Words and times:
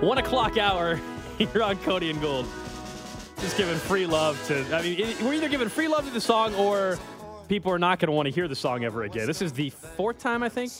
One 0.00 0.18
o'clock 0.18 0.58
hour 0.58 1.00
here 1.38 1.62
on 1.62 1.76
Cody 1.78 2.10
and 2.10 2.20
Gold. 2.20 2.46
Just 3.40 3.56
giving 3.56 3.76
free 3.76 4.06
love 4.06 4.42
to. 4.46 4.64
I 4.76 4.82
mean, 4.82 5.00
it- 5.00 5.20
we're 5.22 5.34
either 5.34 5.48
giving 5.48 5.68
free 5.68 5.88
love 5.88 6.04
to 6.06 6.10
the 6.12 6.20
song 6.20 6.54
or 6.54 6.98
people 7.48 7.72
are 7.72 7.78
not 7.78 7.98
going 7.98 8.08
to 8.08 8.12
want 8.12 8.26
to 8.26 8.32
hear 8.32 8.46
the 8.48 8.54
song 8.54 8.84
ever 8.84 9.04
again. 9.04 9.26
This 9.26 9.42
is 9.42 9.52
the 9.52 9.70
fourth 9.70 10.18
time, 10.18 10.42
I 10.42 10.48
think. 10.48 10.72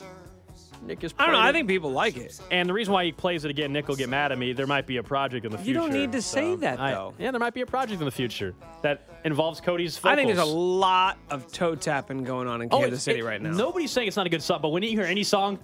Nick 0.87 1.03
is. 1.05 1.15
I 1.19 1.25
don't 1.27 1.35
know. 1.35 1.41
I 1.41 1.53
think 1.53 1.69
people 1.69 1.91
like 1.93 2.17
it. 2.17 2.41
And 2.51 2.69
the 2.69 2.73
reason 2.73 2.93
why 2.95 3.05
he 3.05 3.13
plays 3.13 3.45
it 3.45 3.51
again, 3.51 3.73
Nick 3.73 3.89
will 3.89 3.97
get 3.97 4.09
mad 4.09 4.33
at 4.33 4.39
me. 4.39 4.53
There 4.53 4.67
might 4.67 4.87
be 4.87 4.97
a 4.99 5.03
project 5.03 5.45
in 5.45 5.53
the 5.53 5.59
future. 5.59 5.69
You 5.69 5.75
don't 5.75 5.93
need 5.93 6.13
to 6.13 6.23
say 6.23 6.53
so 6.53 6.57
that, 6.57 6.79
I- 6.81 6.93
though. 6.93 7.15
yeah, 7.19 7.31
there 7.31 7.41
might 7.41 7.55
be 7.55 7.61
a 7.63 7.67
project 7.67 8.01
in 8.01 8.05
the 8.05 8.11
future 8.11 8.55
that 8.83 9.03
involves 9.25 9.61
Cody's 9.61 9.97
vocals. 9.99 10.13
I 10.13 10.17
think 10.17 10.29
there's 10.29 10.39
a 10.49 10.53
lot 10.53 11.19
of 11.31 11.51
toe 11.53 11.75
tapping 11.75 12.25
going 12.25 12.49
on 12.49 12.63
in 12.63 12.69
Oh, 12.71 12.81
Kansas 12.81 13.01
it- 13.01 13.03
City 13.03 13.21
it- 13.21 13.25
right 13.25 13.41
now. 13.43 13.51
Nobody's 13.51 13.91
saying 13.91 14.09
it's 14.09 14.17
not 14.17 14.27
a 14.27 14.31
good 14.31 14.43
song, 14.43 14.61
but 14.63 14.69
when 14.69 14.83
you 14.83 14.91
hear 14.91 15.05
any 15.05 15.25
song 15.25 15.59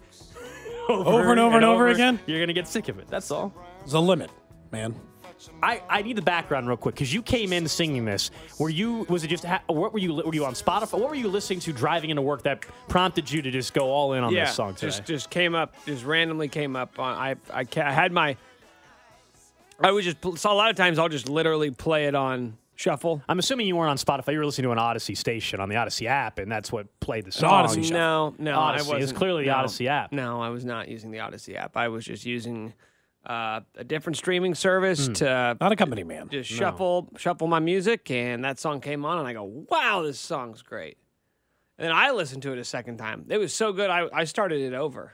Over 0.88 1.30
and 1.30 1.40
over 1.40 1.56
and 1.56 1.64
over 1.64 1.88
again? 1.88 2.18
you're 2.26 2.40
gonna 2.40 2.52
get 2.52 2.66
sick 2.68 2.88
of 2.88 2.98
it. 2.98 3.06
That's 3.08 3.30
all. 3.30 3.52
There's 3.80 3.94
a 3.94 4.00
limit, 4.00 4.30
man. 4.72 4.94
I, 5.62 5.82
I 5.88 6.02
need 6.02 6.16
the 6.16 6.22
background 6.22 6.68
real 6.68 6.76
quick 6.76 6.94
because 6.94 7.12
you 7.12 7.22
came 7.22 7.52
in 7.52 7.66
singing 7.68 8.04
this. 8.04 8.30
Were 8.58 8.68
you 8.68 9.06
was 9.08 9.24
it 9.24 9.28
just 9.28 9.44
ha- 9.44 9.62
what 9.66 9.92
were 9.92 9.98
you 9.98 10.14
were 10.14 10.34
you 10.34 10.44
on 10.44 10.54
Spotify? 10.54 10.98
What 10.98 11.08
were 11.08 11.14
you 11.14 11.28
listening 11.28 11.60
to 11.60 11.72
driving 11.72 12.10
into 12.10 12.22
work 12.22 12.42
that 12.42 12.64
prompted 12.88 13.30
you 13.30 13.42
to 13.42 13.50
just 13.50 13.74
go 13.74 13.90
all 13.90 14.14
in 14.14 14.24
on 14.24 14.32
yeah, 14.32 14.46
this 14.46 14.54
song 14.54 14.74
today? 14.74 14.88
just 14.88 15.04
just 15.04 15.30
came 15.30 15.54
up, 15.54 15.74
just 15.86 16.04
randomly 16.04 16.48
came 16.48 16.76
up. 16.76 16.98
On, 16.98 17.16
I 17.16 17.36
I 17.52 17.66
I 17.76 17.92
had 17.92 18.12
my. 18.12 18.36
I 19.80 19.90
would 19.90 20.04
just 20.04 20.18
so 20.36 20.52
a 20.52 20.54
lot 20.54 20.70
of 20.70 20.76
times 20.76 20.98
I'll 20.98 21.08
just 21.08 21.28
literally 21.28 21.70
play 21.70 22.06
it 22.06 22.14
on 22.14 22.56
shuffle. 22.76 23.22
I'm 23.28 23.38
assuming 23.38 23.66
you 23.66 23.76
weren't 23.76 23.90
on 23.90 23.96
Spotify. 23.96 24.32
You 24.32 24.38
were 24.38 24.46
listening 24.46 24.68
to 24.68 24.72
an 24.72 24.78
Audacy 24.78 25.16
station 25.16 25.60
on 25.60 25.68
the 25.68 25.76
Audacy 25.76 26.06
app, 26.06 26.38
and 26.38 26.50
that's 26.50 26.70
what 26.70 26.86
played 27.00 27.24
the 27.24 27.32
song. 27.32 27.66
Audacy. 27.66 27.90
No, 27.90 28.34
no, 28.38 28.56
Audacy. 28.56 28.94
I 28.94 28.98
wasn't. 28.98 29.18
clearly 29.18 29.44
the 29.44 29.50
no, 29.50 29.56
Audacy 29.56 29.86
app. 29.86 30.12
No, 30.12 30.40
I 30.40 30.50
was 30.50 30.64
not 30.64 30.88
using 30.88 31.10
the 31.10 31.18
Audacy 31.18 31.56
app. 31.56 31.76
I 31.76 31.88
was 31.88 32.04
just 32.04 32.26
using 32.26 32.74
uh, 33.26 33.60
a 33.76 33.84
different 33.84 34.16
streaming 34.16 34.54
service 34.54 35.06
Hmm. 35.06 35.12
to 35.14 35.56
Not 35.60 35.72
a 35.72 35.76
company 35.76 36.02
man. 36.04 36.28
just 36.30 36.50
shuffle 36.50 37.08
shuffle 37.16 37.46
my 37.46 37.60
music, 37.60 38.10
and 38.10 38.44
that 38.44 38.58
song 38.58 38.80
came 38.80 39.04
on, 39.04 39.18
and 39.18 39.28
I 39.28 39.32
go, 39.32 39.44
"Wow, 39.44 40.02
this 40.02 40.18
song's 40.18 40.62
great." 40.62 40.98
And 41.78 41.86
then 41.88 41.92
I 41.96 42.10
listened 42.10 42.42
to 42.42 42.52
it 42.52 42.58
a 42.58 42.64
second 42.64 42.98
time. 42.98 43.26
It 43.28 43.38
was 43.38 43.54
so 43.54 43.72
good, 43.72 43.90
I, 43.90 44.06
I 44.12 44.24
started 44.24 44.60
it 44.60 44.74
over. 44.74 45.12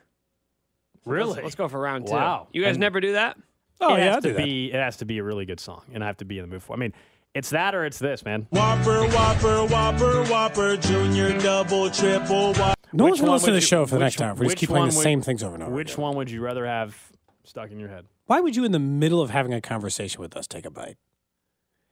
Really? 1.04 1.30
Let's, 1.34 1.42
let's 1.42 1.54
go 1.54 1.68
for 1.68 1.80
round 1.80 2.06
two. 2.06 2.12
Wow. 2.12 2.48
You 2.52 2.62
guys 2.62 2.72
And- 2.72 2.80
never 2.80 3.00
do 3.00 3.12
that? 3.12 3.36
Oh 3.80 3.94
it 3.94 3.98
yeah, 4.00 4.14
has 4.14 4.22
do 4.24 4.30
to 4.30 4.34
that. 4.34 4.44
be. 4.44 4.66
It 4.72 4.74
has 4.74 4.96
to 4.98 5.04
be 5.04 5.18
a 5.18 5.22
really 5.22 5.46
good 5.46 5.60
song, 5.60 5.82
and 5.94 6.02
I 6.02 6.08
have 6.08 6.16
to 6.16 6.24
be 6.24 6.38
in 6.38 6.42
the 6.44 6.48
mood 6.48 6.62
for. 6.62 6.72
it. 6.72 6.76
I 6.76 6.80
mean, 6.80 6.94
it's 7.34 7.50
that 7.50 7.74
or 7.76 7.84
it's 7.84 7.98
this, 8.00 8.24
man. 8.24 8.48
Whopper, 8.50 9.06
Whopper, 9.06 9.66
Whopper, 9.66 10.24
Whopper, 10.24 10.76
Junior, 10.78 11.38
Double, 11.38 11.88
Triple, 11.90 12.54
Whopper. 12.54 12.74
No 12.92 13.04
one's 13.04 13.20
gonna 13.20 13.32
listen 13.32 13.48
to 13.50 13.54
the 13.54 13.60
show 13.60 13.86
for 13.86 13.90
the 13.94 13.96
which- 13.98 14.18
next 14.18 14.20
hour. 14.22 14.34
We 14.34 14.46
just 14.46 14.56
keep 14.56 14.70
playing 14.70 14.88
the 14.88 14.96
would- 14.96 15.02
same 15.02 15.22
things 15.22 15.44
over 15.44 15.54
and 15.54 15.62
over. 15.62 15.72
Which 15.72 15.92
again. 15.92 16.02
one 16.02 16.16
would 16.16 16.30
you 16.30 16.40
rather 16.40 16.66
have 16.66 17.07
stuck 17.48 17.70
in 17.70 17.78
your 17.80 17.88
head? 17.88 18.04
Why 18.26 18.40
would 18.40 18.54
you, 18.56 18.64
in 18.64 18.72
the 18.72 18.78
middle 18.78 19.20
of 19.20 19.30
having 19.30 19.52
a 19.54 19.60
conversation 19.60 20.20
with 20.20 20.36
us, 20.36 20.46
take 20.46 20.66
a 20.66 20.70
bite? 20.70 20.96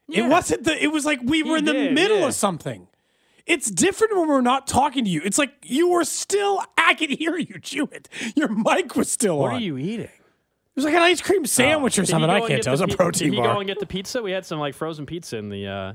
It 0.09 0.22
wasn't 0.22 0.65
the. 0.65 0.81
It 0.83 0.89
was 0.93 1.05
like 1.05 1.21
we 1.25 1.43
were 1.43 1.50
You 1.50 1.55
in 1.56 1.65
the 1.65 1.72
did, 1.72 1.93
middle 1.94 2.19
yeah. 2.21 2.27
of 2.28 2.34
something. 2.34 2.87
It's 3.44 3.71
different 3.71 4.16
when 4.16 4.28
we're 4.28 4.41
not 4.41 4.66
talking 4.66 5.05
to 5.05 5.11
you. 5.11 5.21
It's 5.25 5.39
like 5.39 5.53
you 5.65 5.89
were 5.91 6.05
still. 6.05 6.62
I 6.78 6.95
could 6.95 7.11
hear 7.11 7.37
you 7.37 7.59
chew 7.61 7.89
it. 7.91 8.09
Your 8.37 8.49
mic 8.49 8.95
was 8.95 9.11
still 9.11 9.39
What 9.39 9.47
on. 9.49 9.53
What 9.55 9.62
are 9.62 9.65
you 9.65 9.78
eating? 9.78 10.05
It 10.06 10.11
was 10.77 10.84
like 10.84 10.95
an 10.95 11.03
ice 11.03 11.21
cream 11.22 11.45
sandwich 11.47 11.99
or 11.99 12.05
something. 12.05 12.28
I 12.31 12.39
can't 12.41 12.50
get 12.50 12.62
tell. 12.62 12.72
It 12.72 12.75
was 12.75 12.81
a 12.83 12.87
pi- 12.89 12.95
protein 12.97 13.31
Did 13.31 13.37
you 13.39 13.43
bar. 13.43 13.55
go 13.55 13.61
and 13.61 13.66
get 13.66 13.81
the 13.81 13.87
pizza? 13.87 14.22
We 14.22 14.31
had 14.31 14.45
some 14.47 14.59
like 14.61 14.75
frozen 14.75 15.06
pizza 15.06 15.39
in 15.39 15.49
the 15.49 15.66
uh, 15.66 15.93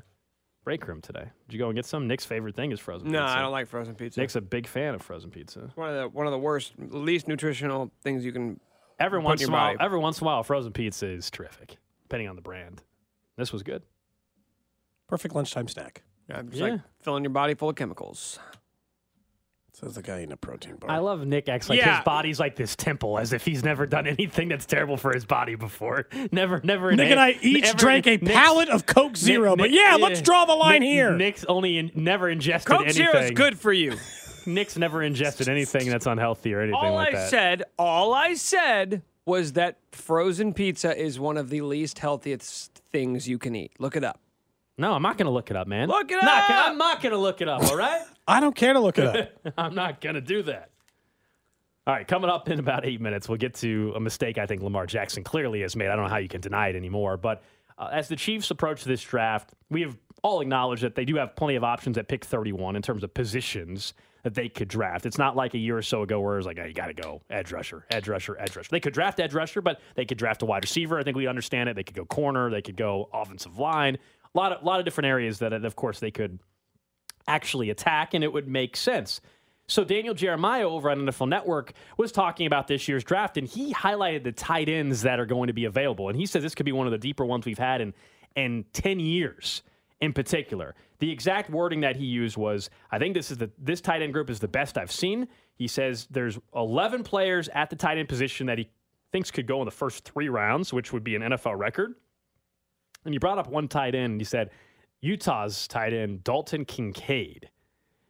break 0.65 0.85
room 0.87 1.01
today. 1.01 1.25
Did 1.47 1.53
you 1.53 1.59
go 1.59 1.67
and 1.67 1.75
get 1.75 1.85
some? 1.85 2.07
Nick's 2.07 2.25
favorite 2.25 2.55
thing 2.55 2.71
is 2.71 2.79
frozen 2.79 3.11
No, 3.11 3.19
pizza. 3.21 3.37
I 3.37 3.41
don't 3.41 3.51
like 3.51 3.67
frozen 3.67 3.95
pizza. 3.95 4.19
Nick's 4.19 4.35
a 4.35 4.41
big 4.41 4.65
fan 4.67 4.95
of 4.95 5.01
frozen 5.03 5.29
pizza. 5.29 5.71
one 5.75 5.89
of 5.89 5.95
the 5.95 6.09
one 6.09 6.25
of 6.25 6.31
the 6.31 6.39
worst, 6.39 6.73
least 6.79 7.27
nutritional 7.29 7.91
things 8.03 8.25
you 8.25 8.31
can. 8.33 8.59
Every 9.01 9.19
Put 9.19 9.25
once 9.25 9.41
in 9.41 9.47
in 9.47 9.53
a 9.53 9.57
while, 9.57 9.75
every 9.79 9.99
once 9.99 10.19
in 10.21 10.25
a 10.25 10.27
while, 10.27 10.43
frozen 10.43 10.71
pizza 10.73 11.07
is 11.07 11.29
terrific, 11.31 11.77
depending 12.03 12.29
on 12.29 12.35
the 12.35 12.41
brand. 12.41 12.81
This 13.37 13.51
was 13.51 13.63
good. 13.63 13.81
Perfect 15.07 15.35
lunchtime 15.35 15.67
snack. 15.67 16.03
Yeah, 16.29 16.41
just 16.43 16.55
Yeah. 16.57 16.65
like 16.67 16.81
filling 17.01 17.23
your 17.23 17.31
body 17.31 17.53
full 17.55 17.69
of 17.69 17.75
chemicals. 17.75 18.39
Says 19.73 19.95
the 19.95 20.01
guy 20.01 20.19
in 20.19 20.31
a 20.33 20.37
protein 20.37 20.75
bar. 20.75 20.89
I 20.91 20.97
love 20.99 21.25
Nick 21.25 21.47
acts 21.49 21.69
like 21.69 21.79
Yeah. 21.79 21.95
his 21.97 22.03
body's 22.03 22.39
like 22.39 22.55
this 22.57 22.75
temple, 22.75 23.17
as 23.17 23.31
if 23.33 23.45
he's 23.45 23.63
never 23.63 23.85
done 23.87 24.05
anything 24.05 24.49
that's 24.49 24.65
terrible 24.65 24.97
for 24.97 25.13
his 25.13 25.25
body 25.25 25.55
before. 25.55 26.07
Never, 26.31 26.59
never. 26.63 26.91
Nick 26.93 27.09
and 27.09 27.19
I 27.19 27.37
each 27.41 27.63
never- 27.63 27.77
drank 27.77 28.05
a 28.05 28.17
Nick's- 28.17 28.31
pallet 28.31 28.67
of 28.69 28.85
Coke 28.85 29.15
Zero, 29.15 29.51
Nick- 29.51 29.57
but 29.57 29.71
Nick- 29.71 29.79
yeah, 29.79 29.95
let's 29.99 30.21
draw 30.21 30.43
the 30.45 30.53
line 30.55 30.81
Nick- 30.81 30.89
here. 30.89 31.15
Nick's 31.15 31.45
only 31.45 31.77
in, 31.77 31.89
never 31.95 32.29
ingested 32.29 32.67
Coke 32.69 32.81
anything. 32.81 32.93
Zero 33.11 33.17
is 33.23 33.31
good 33.31 33.57
for 33.57 33.71
you. 33.73 33.95
Nick's 34.45 34.77
never 34.77 35.01
ingested 35.03 35.49
anything 35.49 35.89
that's 35.89 36.05
unhealthy 36.05 36.53
or 36.53 36.61
anything 36.61 36.75
all 36.75 36.93
like 36.95 37.09
I 37.13 37.17
that. 37.17 37.29
said, 37.29 37.63
all 37.77 38.13
I 38.13 38.33
said 38.33 39.01
was 39.25 39.53
that 39.53 39.77
frozen 39.91 40.53
pizza 40.53 40.97
is 40.99 41.19
one 41.19 41.37
of 41.37 41.49
the 41.49 41.61
least 41.61 41.99
healthiest 41.99 42.81
things 42.91 43.27
you 43.27 43.37
can 43.37 43.55
eat. 43.55 43.71
Look 43.79 43.95
it 43.95 44.03
up. 44.03 44.19
No, 44.77 44.93
I'm 44.93 45.01
not 45.03 45.17
going 45.17 45.25
to 45.25 45.31
look 45.31 45.51
it 45.51 45.57
up, 45.57 45.67
man. 45.67 45.89
Look 45.89 46.09
it 46.11 46.15
Not 46.15 46.47
gonna- 46.47 46.59
up! 46.59 46.67
I'm 46.69 46.77
not 46.77 47.01
going 47.01 47.11
to 47.11 47.19
look 47.19 47.41
it 47.41 47.47
up, 47.47 47.63
all 47.65 47.75
right? 47.77 48.01
I 48.27 48.39
don't 48.39 48.55
care 48.55 48.73
to 48.73 48.79
look 48.79 48.97
it 48.97 49.05
up. 49.05 49.53
I'm 49.57 49.75
not 49.75 50.01
going 50.01 50.15
to 50.15 50.21
do 50.21 50.41
that. 50.43 50.69
All 51.87 51.93
right, 51.93 52.07
coming 52.07 52.29
up 52.29 52.47
in 52.49 52.59
about 52.59 52.85
eight 52.85 53.01
minutes, 53.01 53.27
we'll 53.27 53.37
get 53.39 53.55
to 53.55 53.93
a 53.95 53.99
mistake 53.99 54.37
I 54.37 54.45
think 54.45 54.61
Lamar 54.61 54.85
Jackson 54.85 55.23
clearly 55.23 55.61
has 55.61 55.75
made. 55.75 55.87
I 55.89 55.95
don't 55.95 56.05
know 56.05 56.09
how 56.11 56.17
you 56.17 56.27
can 56.27 56.39
deny 56.41 56.69
it 56.69 56.75
anymore. 56.75 57.17
But 57.17 57.41
uh, 57.77 57.89
as 57.91 58.07
the 58.07 58.15
Chiefs 58.15 58.51
approach 58.51 58.83
this 58.83 59.01
draft, 59.01 59.53
we 59.69 59.81
have 59.81 59.97
all 60.23 60.41
acknowledged 60.41 60.83
that 60.83 60.93
they 60.95 61.05
do 61.05 61.15
have 61.15 61.35
plenty 61.35 61.55
of 61.55 61.63
options 61.63 61.97
at 61.97 62.07
pick 62.07 62.23
31 62.23 62.75
in 62.75 62.81
terms 62.83 63.03
of 63.03 63.13
positions 63.13 63.93
that 64.23 64.33
they 64.33 64.49
could 64.49 64.67
draft. 64.67 65.05
It's 65.05 65.17
not 65.17 65.35
like 65.35 65.53
a 65.53 65.57
year 65.57 65.77
or 65.77 65.81
so 65.81 66.03
ago 66.03 66.19
where 66.19 66.35
it 66.35 66.37
was 66.37 66.45
like, 66.45 66.59
oh, 66.61 66.65
you 66.65 66.73
got 66.73 66.87
to 66.87 66.93
go 66.93 67.21
edge 67.29 67.51
rusher, 67.51 67.85
edge 67.89 68.07
rusher, 68.07 68.37
edge 68.39 68.55
rusher. 68.55 68.69
They 68.71 68.79
could 68.79 68.93
draft 68.93 69.19
edge 69.19 69.33
rusher, 69.33 69.61
but 69.61 69.79
they 69.95 70.05
could 70.05 70.17
draft 70.17 70.41
a 70.41 70.45
wide 70.45 70.63
receiver. 70.63 70.99
I 70.99 71.03
think 71.03 71.17
we 71.17 71.27
understand 71.27 71.69
it. 71.69 71.75
They 71.75 71.83
could 71.83 71.95
go 71.95 72.05
corner, 72.05 72.49
they 72.49 72.61
could 72.61 72.77
go 72.77 73.09
offensive 73.13 73.57
line. 73.57 73.97
A 74.33 74.37
lot 74.37 74.53
of, 74.53 74.63
lot 74.63 74.79
of 74.79 74.85
different 74.85 75.07
areas 75.07 75.39
that, 75.39 75.53
of 75.53 75.75
course, 75.75 75.99
they 75.99 76.11
could 76.11 76.39
actually 77.27 77.69
attack, 77.69 78.13
and 78.13 78.23
it 78.23 78.31
would 78.31 78.47
make 78.47 78.77
sense. 78.77 79.21
So 79.67 79.83
Daniel 79.83 80.13
Jeremiah 80.13 80.67
over 80.67 80.89
on 80.89 80.99
NFL 80.99 81.29
Network 81.29 81.73
was 81.97 82.11
talking 82.11 82.47
about 82.47 82.67
this 82.67 82.87
year's 82.87 83.03
draft, 83.03 83.37
and 83.37 83.47
he 83.47 83.73
highlighted 83.73 84.23
the 84.23 84.31
tight 84.31 84.69
ends 84.69 85.03
that 85.03 85.19
are 85.19 85.25
going 85.25 85.47
to 85.47 85.53
be 85.53 85.65
available. 85.65 86.09
And 86.09 86.17
he 86.17 86.25
says 86.25 86.43
this 86.43 86.55
could 86.55 86.65
be 86.65 86.71
one 86.71 86.87
of 86.87 86.91
the 86.91 86.97
deeper 86.97 87.25
ones 87.25 87.45
we've 87.45 87.57
had 87.57 87.81
in 87.81 87.93
in 88.35 88.65
10 88.73 88.99
years 88.99 89.61
in 90.01 90.13
particular. 90.13 90.75
The 90.99 91.11
exact 91.11 91.49
wording 91.49 91.81
that 91.81 91.95
he 91.95 92.05
used 92.05 92.35
was, 92.35 92.69
I 92.91 92.99
think 92.99 93.13
this 93.13 93.31
is 93.31 93.37
the 93.37 93.49
this 93.57 93.79
tight 93.79 94.01
end 94.01 94.13
group 94.13 94.29
is 94.29 94.39
the 94.39 94.47
best 94.47 94.77
I've 94.77 94.91
seen. 94.91 95.27
He 95.55 95.67
says 95.67 96.07
there's 96.09 96.39
11 96.55 97.03
players 97.03 97.49
at 97.53 97.69
the 97.69 97.75
tight 97.75 97.97
end 97.97 98.09
position 98.09 98.47
that 98.47 98.57
he 98.57 98.69
thinks 99.11 99.31
could 99.31 99.47
go 99.47 99.61
in 99.61 99.65
the 99.65 99.71
first 99.71 100.03
three 100.03 100.29
rounds, 100.29 100.73
which 100.73 100.91
would 100.91 101.03
be 101.03 101.15
an 101.15 101.21
NFL 101.21 101.57
record. 101.57 101.95
And 103.05 103.13
you 103.13 103.19
brought 103.19 103.37
up 103.37 103.47
one 103.47 103.67
tight 103.67 103.95
end, 103.95 104.13
and 104.13 104.21
he 104.21 104.25
said 104.25 104.49
Utah's 105.01 105.67
tight 105.67 105.93
end 105.93 106.23
Dalton 106.23 106.65
Kincaid. 106.65 107.49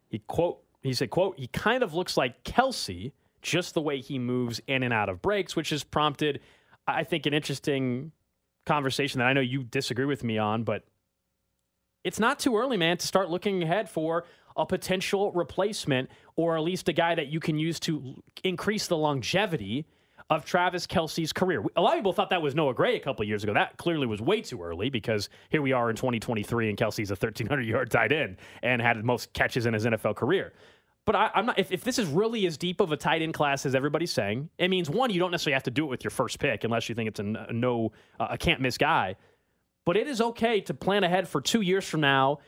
He 0.10 0.20
quote 0.20 0.60
he 0.82 0.94
said 0.94 1.10
quote 1.10 1.38
he 1.38 1.48
kind 1.48 1.84
of 1.84 1.94
looks 1.94 2.16
like 2.16 2.44
Kelce, 2.44 3.12
just 3.42 3.74
the 3.74 3.82
way 3.82 4.00
he 4.00 4.18
moves 4.18 4.62
in 4.68 4.84
and 4.84 4.94
out 4.94 5.10
of 5.10 5.22
breaks, 5.22 5.56
which 5.56 5.70
has 5.72 5.84
prompted 5.84 6.40
I 6.88 7.04
think 7.04 7.26
an 7.26 7.34
interesting 7.34 8.12
conversation 8.66 9.20
that 9.20 9.26
I 9.26 9.34
know 9.34 9.42
you 9.42 9.64
disagree 9.64 10.06
with 10.06 10.24
me 10.24 10.38
on, 10.38 10.64
but 10.64 10.84
it's 12.03 12.19
not 12.19 12.39
too 12.39 12.57
early, 12.57 12.77
man, 12.77 12.98
to 12.98 13.07
start 13.07 13.30
looking 13.30 13.63
ahead 13.63 13.89
for 13.89 14.25
a 14.57 14.65
potential 14.65 15.31
replacement 15.31 16.09
or 16.36 16.57
at 16.57 16.63
least 16.63 16.89
a 16.89 16.94
guy 16.94 17.15
that 17.15 17.27
you 17.27 17.39
can 17.39 17.57
use 17.57 17.80
to 17.80 18.21
increase 18.44 18.88
the 18.88 18.98
longevity 18.98 19.86
of 20.30 20.45
Travis 20.45 20.88
Kelce's 20.88 21.33
career. 21.33 21.63
A 21.75 21.81
lot 21.81 21.94
of 21.94 22.00
people 22.00 22.13
thought 22.13 22.30
that 22.30 22.42
was 22.42 22.56
Noah 22.56 22.74
Gray 22.74 22.95
a 22.95 23.00
couple 23.00 23.25
years 23.25 23.44
ago. 23.44 23.53
That 23.53 23.77
clearly 23.77 24.07
was 24.07 24.21
way 24.21 24.42
too 24.42 24.62
early 24.62 24.89
because 24.89 25.30
here 25.50 25.62
we 25.62 25.74
are 25.74 25.89
in 25.89 25.95
2023 25.95 26.69
and 26.69 26.77
Kelce's 26.77 27.12
a 27.12 27.15
1,300 27.15 27.62
yard 27.63 27.92
tight 27.92 28.12
end 28.12 28.38
and 28.63 28.81
had 28.81 28.98
the 28.98 29.03
most 29.03 29.33
catches 29.33 29.65
in 29.65 29.74
his 29.74 29.86
NFL 29.86 30.15
career. 30.15 30.53
But 31.03 31.15
I, 31.15 31.31
am 31.33 31.48
not. 31.48 31.59
If, 31.59 31.71
if 31.71 31.83
this 31.83 31.98
is 31.98 32.07
really 32.07 32.45
as 32.45 32.57
deep 32.57 32.80
of 32.80 32.92
a 32.92 32.98
tight 32.98 33.21
end 33.21 33.33
class 33.33 33.65
as 33.65 33.74
everybody's 33.74 34.12
saying, 34.12 34.50
it 34.57 34.69
means 34.69 34.89
one, 34.89 35.09
you 35.09 35.19
don't 35.19 35.31
necessarily 35.31 35.56
have 35.56 35.63
to 35.63 35.71
do 35.71 35.83
it 35.86 35.89
with 35.89 36.03
your 36.03 36.12
first 36.12 36.39
pick 36.39 36.63
unless 36.63 36.88
you 36.89 36.95
think 36.95 37.09
it's 37.09 37.19
a, 37.19 37.48
a 37.50 37.53
no, 37.53 37.92
uh, 38.19 38.27
a 38.30 38.38
can't 38.38 38.62
miss 38.62 38.77
guy. 38.77 39.15
But 39.86 39.98
it 39.98 40.07
is 40.07 40.22
okay 40.22 40.62
to 40.62 40.74
plan 40.74 41.04
ahead 41.04 41.28
for 41.28 41.42
two 41.42 41.62
years 41.62 41.88
from 41.88 42.01
now 42.01 42.39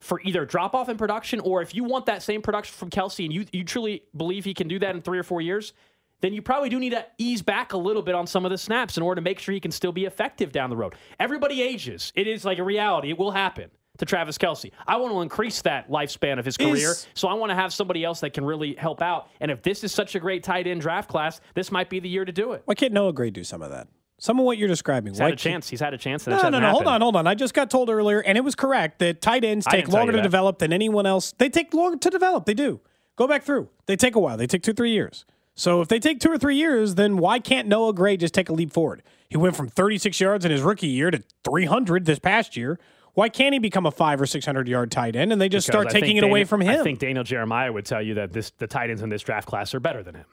for 0.00 0.20
either 0.22 0.44
drop 0.46 0.74
off 0.74 0.88
in 0.88 0.96
production 0.96 1.40
or 1.40 1.60
if 1.62 1.74
you 1.74 1.84
want 1.84 2.06
that 2.06 2.22
same 2.22 2.40
production 2.42 2.74
from 2.74 2.90
Kelce 2.90 3.24
and 3.24 3.32
you, 3.32 3.44
you 3.52 3.64
truly 3.64 4.02
believe 4.16 4.44
he 4.44 4.54
can 4.54 4.66
do 4.68 4.78
that 4.78 4.94
in 4.94 5.02
three 5.02 5.18
or 5.18 5.22
four 5.22 5.40
years, 5.42 5.74
then 6.20 6.32
you 6.32 6.40
probably 6.42 6.68
do 6.68 6.78
need 6.78 6.90
to 6.90 7.04
ease 7.18 7.42
back 7.42 7.72
a 7.72 7.76
little 7.78 8.02
bit 8.02 8.14
on 8.14 8.26
some 8.26 8.44
of 8.44 8.50
the 8.50 8.58
snaps 8.58 8.96
in 8.96 9.02
order 9.02 9.20
to 9.20 9.22
make 9.22 9.38
sure 9.38 9.52
he 9.52 9.60
can 9.60 9.70
still 9.70 9.92
be 9.92 10.04
effective 10.06 10.52
down 10.52 10.70
the 10.70 10.76
road. 10.76 10.94
Everybody 11.18 11.60
ages. 11.62 12.12
It 12.14 12.26
is 12.26 12.44
like 12.44 12.58
a 12.58 12.62
reality. 12.62 13.10
It 13.10 13.18
will 13.18 13.30
happen 13.30 13.70
to 13.98 14.06
Travis 14.06 14.38
Kelce. 14.38 14.70
I 14.86 14.96
want 14.96 15.12
to 15.12 15.20
increase 15.20 15.60
that 15.62 15.90
lifespan 15.90 16.38
of 16.38 16.44
his 16.46 16.56
career. 16.56 16.92
Is- 16.92 17.06
so 17.14 17.28
I 17.28 17.34
want 17.34 17.50
to 17.50 17.54
have 17.54 17.72
somebody 17.72 18.02
else 18.04 18.20
that 18.20 18.32
can 18.32 18.44
really 18.44 18.74
help 18.74 19.02
out. 19.02 19.28
And 19.40 19.50
if 19.50 19.62
this 19.62 19.84
is 19.84 19.92
such 19.92 20.14
a 20.14 20.20
great 20.20 20.42
tight 20.42 20.66
end 20.66 20.80
draft 20.80 21.10
class, 21.10 21.40
this 21.54 21.70
might 21.70 21.90
be 21.90 22.00
the 22.00 22.08
year 22.08 22.24
to 22.24 22.32
do 22.32 22.52
it. 22.52 22.62
Why 22.64 22.74
can't 22.74 22.92
Noah 22.94 23.12
Gray 23.12 23.30
do 23.30 23.44
some 23.44 23.60
of 23.60 23.70
that? 23.70 23.88
Some 24.20 24.38
of 24.38 24.44
what 24.44 24.58
you're 24.58 24.68
describing. 24.68 25.14
He's 25.14 25.18
had 25.18 25.32
a 25.32 25.36
chance. 25.36 25.70
He's 25.70 25.80
had 25.80 25.94
a 25.94 25.98
chance. 25.98 26.26
No, 26.26 26.50
no, 26.50 26.60
no. 26.60 26.70
Hold 26.70 26.86
on, 26.86 27.00
hold 27.00 27.16
on. 27.16 27.26
I 27.26 27.34
just 27.34 27.54
got 27.54 27.70
told 27.70 27.88
earlier, 27.88 28.20
and 28.20 28.36
it 28.36 28.42
was 28.42 28.54
correct 28.54 28.98
that 28.98 29.22
tight 29.22 29.44
ends 29.44 29.66
take 29.66 29.88
longer 29.88 30.12
to 30.12 30.20
develop 30.20 30.58
than 30.58 30.74
anyone 30.74 31.06
else. 31.06 31.32
They 31.38 31.48
take 31.48 31.72
longer 31.72 31.96
to 31.96 32.10
develop. 32.10 32.44
They 32.44 32.52
do. 32.52 32.80
Go 33.16 33.26
back 33.26 33.44
through. 33.44 33.70
They 33.86 33.96
take 33.96 34.14
a 34.14 34.20
while. 34.20 34.36
They 34.36 34.46
take 34.46 34.62
two, 34.62 34.74
three 34.74 34.90
years. 34.92 35.24
So 35.54 35.80
if 35.80 35.88
they 35.88 35.98
take 35.98 36.20
two 36.20 36.30
or 36.30 36.36
three 36.36 36.56
years, 36.56 36.96
then 36.96 37.16
why 37.16 37.38
can't 37.38 37.66
Noah 37.66 37.94
Gray 37.94 38.18
just 38.18 38.34
take 38.34 38.50
a 38.50 38.52
leap 38.52 38.72
forward? 38.72 39.02
He 39.30 39.38
went 39.38 39.56
from 39.56 39.68
36 39.68 40.20
yards 40.20 40.44
in 40.44 40.50
his 40.50 40.60
rookie 40.60 40.88
year 40.88 41.10
to 41.10 41.22
300 41.44 42.04
this 42.04 42.18
past 42.18 42.58
year. 42.58 42.78
Why 43.14 43.30
can't 43.30 43.54
he 43.54 43.58
become 43.58 43.86
a 43.86 43.90
five 43.90 44.20
or 44.20 44.26
600 44.26 44.68
yard 44.68 44.90
tight 44.90 45.16
end 45.16 45.32
and 45.32 45.40
they 45.40 45.48
just 45.48 45.66
Because 45.66 45.90
start 45.90 45.90
taking 45.90 46.18
it 46.18 46.24
away 46.24 46.44
from 46.44 46.60
him? 46.60 46.78
I 46.80 46.84
think 46.84 46.98
Daniel 46.98 47.24
Jeremiah 47.24 47.72
would 47.72 47.86
tell 47.86 48.02
you 48.02 48.14
that 48.14 48.32
this 48.32 48.50
the 48.50 48.66
tight 48.66 48.90
ends 48.90 49.00
in 49.02 49.08
this 49.08 49.22
draft 49.22 49.48
class 49.48 49.74
are 49.74 49.80
better 49.80 50.02
than 50.02 50.14
him. 50.14 50.26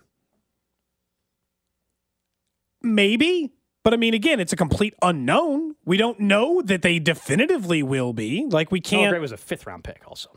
Maybe. 2.82 3.54
But 3.84 3.94
I 3.94 3.98
mean, 3.98 4.14
again, 4.14 4.40
it's 4.40 4.52
a 4.52 4.58
complete 4.58 4.94
unknown. 5.02 5.76
We 5.86 5.96
don't 5.98 6.20
know 6.20 6.62
that 6.62 6.82
they 6.82 7.00
definitively 7.00 7.82
will 7.84 8.12
be. 8.14 8.46
Like 8.50 8.72
we 8.72 8.82
can't. 8.82 9.12
Gray 9.12 9.20
was 9.20 9.32
a 9.32 9.38
fifth 9.38 9.66
round 9.66 9.84
pick 9.86 10.02
also. 10.06 10.30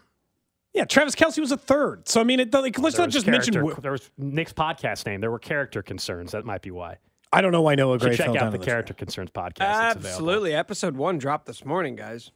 yeah, 0.73 0.85
Travis 0.85 1.17
Kelce 1.17 1.39
was 1.41 1.51
a 1.51 1.57
third. 1.57 2.09
So 2.09 2.21
I 2.21 2.25
mean, 2.25 2.39
it, 2.41 2.55
like, 2.55 2.79
let's 2.79 2.97
There 2.97 3.07
not 3.07 3.13
just 3.13 3.27
mention. 3.27 3.55
character- 3.55 3.81
there 3.81 3.93
was 3.93 4.09
Nick's 4.17 4.53
podcast 4.53 5.05
name. 5.07 5.21
There 5.21 5.31
were 5.31 5.39
character 5.41 5.83
concerns. 5.83 6.33
That 6.33 6.45
might 6.45 6.63
be 6.63 6.71
why. 6.71 6.99
I 7.33 7.41
don't 7.41 7.53
know 7.53 7.63
why 7.63 7.75
Noah 7.77 7.95
You 7.95 7.99
Gray 8.01 8.11
should 8.11 8.25
fell 8.25 8.35
check 8.35 8.41
down 8.41 8.53
out 8.55 8.59
the 8.59 8.65
character 8.65 8.95
concerns 8.95 9.31
podcast. 9.31 9.61
Absolutely. 9.61 10.53
Episode 10.55 10.97
one 10.97 11.19
dropped 11.19 11.47
this 11.47 11.65
morning, 11.65 11.97
guys. 11.97 12.31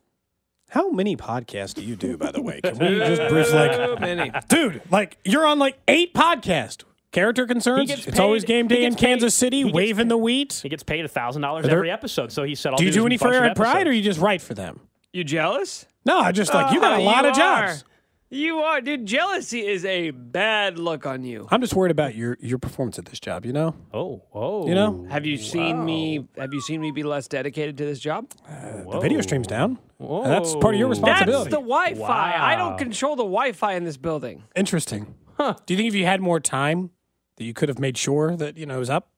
How 0.71 0.91
many 0.91 1.17
podcasts 1.17 1.75
do 1.75 1.83
you 1.83 1.95
do, 1.95 2.17
by 2.17 2.33
the 2.33 2.41
way? 2.43 2.61
Can 2.61 2.79
we 2.79 2.99
just 2.99 3.23
brief 3.29 3.53
like, 3.53 4.01
many. 4.01 4.33
dude, 4.49 4.83
like 4.91 5.19
you're 5.25 5.47
on 5.47 5.59
like 5.59 5.79
eight 5.87 6.15
podcasts. 6.15 6.83
Character 7.14 7.46
concerns. 7.46 7.88
gets 7.88 8.06
It's 8.06 8.19
always 8.19 8.44
game 8.44 8.69
day 8.69 8.84
in 8.84 8.90
gets 8.90 9.00
paid- 9.00 9.06
Kansas 9.08 9.34
City, 9.34 9.64
waving 9.64 10.05
paid- 10.05 10.08
the 10.11 10.19
wheat. 10.19 10.61
He 10.62 10.69
gets 10.69 10.82
paid 10.82 11.11
thousand 11.11 11.40
dollars 11.43 11.66
every 11.66 11.90
episode. 11.90 12.31
So 12.32 12.43
he 12.43 12.55
said, 12.55 12.72
I'll 12.72 12.76
Do 12.78 12.84
you 12.84 12.90
do, 12.90 13.00
do 13.00 13.06
any 13.06 13.16
for 13.16 13.28
of 13.28 13.43
Ed 13.43 13.56
Pride, 13.56 13.76
or 13.76 13.78
episodes. 13.90 13.96
you 13.96 14.02
just 14.02 14.20
write 14.20 14.43
for 14.43 14.52
them? 14.55 14.81
You 15.12 15.25
jealous? 15.25 15.87
No, 16.05 16.19
I 16.19 16.32
just 16.32 16.52
like 16.52 16.75
you 16.75 16.81
got 16.81 16.93
a 16.93 16.96
Oh, 16.96 17.02
lot 17.05 17.25
of 17.25 17.31
you 17.37 17.43
jobs. 17.43 17.84
You 18.31 18.58
are, 18.58 18.81
dude. 18.81 19.06
Jealousy 19.06 19.64
is 19.64 19.84
a 19.84 20.11
bad 20.11 20.76
look 20.76 21.06
on 21.06 21.22
you. 21.22 21.46
I'm 21.52 21.61
just 21.61 21.75
worried 21.75 21.93
about 21.93 22.16
your 22.16 22.37
your 22.40 22.58
performance 22.58 22.99
at 22.99 23.05
this 23.05 23.20
job. 23.20 23.46
You 23.46 23.52
know, 23.52 23.76
Oh, 23.93 24.22
oh. 24.34 24.67
You 24.67 24.75
know? 24.75 25.06
Have 25.08 25.25
you 25.25 25.37
seen 25.37 25.84
me? 25.84 26.26
Have 26.37 26.52
you 26.52 26.60
seen 26.60 26.81
me 26.81 26.90
be 26.90 27.05
less 27.05 27.28
dedicated 27.28 27.78
to 27.78 27.84
this 27.84 28.00
job? 28.00 28.26
Uh, 28.49 28.90
the 28.90 28.99
video 29.00 29.20
stream's 29.20 29.46
down. 29.46 29.78
And 30.00 30.26
that's 30.26 30.52
part 30.56 30.75
of 30.75 30.81
your 30.81 30.88
Whoa. 30.88 30.94
responsibility. 30.94 31.50
That's 31.50 31.62
the 31.62 31.69
Wi-Fi. 31.69 32.34
I 32.37 32.56
don't 32.56 32.76
control 32.76 33.14
the 33.14 33.22
Wi-Fi 33.22 33.75
in 33.75 33.84
this 33.84 33.96
building. 33.96 34.43
Interesting. 34.56 35.14
Huh. 35.38 35.55
Do 35.64 35.75
you 35.75 35.78
think 35.78 35.88
if 35.88 35.94
you 35.94 36.05
had 36.06 36.20
more 36.20 36.40
time, 36.40 36.90
that 37.36 37.44
you 37.44 37.54
could 37.54 37.69
have 37.69 37.78
made 37.78 37.96
sure 37.98 38.36
that 38.36 38.56
you 38.56 38.66
know 38.66 38.76
it 38.76 38.78
was 38.81 38.90
up? 38.90 39.08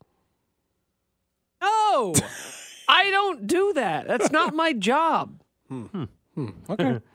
No, 1.63 2.15
I 2.89 3.11
don't 3.11 3.47
do 3.47 3.73
that. 3.75 4.07
That's 4.07 4.31
not 4.31 4.55
my 4.55 4.73
job. 4.73 5.41
Hmm. 5.69 5.85
Hmm. 5.87 6.05
Hmm. 6.35 6.49
Okay. 6.71 7.01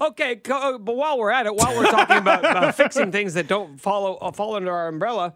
Okay, 0.00 0.36
co- 0.36 0.76
uh, 0.76 0.78
but 0.78 0.96
while 0.96 1.18
we're 1.18 1.32
at 1.32 1.44
it, 1.44 1.54
while 1.54 1.76
we're 1.76 1.90
talking 1.90 2.16
about, 2.16 2.48
about 2.48 2.74
fixing 2.76 3.10
things 3.12 3.34
that 3.34 3.46
don't 3.48 3.78
follow 3.78 4.14
uh, 4.14 4.30
fall 4.30 4.54
under 4.54 4.72
our 4.72 4.86
umbrella, 4.88 5.34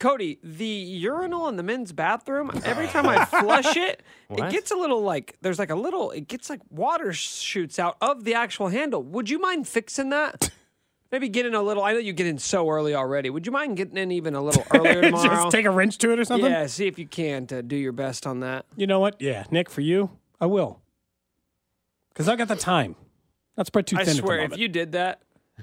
Cody, 0.00 0.38
the 0.42 0.64
urinal 0.64 1.48
in 1.48 1.56
the 1.56 1.62
men's 1.64 1.92
bathroom. 1.92 2.50
Every 2.64 2.86
time 2.86 3.06
I 3.08 3.24
flush 3.26 3.76
it, 3.76 4.02
it 4.30 4.38
What? 4.40 4.50
gets 4.50 4.70
a 4.70 4.76
little 4.76 5.02
like 5.02 5.36
there's 5.42 5.58
like 5.58 5.70
a 5.70 5.74
little. 5.74 6.10
It 6.12 6.26
gets 6.28 6.48
like 6.48 6.60
water 6.70 7.12
shoots 7.12 7.78
out 7.78 7.96
of 8.00 8.24
the 8.24 8.34
actual 8.34 8.68
handle. 8.68 9.02
Would 9.02 9.28
you 9.28 9.40
mind 9.40 9.66
fixing 9.68 10.08
that? 10.10 10.50
Maybe 11.12 11.28
get 11.28 11.44
in 11.44 11.54
a 11.54 11.62
little. 11.62 11.84
I 11.84 11.92
know 11.92 11.98
you 11.98 12.14
get 12.14 12.26
in 12.26 12.38
so 12.38 12.68
early 12.70 12.94
already. 12.94 13.28
Would 13.28 13.44
you 13.44 13.52
mind 13.52 13.76
getting 13.76 13.98
in 13.98 14.10
even 14.10 14.34
a 14.34 14.42
little 14.42 14.64
earlier 14.74 15.02
tomorrow? 15.02 15.28
just 15.28 15.50
take 15.50 15.66
a 15.66 15.70
wrench 15.70 15.98
to 15.98 16.12
it 16.12 16.18
or 16.18 16.24
something. 16.24 16.50
yeah, 16.50 16.66
see 16.66 16.86
if 16.86 16.98
you 16.98 17.06
can 17.06 17.46
to 17.48 17.58
uh, 17.58 17.62
do 17.62 17.76
your 17.76 17.92
best 17.92 18.26
on 18.26 18.40
that. 18.40 18.64
You 18.76 18.86
know 18.86 18.98
what? 18.98 19.20
Yeah, 19.20 19.44
Nick, 19.50 19.68
for 19.68 19.82
you, 19.82 20.10
I 20.40 20.46
will. 20.46 20.80
Because 22.08 22.28
I 22.28 22.36
got 22.36 22.48
the 22.48 22.56
time. 22.56 22.96
Not 23.58 23.66
spread 23.66 23.86
too 23.86 23.96
I 23.98 24.04
thin. 24.04 24.16
the 24.16 24.22
swear, 24.22 24.40
if 24.40 24.56
you 24.56 24.68
did 24.68 24.92
that, 24.92 25.20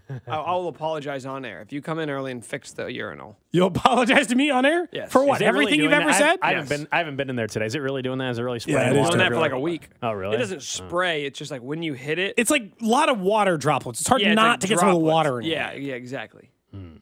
I'll, 0.28 0.44
I'll 0.46 0.68
apologize 0.68 1.26
on 1.26 1.46
air. 1.46 1.62
If 1.62 1.72
you 1.72 1.82
come 1.82 2.00
in 2.00 2.10
early 2.10 2.32
and 2.32 2.44
fix 2.46 2.72
the 2.72 2.92
urinal. 2.92 3.38
You'll 3.52 3.68
apologize 3.68 4.28
to 4.28 4.36
me 4.36 4.50
on 4.50 4.66
air 4.66 4.88
Yes. 4.92 5.12
for 5.12 5.20
what? 5.20 5.30
what? 5.30 5.36
Is 5.36 5.42
it 5.42 5.46
really 5.46 5.50
Everything 5.66 5.80
you've 5.80 5.92
doing 5.92 6.02
ever 6.02 6.12
that? 6.12 6.16
I- 6.16 6.32
said. 6.32 6.40
I, 6.42 6.52
Yes. 6.52 6.56
haven't 6.62 6.70
been. 6.78 6.88
I 6.92 6.98
haven't 6.98 7.16
been 7.16 7.30
in 7.30 7.36
there 7.36 7.48
today. 7.48 7.66
Is 7.66 7.76
it 7.76 7.80
really 7.80 8.02
doing 8.02 8.18
that? 8.20 8.32
Is 8.32 8.40
it 8.40 8.44
really 8.44 8.60
spraying 8.60 8.80
Yeah, 8.80 8.90
it 8.90 8.96
is 8.96 9.00
water? 9.00 9.18
Done 9.18 9.20
that 9.20 9.32
for 9.34 9.40
like 9.40 9.52
a 9.52 9.60
week. 9.60 9.90
Oh, 10.02 10.12
really? 10.12 10.36
It 10.36 10.40
doesn't 10.40 10.58
oh. 10.58 10.60
spray. 10.60 11.26
It's 11.26 11.38
just 11.38 11.52
like 11.52 11.62
when 11.62 11.84
you 11.84 11.94
hit 11.94 12.20
it. 12.20 12.36
it's 12.38 12.52
like 12.52 12.72
a 12.82 12.86
lot 12.86 13.10
of 13.10 13.20
water 13.20 13.58
droplets. 13.58 14.00
It's 14.00 14.10
hard 14.10 14.22
yeah, 14.22 14.30
it's 14.30 14.36
not 14.36 14.50
like 14.52 14.60
to 14.62 14.68
get 14.68 14.80
some 14.80 14.90
of 14.90 14.96
the 14.96 15.00
water 15.00 15.40
in. 15.40 15.48
Yeah, 15.48 15.72
here. 15.72 15.82
yeah, 15.82 15.96
exactly. 15.96 16.52
Hmm. 16.74 16.98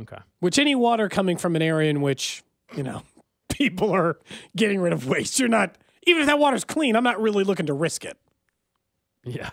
Okay. 0.00 0.18
Which 0.40 0.58
any 0.58 0.74
water 0.74 1.08
coming 1.08 1.36
from 1.36 1.56
an 1.56 1.62
area 1.62 1.90
in 1.90 2.00
which 2.00 2.42
you 2.76 2.82
know 2.82 3.02
people 3.48 3.90
are 3.94 4.18
getting 4.56 4.80
rid 4.80 4.92
of 4.92 5.06
waste, 5.06 5.38
you're 5.38 5.48
not. 5.48 5.76
Even 6.04 6.22
if 6.22 6.26
that 6.28 6.38
water's 6.38 6.64
clean, 6.64 6.96
I'm 6.96 7.04
not 7.04 7.20
really 7.20 7.44
looking 7.44 7.66
to 7.66 7.74
risk 7.74 8.04
it. 8.04 8.16
Yeah. 9.24 9.50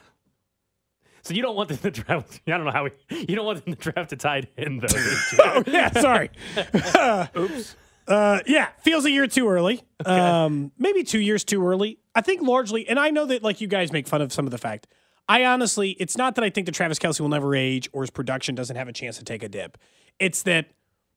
So 1.26 1.34
you 1.34 1.42
don't 1.42 1.56
want 1.56 1.70
them 1.70 1.80
to 1.80 1.92
draft. 1.92 2.40
I 2.48 2.52
don't 2.52 2.66
know 2.66 2.72
how 2.72 2.84
we. 2.84 2.92
You 3.10 3.36
don't 3.36 3.46
want 3.46 3.66
them 3.66 3.74
to 3.74 3.80
draft 3.80 4.14
a 4.14 4.16
tight 4.16 4.48
end 4.58 4.82
though. 4.82 4.98
oh 5.44 5.64
yeah, 5.66 5.92
sorry. 5.92 6.30
Oops. 7.36 7.76
Uh, 8.08 8.40
yeah, 8.46 8.68
feels 8.84 9.06
a 9.06 9.12
year 9.12 9.26
too 9.26 9.50
early. 9.50 9.82
Um, 10.06 10.72
maybe 10.78 11.04
two 11.04 11.20
years 11.20 11.44
too 11.44 11.66
early. 11.66 11.98
I 12.14 12.22
think 12.22 12.44
largely, 12.44 12.88
and 12.88 13.00
I 13.00 13.10
know 13.10 13.26
that 13.26 13.42
like 13.42 13.60
you 13.60 13.68
guys 13.68 13.92
make 13.92 14.08
fun 14.08 14.22
of 14.22 14.32
some 14.32 14.46
of 14.46 14.52
the 14.52 14.60
fact. 14.60 14.86
I 15.28 15.46
honestly, 15.46 15.92
it's 16.00 16.16
not 16.16 16.36
that 16.36 16.44
I 16.44 16.52
think 16.52 16.68
that 16.68 16.76
Travis 16.76 17.00
Kelce 17.00 17.20
will 17.20 17.30
never 17.30 17.56
age 17.56 17.90
or 17.92 18.04
his 18.04 18.12
production 18.12 18.54
doesn't 18.54 18.76
have 18.76 18.88
a 18.88 18.94
chance 18.94 19.18
to 19.18 19.24
take 19.24 19.42
a 19.42 19.50
dip. 19.50 19.80
It's 20.20 20.44
that 20.44 20.68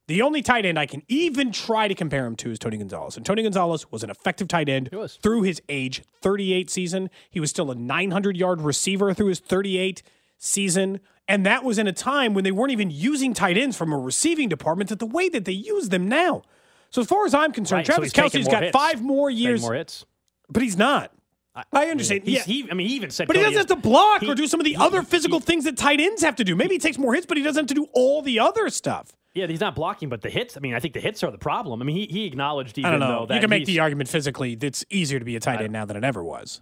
the 0.09 0.23
only 0.23 0.43
tight 0.43 0.67
end 0.67 0.79
I 0.79 0.87
can 0.87 1.03
even 1.09 1.53
try 1.53 1.87
to 1.87 1.95
compare 1.95 2.27
him 2.27 2.35
to 2.37 2.51
is 2.51 2.59
Tony 2.59 2.77
Gonzalez. 2.79 3.17
And 3.17 3.25
Tony 3.25 3.43
Gonzalez 3.43 3.91
was 3.93 4.03
an 4.03 4.11
effective 4.11 4.49
tight 4.49 4.69
end 4.69 4.91
through 5.23 5.43
his 5.43 5.63
age 5.69 6.03
38 6.23 6.69
season. 6.71 7.11
He 7.31 7.39
was 7.41 7.51
still 7.51 7.71
a 7.71 7.75
900 7.75 8.37
yard 8.37 8.61
receiver 8.61 9.15
through 9.15 9.29
his 9.29 9.39
38 9.39 10.03
season. 10.39 11.01
And 11.29 11.45
that 11.45 11.63
was 11.63 11.79
in 11.79 11.87
a 11.87 11.93
time 11.93 12.33
when 12.35 12.43
they 12.43 12.51
weren't 12.53 12.73
even 12.73 12.91
using 12.91 13.35
tight 13.35 13.59
ends 13.59 13.77
from 13.77 13.93
a 13.93 13.99
receiving 13.99 14.49
department 14.49 14.91
at 14.91 14.99
the 14.99 15.07
way 15.07 15.29
that 15.29 15.45
they 15.45 15.53
use 15.53 15.91
them 15.91 16.09
now. 16.09 16.43
So 16.91 17.03
as 17.03 17.07
far 17.07 17.27
as 17.27 17.35
I'm 17.35 17.53
concerned, 17.53 17.81
Right, 17.81 17.87
Travis 17.87 18.13
taking 18.13 18.41
Kelce's 18.41 18.49
got 18.49 18.63
hits. 18.63 18.73
five 18.73 19.03
more 19.03 19.29
years, 19.29 19.61
more 19.61 19.75
hits. 19.75 20.07
but 20.49 20.63
he's 20.63 20.77
not. 20.77 21.13
I 21.73 21.87
understand. 21.87 22.23
He's, 22.25 22.37
yeah. 22.39 22.43
he, 22.45 22.71
I 22.71 22.75
mean, 22.75 22.87
he 22.89 22.95
even 22.95 23.11
said. 23.11 23.27
But 23.27 23.37
he 23.37 23.43
doesn't 23.43 23.59
have 23.59 23.67
to 23.67 23.77
block 23.77 24.23
he- 24.23 24.31
or 24.31 24.35
do 24.35 24.47
some 24.47 24.61
of 24.61 24.65
the 24.65 24.71
he- 24.71 24.77
other 24.77 25.03
physical 25.03 25.41
things 25.41 25.65
that 25.65 25.77
tight 25.77 26.01
ends 26.01 26.23
have 26.23 26.37
to 26.37 26.45
do. 26.45 26.55
Maybe 26.57 26.77
he 26.77 26.79
takes 26.79 26.97
more 26.99 27.13
hits, 27.15 27.27
but 27.27 27.37
he 27.37 27.43
doesn't 27.43 27.63
have 27.63 27.67
to 27.69 27.75
do 27.75 27.89
all 27.93 28.23
the 28.23 28.39
other 28.39 28.71
stuff. 28.71 29.13
Yeah, 29.39 29.47
he's 29.47 29.61
not 29.61 29.75
blocking, 29.75 30.09
but 30.09 30.21
the 30.23 30.31
hits. 30.31 30.57
I 30.57 30.61
mean, 30.61 30.75
I 30.75 30.81
think 30.81 30.95
the 30.95 31.01
hits 31.01 31.23
are 31.23 31.31
the 31.31 31.39
problem. 31.39 31.81
I 31.81 31.85
mean, 31.85 31.97
he, 31.97 32.07
he 32.07 32.27
acknowledged 32.27 32.77
even 32.79 32.87
I 32.89 32.91
don't 32.93 33.01
though 33.01 33.21
know. 33.21 33.27
that 33.27 33.35
You 33.35 33.41
can 33.41 33.51
make 33.51 33.67
the 33.67 33.81
argument 33.81 34.09
physically 34.09 34.57
it's 34.61 34.85
easier 34.91 35.19
to 35.19 35.25
be 35.25 35.37
a 35.37 35.41
tight 35.41 35.61
end 35.61 35.73
now 35.73 35.85
than 35.85 35.97
it 35.97 36.05
ever 36.05 36.23
was. 36.23 36.61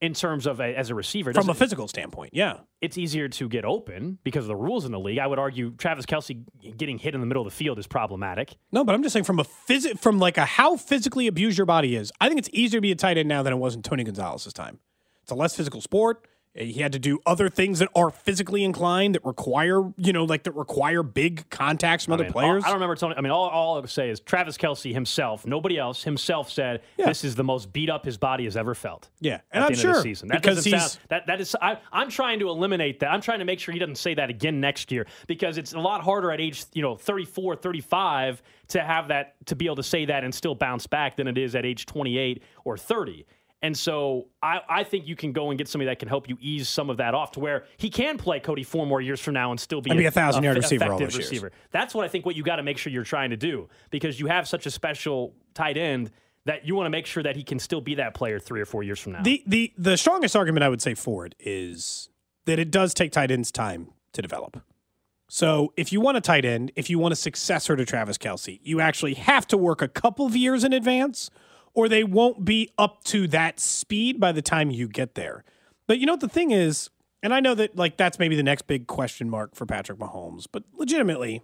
in 0.00 0.12
terms 0.12 0.46
of 0.46 0.60
a, 0.60 0.76
as 0.76 0.90
a 0.90 0.94
receiver. 0.94 1.32
From 1.32 1.48
a 1.48 1.54
physical 1.54 1.88
standpoint, 1.88 2.30
yeah. 2.34 2.58
it's 2.82 2.98
easier 2.98 3.28
to 3.30 3.48
get 3.48 3.64
open 3.64 4.18
because 4.24 4.44
of 4.44 4.48
the 4.48 4.56
rules 4.56 4.84
in 4.84 4.92
the 4.92 4.98
league. 5.00 5.18
I 5.18 5.26
would 5.26 5.38
argue 5.38 5.70
Travis 5.72 6.04
Kelce 6.04 6.44
getting 6.76 6.98
hit 6.98 7.14
in 7.14 7.20
the 7.20 7.26
middle 7.26 7.42
of 7.46 7.50
the 7.50 7.56
field 7.56 7.78
is 7.78 7.86
problematic. 7.86 8.56
No, 8.72 8.84
but 8.84 8.94
I'm 8.94 9.02
just 9.02 9.14
saying 9.14 9.24
from 9.24 9.38
a 9.40 9.44
phys- 9.44 9.98
from 9.98 10.18
like 10.18 10.36
a 10.36 10.44
how 10.44 10.76
physically 10.76 11.26
abused 11.28 11.56
your 11.56 11.64
body 11.66 11.96
is. 11.96 12.12
I 12.20 12.28
think 12.28 12.38
it's 12.38 12.50
easier 12.52 12.78
to 12.78 12.82
be 12.82 12.92
a 12.92 12.96
tight 12.96 13.16
end 13.16 13.28
now 13.28 13.42
than 13.42 13.52
it 13.54 13.56
was 13.56 13.74
in 13.74 13.82
Tony 13.82 14.04
Gonzalez's 14.04 14.52
time. 14.52 14.80
It's 15.22 15.32
a 15.32 15.34
less 15.34 15.56
physical 15.56 15.80
sport. 15.80 16.28
He 16.56 16.80
had 16.80 16.92
to 16.92 16.98
do 16.98 17.20
other 17.26 17.48
things 17.48 17.80
that 17.80 17.88
are 17.94 18.10
physically 18.10 18.64
inclined 18.64 19.14
that 19.14 19.24
require, 19.24 19.82
you 19.96 20.12
know, 20.12 20.24
like 20.24 20.44
that 20.44 20.52
require 20.52 21.02
big 21.02 21.48
contacts 21.50 22.04
from 22.04 22.14
other 22.14 22.24
mean, 22.24 22.32
players. 22.32 22.64
all- 22.64 22.68
I 22.68 22.72
don't 22.72 22.76
remember 22.76 22.96
telling. 22.96 23.18
I 23.18 23.20
mean, 23.20 23.32
all, 23.32 23.48
all 23.48 23.76
I'll 23.76 23.86
say 23.86 24.08
is 24.08 24.20
Travis 24.20 24.56
Kelce 24.56 24.92
himself, 24.92 25.46
nobody 25.46 25.78
else, 25.78 26.02
himself 26.02 26.50
said 26.50 26.82
this 26.96 27.24
is 27.24 27.34
the 27.34 27.44
most 27.44 27.72
beat 27.72 27.90
up 27.90 28.04
his 28.04 28.16
body 28.16 28.44
has 28.44 28.56
ever 28.56 28.74
felt. 28.74 29.08
Yeah, 29.20 29.34
at 29.34 29.42
and 29.52 29.64
I'm 29.64 29.68
the 29.68 29.72
end 29.72 29.80
sure 29.80 29.90
of 29.90 29.96
the 29.96 30.02
season. 30.02 30.28
That 30.28 30.42
because 30.42 30.64
he's 30.64 30.80
sound, 30.80 30.98
that 31.08 31.26
that 31.26 31.40
is. 31.40 31.54
I, 31.60 31.78
I'm 31.92 32.08
trying 32.10 32.38
to 32.40 32.48
eliminate 32.48 33.00
that. 33.00 33.10
I'm 33.10 33.20
trying 33.20 33.40
to 33.40 33.44
make 33.44 33.60
sure 33.60 33.72
he 33.72 33.78
doesn't 33.80 33.96
say 33.96 34.14
that 34.14 34.30
again 34.30 34.60
next 34.60 34.90
year 34.90 35.06
because 35.26 35.58
it's 35.58 35.74
a 35.74 35.80
lot 35.80 36.02
harder 36.02 36.30
at 36.32 36.40
age 36.40 36.64
you 36.72 36.82
know 36.82 36.96
34, 36.96 37.56
35 37.56 38.42
to 38.68 38.80
have 38.80 39.08
that 39.08 39.34
to 39.46 39.56
be 39.56 39.66
able 39.66 39.76
to 39.76 39.82
say 39.82 40.04
that 40.06 40.24
and 40.24 40.34
still 40.34 40.54
bounce 40.54 40.86
back 40.86 41.16
than 41.16 41.28
it 41.28 41.38
is 41.38 41.54
at 41.54 41.64
age 41.64 41.86
28 41.86 42.42
or 42.64 42.76
30. 42.76 43.26
And 43.62 43.76
so 43.76 44.28
I, 44.42 44.60
I 44.68 44.84
think 44.84 45.08
you 45.08 45.16
can 45.16 45.32
go 45.32 45.50
and 45.50 45.56
get 45.58 45.66
somebody 45.66 45.86
that 45.86 45.98
can 45.98 46.08
help 46.08 46.28
you 46.28 46.36
ease 46.40 46.68
some 46.68 46.90
of 46.90 46.98
that 46.98 47.14
off 47.14 47.32
to 47.32 47.40
where 47.40 47.64
he 47.78 47.88
can 47.88 48.18
play 48.18 48.38
Cody 48.38 48.62
four 48.62 48.86
more 48.86 49.00
years 49.00 49.20
from 49.20 49.34
now 49.34 49.50
and 49.50 49.58
still 49.58 49.80
be, 49.80 49.90
And 49.90 49.98
be 49.98 50.06
a 50.06 50.10
1,000-yard 50.10 50.58
f- 50.58 50.62
receiver 50.62 50.92
all 50.92 50.98
those 50.98 51.32
years. 51.32 51.44
That's 51.70 51.94
what 51.94 52.04
I 52.04 52.08
think 52.08 52.26
what 52.26 52.36
you 52.36 52.42
got 52.42 52.56
to 52.56 52.62
make 52.62 52.76
sure 52.78 52.92
you're 52.92 53.02
trying 53.02 53.30
to 53.30 53.36
do 53.36 53.68
because 53.90 54.20
you 54.20 54.26
have 54.26 54.46
such 54.46 54.66
a 54.66 54.70
special 54.70 55.34
tight 55.54 55.76
end 55.78 56.10
that 56.44 56.66
you 56.66 56.74
want 56.76 56.86
to 56.86 56.90
make 56.90 57.06
sure 57.06 57.22
that 57.22 57.34
he 57.34 57.42
can 57.42 57.58
still 57.58 57.80
be 57.80 57.96
that 57.96 58.14
player 58.14 58.38
three 58.38 58.60
or 58.60 58.66
four 58.66 58.82
years 58.82 59.00
from 59.00 59.12
now. 59.12 59.22
the 59.22 59.42
the 59.46 59.72
the 59.76 59.96
strongest 59.96 60.36
argument 60.36 60.62
I 60.62 60.68
would 60.68 60.82
say 60.82 60.94
for 60.94 61.26
it 61.26 61.34
is 61.40 62.08
that 62.44 62.58
it 62.58 62.70
does 62.70 62.94
take 62.94 63.10
tight 63.10 63.30
ends 63.30 63.50
time 63.50 63.88
to 64.12 64.22
develop. 64.22 64.62
So 65.28 65.72
if 65.76 65.92
you 65.92 66.00
want 66.00 66.16
a 66.16 66.20
tight 66.20 66.44
end, 66.44 66.70
if 66.76 66.88
you 66.88 67.00
want 67.00 67.12
a 67.12 67.16
successor 67.16 67.74
to 67.74 67.84
Travis 67.84 68.16
Kelce, 68.16 68.60
you 68.62 68.80
actually 68.80 69.14
have 69.14 69.46
to 69.48 69.56
work 69.56 69.82
a 69.82 69.88
couple 69.88 70.24
of 70.24 70.36
years 70.36 70.62
in 70.62 70.72
advance, 70.72 71.30
or 71.76 71.88
they 71.88 72.02
won't 72.02 72.44
be 72.44 72.70
up 72.78 73.04
to 73.04 73.28
that 73.28 73.60
speed 73.60 74.18
by 74.18 74.32
the 74.32 74.42
time 74.42 74.70
you 74.70 74.88
get 74.88 75.14
there. 75.14 75.44
But 75.86 75.98
you 75.98 76.06
know 76.06 76.14
what 76.14 76.20
the 76.20 76.28
thing 76.28 76.50
is, 76.50 76.90
and 77.22 77.32
I 77.32 77.38
know 77.38 77.54
that 77.54 77.76
like 77.76 77.96
that's 77.96 78.18
maybe 78.18 78.34
the 78.34 78.42
next 78.42 78.62
big 78.66 78.88
question 78.88 79.30
mark 79.30 79.54
for 79.54 79.66
Patrick 79.66 79.98
Mahomes, 79.98 80.46
but 80.50 80.64
legitimately, 80.72 81.42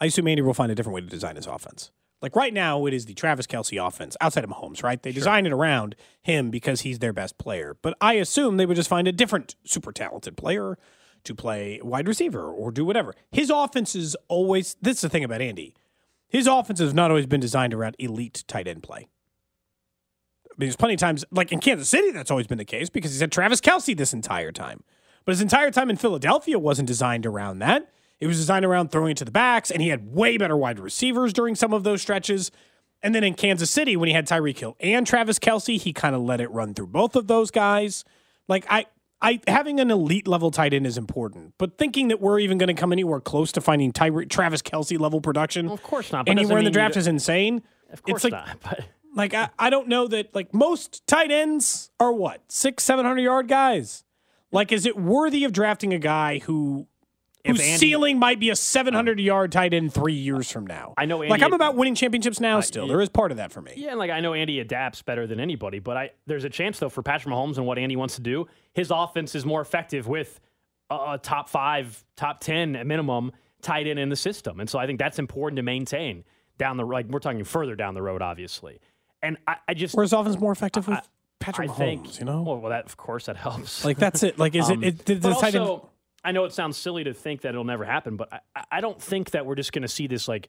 I 0.00 0.06
assume 0.06 0.28
Andy 0.28 0.40
will 0.40 0.54
find 0.54 0.72
a 0.72 0.74
different 0.74 0.94
way 0.94 1.00
to 1.00 1.06
design 1.06 1.36
his 1.36 1.46
offense. 1.46 1.90
Like 2.22 2.36
right 2.36 2.54
now, 2.54 2.86
it 2.86 2.94
is 2.94 3.06
the 3.06 3.14
Travis 3.14 3.48
Kelce 3.48 3.84
offense 3.84 4.16
outside 4.20 4.44
of 4.44 4.50
Mahomes, 4.50 4.84
right? 4.84 5.02
They 5.02 5.10
design 5.10 5.44
it 5.44 5.52
around 5.52 5.96
him 6.22 6.50
because 6.50 6.82
he's 6.82 7.00
their 7.00 7.12
best 7.12 7.36
player. 7.36 7.76
But 7.82 7.96
I 8.00 8.14
assume 8.14 8.56
they 8.56 8.66
would 8.66 8.76
just 8.76 8.88
find 8.88 9.08
a 9.08 9.12
different 9.12 9.56
super 9.64 9.90
talented 9.90 10.36
player 10.36 10.78
to 11.24 11.34
play 11.34 11.80
wide 11.82 12.06
receiver 12.06 12.48
or 12.48 12.70
do 12.70 12.84
whatever. 12.84 13.14
His 13.32 13.50
offense 13.50 13.96
is 13.96 14.16
always, 14.28 14.76
this 14.80 14.98
is 14.98 15.00
the 15.02 15.08
thing 15.08 15.24
about 15.24 15.42
Andy. 15.42 15.74
His 16.32 16.46
offense 16.46 16.80
has 16.80 16.94
not 16.94 17.10
always 17.10 17.26
been 17.26 17.40
designed 17.40 17.74
around 17.74 17.94
elite 17.98 18.42
tight 18.48 18.66
end 18.66 18.82
play. 18.82 19.00
I 20.50 20.54
mean, 20.56 20.66
there's 20.66 20.76
plenty 20.76 20.94
of 20.94 21.00
times, 21.00 21.26
like 21.30 21.52
in 21.52 21.60
Kansas 21.60 21.90
City, 21.90 22.10
that's 22.10 22.30
always 22.30 22.46
been 22.46 22.56
the 22.56 22.64
case 22.64 22.88
because 22.88 23.12
he's 23.12 23.20
had 23.20 23.30
Travis 23.30 23.60
Kelce 23.60 23.94
this 23.94 24.14
entire 24.14 24.50
time. 24.50 24.82
But 25.26 25.32
his 25.32 25.42
entire 25.42 25.70
time 25.70 25.90
in 25.90 25.96
Philadelphia 25.96 26.58
wasn't 26.58 26.88
designed 26.88 27.26
around 27.26 27.58
that. 27.58 27.92
It 28.18 28.26
was 28.26 28.38
designed 28.38 28.64
around 28.64 28.90
throwing 28.90 29.10
it 29.10 29.18
to 29.18 29.26
the 29.26 29.30
backs, 29.30 29.70
and 29.70 29.82
he 29.82 29.88
had 29.88 30.14
way 30.14 30.38
better 30.38 30.56
wide 30.56 30.78
receivers 30.78 31.34
during 31.34 31.54
some 31.54 31.74
of 31.74 31.84
those 31.84 32.00
stretches. 32.00 32.50
And 33.02 33.14
then 33.14 33.24
in 33.24 33.34
Kansas 33.34 33.70
City, 33.70 33.94
when 33.94 34.08
he 34.08 34.14
had 34.14 34.26
Tyreek 34.26 34.58
Hill 34.58 34.76
and 34.80 35.06
Travis 35.06 35.38
Kelce, 35.38 35.78
he 35.78 35.92
kind 35.92 36.14
of 36.14 36.22
let 36.22 36.40
it 36.40 36.50
run 36.50 36.72
through 36.72 36.86
both 36.86 37.14
of 37.14 37.26
those 37.26 37.50
guys. 37.50 38.04
Like 38.48 38.64
I, 38.70 38.86
I 39.22 39.40
having 39.46 39.80
an 39.80 39.90
elite 39.90 40.26
level 40.26 40.50
tight 40.50 40.74
end 40.74 40.86
is 40.86 40.98
important, 40.98 41.54
but 41.56 41.78
thinking 41.78 42.08
that 42.08 42.20
we're 42.20 42.40
even 42.40 42.58
going 42.58 42.68
to 42.68 42.74
come 42.74 42.92
anywhere 42.92 43.20
close 43.20 43.52
to 43.52 43.60
finding 43.60 43.92
Travis 43.92 44.62
Kelce 44.62 44.98
level 44.98 45.20
production, 45.20 45.68
of 45.68 45.82
course 45.82 46.12
not, 46.12 46.28
anywhere 46.28 46.58
in 46.58 46.64
the 46.64 46.70
draft 46.70 46.96
is 46.96 47.06
insane. 47.06 47.62
of 47.92 48.02
course 48.02 48.24
it's 48.24 48.32
like 48.32 48.46
not. 48.46 48.58
But 48.60 48.84
like 49.14 49.32
I, 49.32 49.50
I 49.58 49.70
don't 49.70 49.88
know 49.88 50.08
that 50.08 50.34
like 50.34 50.52
most 50.52 51.06
tight 51.06 51.30
ends 51.30 51.90
are 52.00 52.12
what 52.12 52.42
six 52.48 52.82
seven 52.82 53.06
hundred 53.06 53.22
yard 53.22 53.48
guys. 53.48 54.04
Like, 54.52 54.70
is 54.70 54.84
it 54.84 54.98
worthy 54.98 55.44
of 55.44 55.52
drafting 55.52 55.94
a 55.94 55.98
guy 55.98 56.38
who 56.40 56.86
whose 57.46 57.60
Andy- 57.60 57.76
ceiling 57.78 58.18
might 58.18 58.38
be 58.40 58.50
a 58.50 58.56
seven 58.56 58.94
hundred 58.94 59.18
yard 59.20 59.50
tight 59.52 59.74
end 59.74 59.92
three 59.92 60.14
years 60.14 60.50
from 60.50 60.66
now? 60.66 60.94
I 60.96 61.06
know 61.06 61.18
like 61.18 61.42
I'm 61.42 61.52
about 61.52 61.76
winning 61.76 61.94
championships 61.94 62.40
now. 62.40 62.60
Still, 62.60 62.86
there 62.86 63.00
is 63.00 63.08
part 63.08 63.30
of 63.30 63.36
that 63.38 63.50
for 63.52 63.60
me. 63.60 63.72
Yeah, 63.76 63.90
and 63.90 63.98
like 63.98 64.10
I 64.10 64.20
know 64.20 64.34
Andy 64.34 64.60
adapts 64.60 65.02
better 65.02 65.26
than 65.26 65.40
anybody, 65.40 65.78
but 65.78 65.96
I 65.96 66.10
there's 66.26 66.44
a 66.44 66.50
chance 66.50 66.78
though 66.78 66.88
for 66.88 67.02
Patrick 67.02 67.34
Mahomes 67.34 67.56
and 67.56 67.66
what 67.66 67.78
Andy 67.78 67.96
wants 67.96 68.14
to 68.16 68.20
do. 68.22 68.46
His 68.74 68.90
offense 68.90 69.34
is 69.34 69.44
more 69.44 69.60
effective 69.60 70.06
with 70.08 70.40
a, 70.90 70.94
a 70.94 71.20
top 71.22 71.48
five, 71.48 72.04
top 72.16 72.40
ten 72.40 72.76
at 72.76 72.86
minimum 72.86 73.32
tight 73.60 73.86
end 73.86 73.98
in 73.98 74.08
the 74.08 74.16
system, 74.16 74.60
and 74.60 74.68
so 74.70 74.78
I 74.78 74.86
think 74.86 74.98
that's 74.98 75.18
important 75.18 75.56
to 75.56 75.62
maintain 75.62 76.24
down 76.58 76.76
the 76.76 76.84
like 76.84 77.06
we're 77.06 77.18
talking 77.18 77.44
further 77.44 77.74
down 77.76 77.94
the 77.94 78.02
road, 78.02 78.22
obviously. 78.22 78.78
And 79.22 79.36
I, 79.46 79.56
I 79.68 79.74
just 79.74 79.94
Whereas 79.94 80.12
offense 80.12 80.38
more 80.38 80.52
effective 80.52 80.86
with 80.88 80.98
I 80.98 81.02
Patrick 81.40 81.70
Mahomes. 81.70 81.76
think 81.76 82.18
you 82.20 82.24
know, 82.24 82.42
well, 82.42 82.58
well, 82.58 82.70
that 82.70 82.86
of 82.86 82.96
course 82.96 83.26
that 83.26 83.36
helps. 83.36 83.84
like 83.84 83.96
that's 83.98 84.22
it. 84.22 84.38
Like, 84.38 84.54
is 84.54 84.68
Um, 84.70 84.82
it? 84.84 85.00
it 85.00 85.04
the, 85.06 85.14
the 85.14 85.34
tight 85.34 85.54
end- 85.54 85.80
I 86.24 86.32
know 86.32 86.44
it 86.44 86.52
sounds 86.52 86.76
silly 86.76 87.04
to 87.04 87.14
think 87.14 87.40
that 87.42 87.50
it'll 87.50 87.64
never 87.64 87.84
happen, 87.84 88.16
but 88.16 88.32
I- 88.54 88.64
I, 88.70 88.80
don't 88.80 89.00
think 89.00 89.32
that 89.32 89.44
we're 89.44 89.56
just 89.56 89.72
going 89.72 89.82
to 89.82 89.88
see 89.88 90.06
this 90.06 90.28
like 90.28 90.48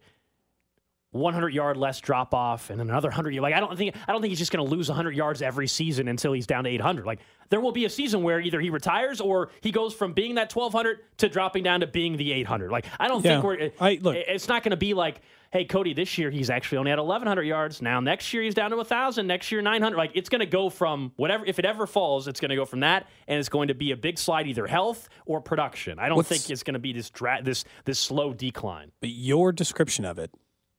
100 1.14 1.54
yard 1.54 1.78
less 1.78 2.02
drop 2.02 2.34
off 2.34 2.70
and 2.70 2.82
another 2.82 3.08
100 3.10 3.34
like 3.36 3.54
I 3.54 3.60
don't 3.60 3.78
think 3.78 3.96
I 4.08 4.12
don't 4.12 4.22
think 4.22 4.32
he's 4.32 4.40
just 4.40 4.52
going 4.52 4.66
to 4.66 4.70
lose 4.76 4.90
100 4.90 5.16
yards 5.16 5.42
every 5.42 5.68
season 5.68 6.08
until 6.08 6.34
he's 6.34 6.48
down 6.48 6.64
to 6.66 6.70
800. 6.70 7.06
Like 7.06 7.20
there 7.50 7.62
will 7.62 7.72
be 7.72 7.86
a 7.86 7.90
season 7.90 8.24
where 8.24 8.40
either 8.40 8.60
he 8.60 8.70
retires 8.72 9.22
or 9.22 9.50
he 9.62 9.72
goes 9.72 9.94
from 9.94 10.14
being 10.14 10.36
that 10.36 10.54
1200 10.54 11.00
to 11.18 11.30
dropping 11.30 11.64
down 11.64 11.82
to 11.82 11.88
being 11.88 12.18
the 12.18 12.34
800. 12.34 12.72
Like 12.72 12.86
I 13.00 13.08
don't 13.08 13.24
Yeah. 13.24 13.42
think 13.42 13.44
we're 13.44 13.72
I- 13.80 14.00
look- 14.02 14.16
it's 14.16 14.48
not 14.48 14.64
going 14.64 14.72
to 14.72 14.78
be 14.78 14.94
like 14.94 15.22
hey 15.52 15.66
Cody 15.66 15.94
this 15.94 16.18
year 16.18 16.32
he's 16.32 16.50
actually 16.50 16.80
only 16.80 16.92
at 16.92 16.98
1100 16.98 17.44
yards. 17.44 17.80
Now 17.80 18.00
next 18.00 18.34
year 18.34 18.42
he's 18.42 18.56
down 18.56 18.72
to 18.72 18.76
1000, 18.78 19.28
next 19.28 19.52
year 19.52 19.62
900. 19.62 19.96
Like 19.96 20.12
it's 20.16 20.30
going 20.30 20.40
to 20.40 20.48
go 20.48 20.72
from 20.72 21.12
whatever 21.16 21.46
if 21.46 21.60
it 21.60 21.66
ever 21.66 21.86
falls, 21.86 22.28
it's 22.28 22.40
going 22.40 22.50
to 22.50 22.56
go 22.56 22.66
from 22.66 22.80
that 22.80 23.08
and 23.28 23.40
it's 23.40 23.50
going 23.50 23.68
to 23.68 23.76
be 23.76 23.92
a 23.92 23.98
big 23.98 24.18
slide 24.18 24.48
either 24.48 24.66
health 24.66 25.10
or 25.28 25.42
production. 25.42 26.00
I 26.00 26.10
don't 26.10 26.26
think 26.26 26.50
it's 26.50 26.64
going 26.64 26.74
to 26.74 26.80
be 26.80 26.92
this 26.92 27.12
dra- 27.12 27.42
this 27.44 27.66
this 27.86 28.00
slow 28.00 28.34
decline. 28.34 28.92
but 29.00 29.10
your 29.12 29.52
description 29.52 30.06
of 30.06 30.18
it 30.18 30.32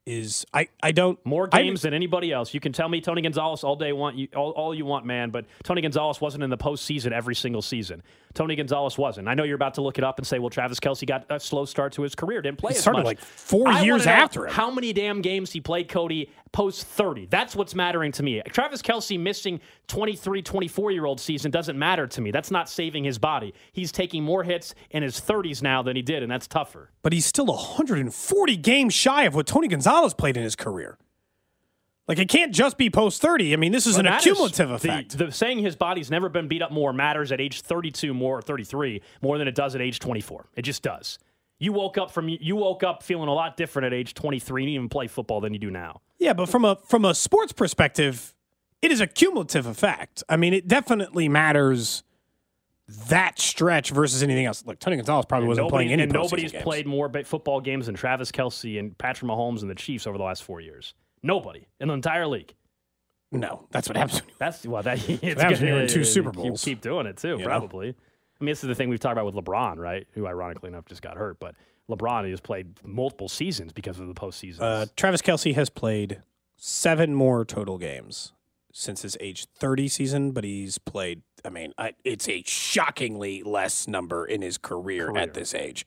is 0.07 0.45
I 0.53 0.69
I 0.83 0.93
don't 0.93 1.19
More 1.25 1.49
I- 1.53 1.63
games 1.63 1.83
than 1.83 1.95
anybody 1.95 2.33
else. 2.33 2.53
You 2.55 2.61
can 2.61 2.73
tell 2.73 2.89
me 2.89 3.01
Tony 3.01 3.23
Gonzalez 3.23 3.65
all 3.65 3.77
day 3.77 3.93
want 3.93 4.17
you 4.17 4.29
all, 4.37 4.51
all 4.51 4.75
you 4.75 4.85
want, 4.85 5.07
man. 5.07 5.31
But 5.31 5.47
Tony 5.63 5.81
Gonzalez 5.81 6.21
wasn't 6.21 6.45
in 6.45 6.51
the 6.51 6.59
postseason 6.59 7.13
every 7.13 7.35
single 7.35 7.63
season. 7.63 8.03
Tony 8.35 8.57
Gonzalez 8.57 8.99
wasn't. 8.99 9.29
I 9.29 9.35
know 9.35 9.45
you're 9.45 9.55
about 9.55 9.75
to 9.75 9.81
look 9.83 9.97
it 9.99 10.05
up 10.05 10.19
and 10.19 10.27
say, 10.27 10.39
well, 10.39 10.51
Travis 10.51 10.81
Kelce 10.81 11.07
got 11.07 11.25
a 11.31 11.39
slow 11.41 11.65
start 11.65 11.93
to 11.95 12.03
his 12.03 12.15
career, 12.15 12.43
didn't 12.43 12.59
play 12.59 12.73
He 12.73 12.77
as 12.77 12.83
started 12.83 12.99
much. 12.99 13.07
like 13.07 13.21
four 13.21 13.69
I 13.69 13.83
years 13.83 14.07
after 14.07 14.47
him. 14.47 14.53
How 14.53 14.71
many 14.71 14.93
damn 14.93 15.23
games 15.23 15.53
he 15.53 15.61
played 15.61 15.89
Cody 15.89 16.31
post 16.53 16.85
30? 16.87 17.27
That's 17.31 17.55
what's 17.57 17.75
mattering 17.75 18.13
to 18.13 18.23
me. 18.23 18.43
Travis 18.49 18.83
Kelce 18.83 19.19
missing 19.19 19.61
23, 19.89 20.43
24 20.43 20.91
year 20.91 21.05
old 21.05 21.21
season 21.21 21.51
doesn't 21.51 21.79
matter 21.79 22.07
to 22.09 22.21
me. 22.21 22.31
That's 22.31 22.51
not 22.51 22.69
saving 22.69 23.05
his 23.05 23.19
body. 23.19 23.55
He's 23.73 23.93
taking 23.93 24.25
more 24.25 24.43
hits 24.43 24.75
in 24.91 25.03
his 25.03 25.21
30s 25.21 25.63
now 25.63 25.83
than 25.83 25.95
he 25.97 26.03
did, 26.03 26.23
and 26.23 26.31
that's 26.31 26.47
tougher. 26.47 26.91
but 27.03 27.13
he's 27.13 27.27
still 27.27 27.47
140 27.47 28.57
games 28.57 28.95
shy 28.95 29.25
of 29.25 29.35
what 29.35 29.47
Tony 29.47 29.69
Gonzalez 29.69 30.15
played 30.15 30.37
in 30.37 30.43
his 30.43 30.57
career. 30.57 30.99
Like 32.07 32.19
it 32.19 32.29
can't 32.29 32.53
just 32.55 32.77
be 32.77 32.91
post 32.91 33.23
30. 33.23 33.55
I 33.55 33.57
mean, 33.57 33.73
this 33.73 33.87
is 33.87 33.97
an 33.97 34.05
Well, 34.05 34.13
matters. 34.15 34.27
accumulative 34.27 34.69
The- 34.69 34.75
effect. 34.75 35.19
The, 35.19 35.33
saying 35.33 35.61
his 35.61 35.75
body's 35.75 36.11
never 36.11 36.29
been 36.29 36.49
beat 36.49 36.61
up 36.63 36.71
more 36.71 36.93
matters 36.93 37.33
at 37.33 37.41
age 37.41 37.63
32 37.63 38.13
more 38.13 38.39
or 38.39 38.43
33 38.43 39.01
more 39.23 39.39
than 39.39 39.49
it 39.49 39.55
does 39.55 39.75
at 39.75 39.81
age 39.81 40.01
24. 40.01 40.49
It 40.55 40.63
just 40.63 40.83
does. 40.83 41.19
You 41.59 41.73
woke 41.73 41.97
up 41.97 42.11
from 42.11 42.29
you 42.29 42.57
woke 42.57 42.83
up 42.83 43.03
feeling 43.03 43.29
a 43.29 43.33
lot 43.33 43.57
different 43.57 43.87
at 43.87 43.95
age 43.95 44.13
23 44.13 44.65
and 44.65 44.71
even 44.71 44.89
play 44.91 45.07
football 45.07 45.41
than 45.41 45.55
you 45.55 45.59
do 45.59 45.71
now. 45.71 46.01
yeah, 46.19 46.33
but 46.35 46.49
from 46.49 46.65
a 46.65 46.77
from 46.77 47.05
a 47.07 47.15
sports 47.15 47.53
perspective, 47.53 48.35
it 48.83 48.93
is 48.93 49.01
a 49.01 49.07
cumulative 49.07 49.65
effect. 49.67 50.23
I 50.29 50.37
mean, 50.37 50.53
it 50.53 50.69
definitely 50.69 51.29
matters 51.29 52.03
that 53.09 53.39
stretch 53.39 53.91
versus 53.91 54.23
anything 54.23 54.45
else. 54.45 54.63
Look, 54.67 54.79
Tony 54.79 54.97
Gonzalez 54.97 55.25
probably 55.27 55.49
wasn't 55.49 55.67
Nobody- 55.69 55.85
playing 55.87 55.93
any 55.95 56.03
and 56.03 56.13
nobody's 56.13 56.53
games. 56.53 56.65
played 56.65 56.87
more 56.87 57.11
football 57.25 57.61
games 57.63 57.87
than 57.87 57.95
Travis 57.95 58.31
Kelce 58.31 58.79
and 58.79 58.99
Patrick 58.99 59.31
Mahomes 59.31 59.63
and 59.63 59.71
the 59.71 59.75
Chiefs 59.75 60.07
over 60.07 60.19
the 60.19 60.25
last 60.25 60.43
4 60.43 60.61
years. 60.61 60.93
Nobody 61.25 61.67
in 61.81 61.89
the 61.89 61.95
entire 61.95 62.27
league. 62.27 62.55
No, 63.33 63.67
that's 63.73 63.89
what 63.89 63.97
happens. 63.97 64.21
when 64.21 64.29
you- 64.29 64.35
That's 64.39 64.65
well, 64.67 64.83
that 64.85 64.99
it's 65.09 65.41
happens 65.41 65.61
when 65.61 65.69
you 65.69 65.75
win 65.75 65.83
gonna- 65.87 65.89
two 65.89 66.05
Super 66.17 66.31
Bowls. 66.31 66.63
Keep, 66.63 66.83
doing 66.83 67.07
it 67.07 67.17
too, 67.17 67.39
know? 67.39 67.45
probably. 67.45 67.89
I 67.89 68.45
mean, 68.45 68.53
this 68.53 68.63
is 68.63 68.69
the 68.69 68.75
thing 68.75 68.89
we've 68.89 69.01
talked 69.01 69.19
about 69.19 69.25
with 69.33 69.35
LeBron, 69.45 69.79
right? 69.79 70.07
Who, 70.13 70.27
ironically 70.27 70.69
enough, 70.69 70.85
just 70.87 71.03
got 71.03 71.17
hurt, 71.17 71.41
but 71.41 71.55
LeBron 71.91 72.29
has 72.31 72.41
played 72.41 72.79
multiple 72.85 73.29
seasons 73.29 73.73
because 73.73 73.99
of 73.99 74.07
the 74.07 74.15
postseason. 74.15 74.61
Uh, 74.61 74.87
Travis 74.97 75.23
Kelce 75.23 75.55
has 75.55 75.71
played 75.71 76.23
seven 76.57 77.15
more 77.15 77.45
total 77.45 77.79
games 77.79 78.33
since 78.73 79.03
his 79.03 79.17
age 79.21 79.47
30 79.57 79.89
season, 79.89 80.33
but 80.33 80.45
he's 80.45 80.79
played, 80.79 81.23
I 81.45 81.49
mean, 81.49 81.73
I, 81.79 81.95
it's 82.05 82.29
a 82.29 82.43
shockingly 82.47 83.43
less 83.43 83.87
number 83.89 84.27
in 84.27 84.43
his 84.43 84.59
career, 84.59 85.07
Career. 85.09 85.23
at 85.23 85.35
this 85.35 85.55
age. 85.55 85.87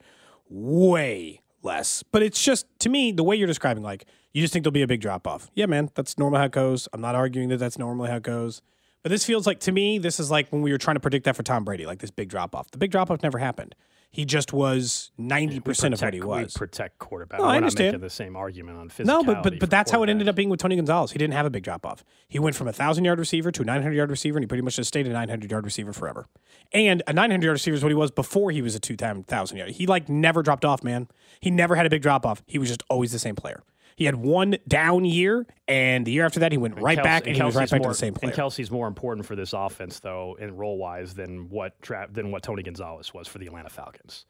Way 0.50 1.42
less. 1.64 2.04
But 2.12 2.24
it's 2.24 2.44
just, 2.44 2.66
to 2.80 2.90
me, 2.90 3.12
the 3.12 3.24
way 3.24 3.36
you're 3.36 3.48
describing, 3.48 3.84
like, 3.84 4.06
you 4.38 4.44
just 4.44 4.54
think 4.54 4.64
there'll 4.64 4.72
be 4.72 4.84
a 4.84 4.88
big 4.88 5.02
drop 5.02 5.26
off. 5.26 5.50
Yeah, 5.56 5.66
man, 5.66 5.90
that's 5.96 6.16
normal 6.20 6.38
how 6.38 6.46
it 6.46 6.52
goes. 6.52 6.88
I'm 6.94 7.02
not 7.02 7.16
arguing 7.16 7.50
that 7.50 7.58
that's 7.58 7.80
normally 7.80 8.12
how 8.12 8.18
it 8.18 8.24
goes. 8.24 8.62
But 9.02 9.10
this 9.10 9.26
feels 9.26 9.48
like 9.48 9.60
to 9.62 9.72
me, 9.72 9.98
this 9.98 10.20
is 10.20 10.30
like 10.30 10.48
when 10.52 10.62
we 10.62 10.72
were 10.72 10.78
trying 10.78 10.96
to 10.96 11.00
predict 11.00 11.26
that 11.26 11.36
for 11.36 11.42
Tom 11.42 11.64
Brady, 11.64 11.88
like 11.88 11.98
this 11.98 12.12
big 12.12 12.30
drop 12.30 12.54
off. 12.54 12.70
The 12.70 12.78
big 12.78 12.92
drop 12.92 13.10
off 13.10 13.24
never 13.24 13.40
happened. 13.40 13.74
He 14.12 14.26
just 14.26 14.54
was 14.54 15.10
ninety 15.18 15.60
percent 15.60 15.96
of 15.96 16.02
what 16.04 16.14
he 16.14 16.22
was. 16.22 16.54
We 16.54 16.60
protect 16.60 17.00
quarterback. 17.00 17.40
No, 17.40 17.46
I 17.48 17.54
We're 17.54 17.56
understand. 17.58 17.88
not 17.88 17.92
making 17.94 18.02
the 18.02 18.10
same 18.12 18.36
argument 18.36 18.78
on 18.78 18.90
physicality. 18.90 19.06
No, 19.08 19.24
but 19.24 19.42
but 19.42 19.60
but 19.60 19.72
that's 19.72 19.90
how 19.90 20.04
it 20.04 20.10
ended 20.10 20.30
up 20.30 20.36
being 20.36 20.50
with 20.50 20.60
Tony 20.60 20.76
Gonzalez. 20.76 21.12
He 21.12 21.18
didn't 21.18 21.34
have 21.34 21.48
a 21.48 21.50
big 21.50 21.64
drop 21.64 21.84
off. 21.84 22.04
He 22.28 22.38
went 22.38 22.56
from 22.56 22.68
a 22.68 22.74
thousand 22.74 23.06
yard 23.06 23.18
receiver 23.18 23.52
to 23.52 23.64
a 23.64 23.66
nine 23.66 23.82
hundred 23.82 23.96
yard 23.96 24.12
receiver, 24.12 24.38
and 24.38 24.44
he 24.44 24.48
pretty 24.48 24.62
much 24.62 24.76
just 24.76 24.90
stayed 24.90 25.08
a 25.08 25.14
nine 25.14 25.30
hundred 25.30 25.50
yard 25.50 25.66
receiver 25.66 25.94
forever. 25.94 26.28
And 26.72 27.02
a 27.08 27.14
nine 27.14 27.32
hundred 27.32 27.46
yard 27.46 27.56
receiver 27.56 27.76
is 27.76 27.84
what 27.84 27.90
he 27.90 27.96
was 27.96 28.12
before 28.12 28.52
he 28.52 28.62
was 28.62 28.76
a 28.76 28.80
two 28.80 28.96
time 28.96 29.24
thousand 29.24 29.58
yard. 29.58 29.72
He 29.72 29.88
like 29.88 30.08
never 30.08 30.44
dropped 30.44 30.64
off, 30.64 30.84
man. 30.84 31.08
He 31.40 31.50
never 31.50 31.76
had 31.76 31.88
a 31.88 31.90
big 31.90 32.04
drop 32.04 32.24
off. 32.24 32.44
He 32.46 32.60
was 32.60 32.70
just 32.70 32.84
always 32.90 33.12
the 33.12 33.20
same 33.20 33.36
player. 33.36 33.64
He 33.98 34.06
had 34.06 34.16
one 34.16 34.58
down 34.68 35.06
year, 35.06 35.48
and 35.68 36.06
the 36.06 36.12
year 36.12 36.24
after 36.24 36.42
that, 36.42 36.52
he 36.52 36.58
went 36.60 36.80
right 36.80 37.00
Kelce- 37.00 37.04
back, 37.04 37.26
and 37.26 37.36
he 37.36 37.42
was 37.42 37.56
right 37.56 37.68
back 37.68 37.82
more, 37.82 37.90
to 37.90 37.94
the 37.94 37.98
same 37.98 38.14
player. 38.14 38.32
And 38.32 38.40
Kelce's 38.40 38.70
more 38.70 38.88
important 38.88 39.26
for 39.26 39.36
this 39.36 39.54
offense, 39.54 40.00
though, 40.00 40.38
in 40.40 40.56
role 40.56 40.78
wise, 40.78 41.16
than 41.16 41.50
what 41.50 41.82
tra- 41.82 42.08
than 42.10 42.30
what 42.30 42.44
Tony 42.44 42.62
Gonzalez 42.62 43.12
was 43.12 43.28
for 43.28 43.40
the 43.40 43.48
Atlanta 43.48 43.70
Falcons. 43.70 44.26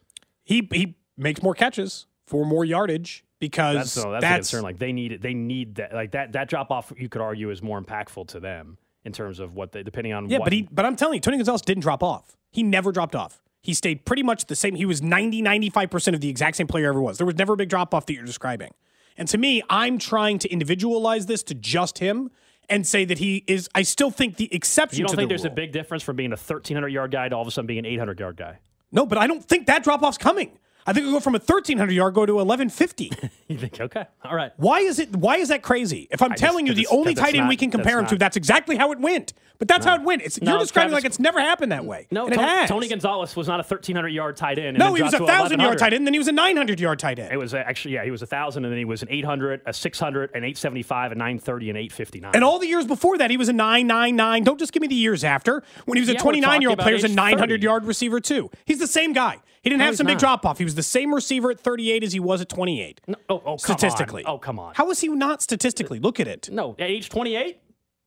he 0.45 0.67
he 0.71 0.95
makes 1.17 1.43
more 1.43 1.53
catches 1.53 2.07
for 2.25 2.45
more 2.45 2.63
yardage 2.63 3.25
because 3.39 3.75
That's 3.75 3.97
no, 3.97 4.11
that's, 4.13 4.21
that's, 4.21 4.33
a 4.33 4.37
concern. 4.37 4.63
Like 4.63 4.79
they 4.79 4.93
need 4.93 5.11
it. 5.11 5.21
They 5.21 5.33
need 5.33 5.75
that. 5.75 5.93
Like 5.93 6.11
that. 6.11 6.31
That 6.31 6.47
drop 6.47 6.71
off, 6.71 6.93
you 6.97 7.09
could 7.09 7.21
argue, 7.21 7.49
is 7.49 7.61
more 7.61 7.81
impactful 7.81 8.29
to 8.29 8.39
them 8.39 8.77
in 9.03 9.11
terms 9.11 9.39
of 9.39 9.53
what 9.53 9.73
they 9.73 9.83
depending 9.83 10.13
on. 10.13 10.29
Yeah, 10.29 10.37
what, 10.37 10.45
but 10.45 10.53
he 10.53 10.67
but 10.71 10.85
I'm 10.85 10.95
telling 10.95 11.15
you, 11.15 11.19
Tony 11.19 11.37
Gonzalez 11.37 11.61
didn't 11.61 11.83
drop 11.83 12.03
off. 12.03 12.37
He 12.51 12.63
never 12.63 12.93
dropped 12.93 13.15
off. 13.15 13.41
He 13.61 13.73
stayed 13.73 14.05
pretty 14.05 14.23
much 14.23 14.45
the 14.45 14.55
same. 14.55 14.75
He 14.75 14.85
was 14.85 15.01
90, 15.01 15.41
95% 15.41 16.13
of 16.13 16.21
the 16.21 16.29
exact 16.29 16.55
same 16.55 16.67
player 16.67 16.87
ever 16.87 17.01
was. 17.01 17.17
There 17.17 17.27
was 17.27 17.35
never 17.35 17.51
a 17.53 17.57
big 17.57 17.67
drop 17.67 17.93
off 17.93 18.05
that 18.05 18.13
you're 18.13 18.23
describing. 18.23 18.71
And 19.17 19.27
to 19.29 19.37
me, 19.37 19.63
I'm 19.69 19.97
trying 19.97 20.39
to 20.39 20.49
individualize 20.49 21.25
this 21.25 21.43
to 21.43 21.55
just 21.55 21.97
him 21.97 22.29
and 22.69 22.85
say 22.85 23.05
that 23.05 23.17
he 23.17 23.43
is 23.47 23.69
I 23.73 23.81
still 23.81 24.11
think 24.11 24.37
the 24.37 24.53
exception 24.53 24.99
You 24.99 25.05
don't 25.07 25.15
think 25.15 25.29
the 25.29 25.35
there's 25.35 25.45
a 25.45 25.49
big 25.49 25.71
difference 25.71 26.03
from 26.03 26.15
being 26.15 26.31
a 26.31 26.35
1300 26.35 26.89
yard 26.89 27.11
guy 27.11 27.29
to 27.29 27.35
all 27.35 27.41
of 27.41 27.47
a 27.47 27.51
sudden 27.51 27.67
being 27.67 27.79
an 27.79 27.85
800 27.85 28.19
yard 28.19 28.37
guy? 28.37 28.59
No, 28.91 29.05
but 29.05 29.17
I 29.17 29.27
don't 29.27 29.43
think 29.43 29.67
that 29.67 29.83
drop 29.83 30.03
off's 30.03 30.17
coming. 30.17 30.57
I 30.87 30.93
think 30.93 31.05
we'll 31.05 31.15
go 31.15 31.19
from 31.19 31.35
a 31.35 31.39
1300 31.39 31.93
yard 31.93 32.13
go 32.13 32.25
to 32.25 32.33
1150. 32.35 33.11
You 33.49 33.57
think, 33.57 33.79
okay, 33.79 34.03
all 34.25 34.35
right. 34.35 34.51
Why 34.57 34.79
is 34.79 34.99
it? 34.99 35.15
Why 35.15 35.37
is 35.37 35.47
that 35.47 35.61
crazy? 35.61 36.09
If 36.11 36.21
I'm 36.21 36.31
just- 36.31 36.41
telling 36.41 36.67
you 36.67 36.73
the 36.73 36.85
only 36.87 37.15
tight 37.15 37.33
end 37.33 37.47
we 37.47 37.55
can 37.55 37.71
compare 37.71 37.97
him 37.97 38.03
that's 38.03 38.11
to, 38.11 38.17
that's 38.17 38.35
exactly 38.35 38.75
how 38.75 38.91
it 38.91 38.99
went. 38.99 39.31
But 39.57 39.69
that's 39.69 39.85
how 39.85 39.95
it 39.95 40.01
went. 40.01 40.21
It's, 40.21 40.41
No, 40.41 40.51
you're 40.51 40.59
describing 40.59 40.89
Travis- 40.89 41.03
like 41.05 41.09
it's 41.09 41.19
never 41.19 41.39
happened 41.39 41.71
that 41.71 41.85
way. 41.85 42.07
No, 42.11 42.27
Tony, 42.27 42.41
has. 42.41 42.69
Tony 42.69 42.89
Gonzalez 42.89 43.37
was 43.37 43.47
not 43.47 43.61
a 43.61 43.63
1300 43.63 44.09
yard 44.09 44.35
tight 44.35 44.57
end. 44.59 44.67
and 44.67 44.79
No, 44.79 44.93
he 44.95 45.01
was 45.01 45.13
a 45.13 45.25
thousand 45.25 45.61
yard 45.61 45.77
tight 45.77 45.93
end, 45.93 46.05
then 46.05 46.13
he 46.13 46.19
was 46.19 46.27
a 46.27 46.33
nine 46.33 46.57
hundred 46.57 46.81
yard 46.81 46.99
tight 46.99 47.19
end. 47.19 47.31
It 47.31 47.37
was 47.37 47.53
actually, 47.53 47.93
yeah, 47.93 48.03
he 48.03 48.11
was 48.11 48.21
a 48.21 48.25
thousand, 48.27 48.65
and 48.65 48.71
then 48.73 48.77
he 48.77 48.83
was 48.85 49.01
an 49.01 49.07
800, 49.09 49.61
a 49.65 49.71
600, 49.71 50.31
an 50.31 50.43
875, 50.43 51.13
a 51.13 51.15
930, 51.15 51.69
and 51.69 51.77
859. 51.77 52.31
And 52.35 52.43
all 52.43 52.59
the 52.59 52.67
years 52.67 52.85
before 52.85 53.17
that, 53.19 53.31
he 53.31 53.37
was 53.37 53.47
a 53.47 53.53
999. 53.53 54.43
Don't 54.43 54.59
just 54.59 54.73
give 54.73 54.81
me 54.81 54.87
the 54.89 54.95
years 54.95 55.23
after. 55.23 55.63
When 55.85 55.95
he 55.95 56.01
was 56.01 56.09
a 56.09 56.13
Yeah, 56.13 56.17
we're 56.19 56.33
29 56.33 56.61
year 56.61 56.69
old 56.71 56.79
player, 56.79 56.97
he 56.97 57.01
was 57.03 57.09
a 57.09 57.15
900 57.15 57.63
yard 57.63 57.85
receiver, 57.85 58.19
too. 58.19 58.51
He's 58.65 58.79
the 58.79 58.87
same 58.87 59.13
guy. 59.13 59.37
He 59.63 59.69
didn't 59.69 59.79
No, 59.79 59.85
have 59.85 59.97
some 59.97 60.07
big 60.07 60.17
drop 60.19 60.45
off. 60.45 60.57
He 60.57 60.63
was 60.63 60.75
the 60.75 60.83
same 60.83 61.13
receiver 61.13 61.51
at 61.51 61.59
38 61.59 62.03
as 62.03 62.13
he 62.13 62.19
was 62.19 62.41
at 62.41 62.49
28. 62.49 63.01
No, 63.07 63.15
oh, 63.29 63.35
oh, 63.35 63.39
come 63.39 63.51
on. 63.53 63.57
statistically. 63.59 64.23
Oh, 64.25 64.37
come 64.37 64.59
on. 64.59 64.73
How 64.75 64.85
was 64.85 64.99
he 65.01 65.07
not 65.07 65.41
statistically? 65.41 65.99
Look 65.99 66.19
at 66.19 66.27
it. 66.27 66.49
No, 66.51 66.71
at 66.79 66.89
age 66.89 67.09
28, 67.09 67.59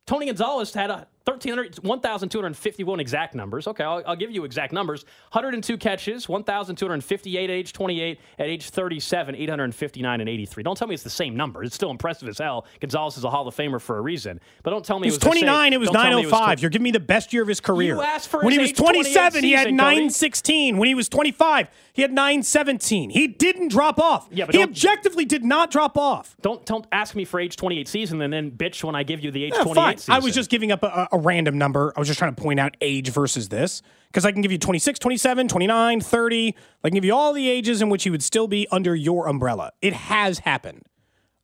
Tony 0.06 0.26
Gonzalez 0.26 0.72
had 0.72 0.90
a 0.90 1.06
1,300, 1.26 1.76
1,251 1.84 2.98
exact 3.00 3.34
numbers. 3.34 3.66
Okay, 3.68 3.84
I'll, 3.84 4.02
I'll 4.06 4.16
give 4.16 4.30
you 4.30 4.44
exact 4.44 4.72
numbers. 4.72 5.04
102 5.32 5.76
catches, 5.76 6.28
1,258 6.28 7.44
at 7.50 7.54
age 7.54 7.72
28. 7.72 8.18
At 8.38 8.46
age 8.46 8.70
37, 8.70 9.34
859 9.36 10.20
and 10.20 10.28
83. 10.28 10.62
Don't 10.62 10.76
tell 10.76 10.88
me 10.88 10.94
it's 10.94 11.02
the 11.02 11.10
same 11.10 11.36
number. 11.36 11.62
It's 11.62 11.74
still 11.74 11.90
impressive 11.90 12.28
as 12.28 12.38
hell. 12.38 12.66
Gonzalez 12.80 13.16
is 13.18 13.24
a 13.24 13.30
Hall 13.30 13.46
of 13.46 13.54
Famer 13.54 13.80
for 13.80 13.98
a 13.98 14.00
reason. 14.00 14.40
But 14.62 14.70
don't 14.70 14.84
tell 14.84 14.98
me 14.98 15.08
He 15.08 15.10
was 15.10 15.16
it 15.16 15.24
was 15.26 15.34
the 15.34 15.40
same- 15.40 15.46
29. 15.48 15.72
It 15.74 15.80
was 15.80 15.90
don't 15.90 15.94
905. 16.02 16.58
tw- 16.58 16.62
You're 16.62 16.70
giving 16.70 16.84
me 16.84 16.90
the 16.90 17.00
best 17.00 17.32
year 17.32 17.42
of 17.42 17.48
his 17.48 17.60
career. 17.60 17.96
You 17.96 18.02
asked 18.02 18.28
for 18.28 18.40
when 18.40 18.52
he 18.52 18.58
was 18.58 18.72
27, 18.72 19.44
he 19.44 19.52
had 19.52 19.72
916. 19.72 20.78
When 20.78 20.88
he 20.88 20.94
was 20.94 21.08
25, 21.08 21.68
he 21.92 22.02
had 22.02 22.12
917. 22.12 23.10
He 23.10 23.26
didn't 23.28 23.68
drop 23.68 23.98
off. 23.98 24.28
Yeah, 24.30 24.46
but 24.46 24.54
he 24.54 24.62
objectively 24.62 25.24
did 25.26 25.44
not 25.44 25.70
drop 25.70 25.98
off. 25.98 26.36
Don't 26.40 26.64
don't 26.64 26.86
ask 26.92 27.14
me 27.14 27.24
for 27.24 27.38
age 27.40 27.56
28 27.56 27.88
season 27.88 28.22
and 28.22 28.32
then 28.32 28.50
bitch 28.50 28.82
when 28.82 28.94
I 28.94 29.02
give 29.02 29.20
you 29.22 29.30
the 29.30 29.44
age 29.44 29.52
Yeah, 29.56 29.62
28 29.64 29.74
fine. 29.84 29.98
season. 29.98 30.14
I 30.14 30.18
was 30.18 30.34
just 30.34 30.50
giving 30.50 30.72
up 30.72 30.82
a, 30.82 31.08
a 31.09 31.09
random 31.18 31.58
number. 31.58 31.92
I 31.96 32.00
was 32.00 32.08
just 32.08 32.18
trying 32.18 32.34
to 32.34 32.42
point 32.42 32.60
out 32.60 32.76
age 32.80 33.10
versus 33.10 33.48
this 33.48 33.82
because 34.08 34.24
I 34.24 34.32
can 34.32 34.42
give 34.42 34.52
you 34.52 34.58
26, 34.58 34.98
27, 34.98 35.48
29, 35.48 36.00
30. 36.00 36.56
I 36.84 36.88
can 36.88 36.94
give 36.94 37.04
you 37.04 37.14
all 37.14 37.32
the 37.32 37.48
ages 37.48 37.82
in 37.82 37.88
which 37.88 38.04
he 38.04 38.10
would 38.10 38.22
still 38.22 38.48
be 38.48 38.66
under 38.70 38.94
your 38.94 39.28
umbrella. 39.28 39.72
It 39.80 39.92
has 39.92 40.40
happened. 40.40 40.82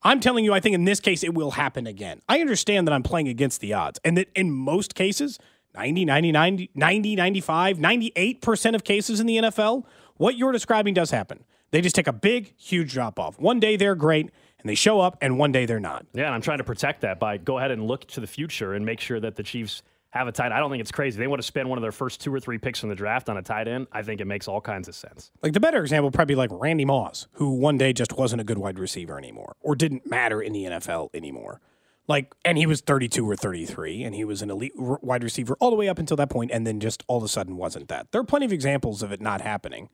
I'm 0.02 0.20
telling 0.20 0.44
you, 0.44 0.52
I 0.52 0.61
think 0.61 0.75
in 0.75 0.85
this 0.85 1.00
case, 1.00 1.25
it 1.25 1.35
will 1.35 1.52
happen 1.52 1.87
again. 1.87 2.20
I 2.28 2.40
understand 2.40 2.87
that 2.87 2.92
I'm 2.92 3.02
playing 3.02 3.28
against 3.28 3.61
the 3.61 3.73
odds 3.73 3.99
and 4.04 4.16
that 4.16 4.28
in 4.35 4.52
most 4.52 4.94
cases, 4.94 5.38
90, 5.75 6.04
90, 6.04 6.32
90, 6.32 6.70
90 6.75 7.16
95, 7.16 7.78
98% 7.78 8.75
of 8.75 8.85
cases 8.85 9.20
in 9.20 9.26
the 9.26 9.37
NFL, 9.37 9.85
what 10.16 10.37
you're 10.37 10.52
describing 10.52 10.94
does 10.94 11.11
happen. 11.11 11.44
They 11.70 11.80
just 11.80 11.96
take 11.96 12.06
a 12.06 12.12
big, 12.12 12.54
huge 12.56 12.92
drop 12.92 13.18
off. 13.18 13.38
One 13.38 13.60
day 13.60 13.76
they're 13.76 13.95
great 13.95 14.30
and 14.66 14.70
they 14.72 14.74
show 14.74 14.98
up, 14.98 15.16
and 15.20 15.38
one 15.38 15.52
day 15.52 15.64
they're 15.64 15.78
not. 15.78 16.06
Yeah, 16.12 16.26
and 16.26 16.34
I'm 16.34 16.40
trying 16.40 16.58
to 16.58 16.64
protect 16.64 17.02
that 17.02 17.20
by 17.20 17.36
go 17.36 17.56
ahead 17.58 17.70
and 17.70 17.86
look 17.86 18.04
to 18.08 18.20
the 18.20 18.26
future 18.26 18.74
and 18.74 18.84
make 18.84 18.98
sure 18.98 19.20
that 19.20 19.36
the 19.36 19.44
Chiefs 19.44 19.84
have 20.10 20.26
a 20.26 20.32
tight. 20.32 20.50
I 20.50 20.58
don't 20.58 20.72
think 20.72 20.80
it's 20.80 20.90
crazy. 20.90 21.20
They 21.20 21.28
want 21.28 21.40
to 21.40 21.46
spend 21.46 21.68
one 21.68 21.78
of 21.78 21.82
their 21.82 21.92
first 21.92 22.20
two 22.20 22.34
or 22.34 22.40
three 22.40 22.58
picks 22.58 22.82
in 22.82 22.88
the 22.88 22.96
draft 22.96 23.28
on 23.28 23.36
a 23.36 23.42
tight 23.42 23.68
end. 23.68 23.86
I 23.92 24.02
think 24.02 24.20
it 24.20 24.24
makes 24.24 24.48
all 24.48 24.60
kinds 24.60 24.88
of 24.88 24.96
sense. 24.96 25.30
Like 25.40 25.52
the 25.52 25.60
better 25.60 25.80
example 25.80 26.10
probably 26.10 26.34
like 26.34 26.50
Randy 26.52 26.84
Moss, 26.84 27.28
who 27.34 27.50
one 27.50 27.78
day 27.78 27.92
just 27.92 28.12
wasn't 28.14 28.40
a 28.40 28.44
good 28.44 28.58
wide 28.58 28.80
receiver 28.80 29.16
anymore 29.16 29.54
or 29.60 29.76
didn't 29.76 30.04
matter 30.04 30.42
in 30.42 30.52
the 30.52 30.64
NFL 30.64 31.10
anymore. 31.14 31.60
Like, 32.08 32.34
and 32.44 32.58
he 32.58 32.66
was 32.66 32.80
32 32.80 33.28
or 33.28 33.36
33, 33.36 34.02
and 34.02 34.16
he 34.16 34.24
was 34.24 34.42
an 34.42 34.50
elite 34.50 34.72
wide 34.76 35.22
receiver 35.22 35.56
all 35.60 35.70
the 35.70 35.76
way 35.76 35.88
up 35.88 36.00
until 36.00 36.16
that 36.16 36.30
point, 36.30 36.50
and 36.52 36.66
then 36.66 36.80
just 36.80 37.04
all 37.06 37.18
of 37.18 37.22
a 37.22 37.28
sudden 37.28 37.56
wasn't 37.56 37.86
that. 37.86 38.10
There 38.10 38.20
are 38.20 38.24
plenty 38.24 38.46
of 38.46 38.52
examples 38.52 39.02
of 39.02 39.12
it 39.12 39.20
not 39.20 39.40
happening. 39.40 39.90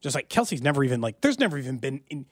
Just 0.00 0.14
like 0.14 0.30
Kelce's 0.30 0.62
never 0.62 0.82
even 0.82 1.02
like, 1.02 1.20
there's 1.20 1.38
never 1.38 1.58
even 1.58 1.76
been 1.76 2.00
in. 2.08 2.24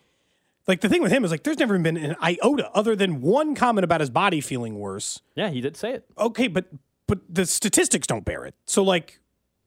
Like 0.68 0.80
the 0.80 0.88
thing 0.88 1.02
with 1.02 1.12
him 1.12 1.24
is 1.24 1.30
like, 1.30 1.42
there's 1.42 1.58
never 1.58 1.78
been 1.78 1.96
an 1.96 2.16
iota 2.22 2.70
other 2.72 2.94
than 2.94 3.20
one 3.20 3.54
comment 3.54 3.84
about 3.84 4.00
his 4.00 4.10
body 4.10 4.40
feeling 4.40 4.78
worse. 4.78 5.20
Yeah, 5.34 5.50
he 5.50 5.60
did 5.60 5.76
say 5.76 5.92
it. 5.94 6.04
Okay, 6.18 6.46
but 6.46 6.66
but 7.08 7.20
the 7.28 7.46
statistics 7.46 8.06
don't 8.06 8.24
bear 8.24 8.44
it. 8.44 8.54
So 8.66 8.82
like, 8.82 9.20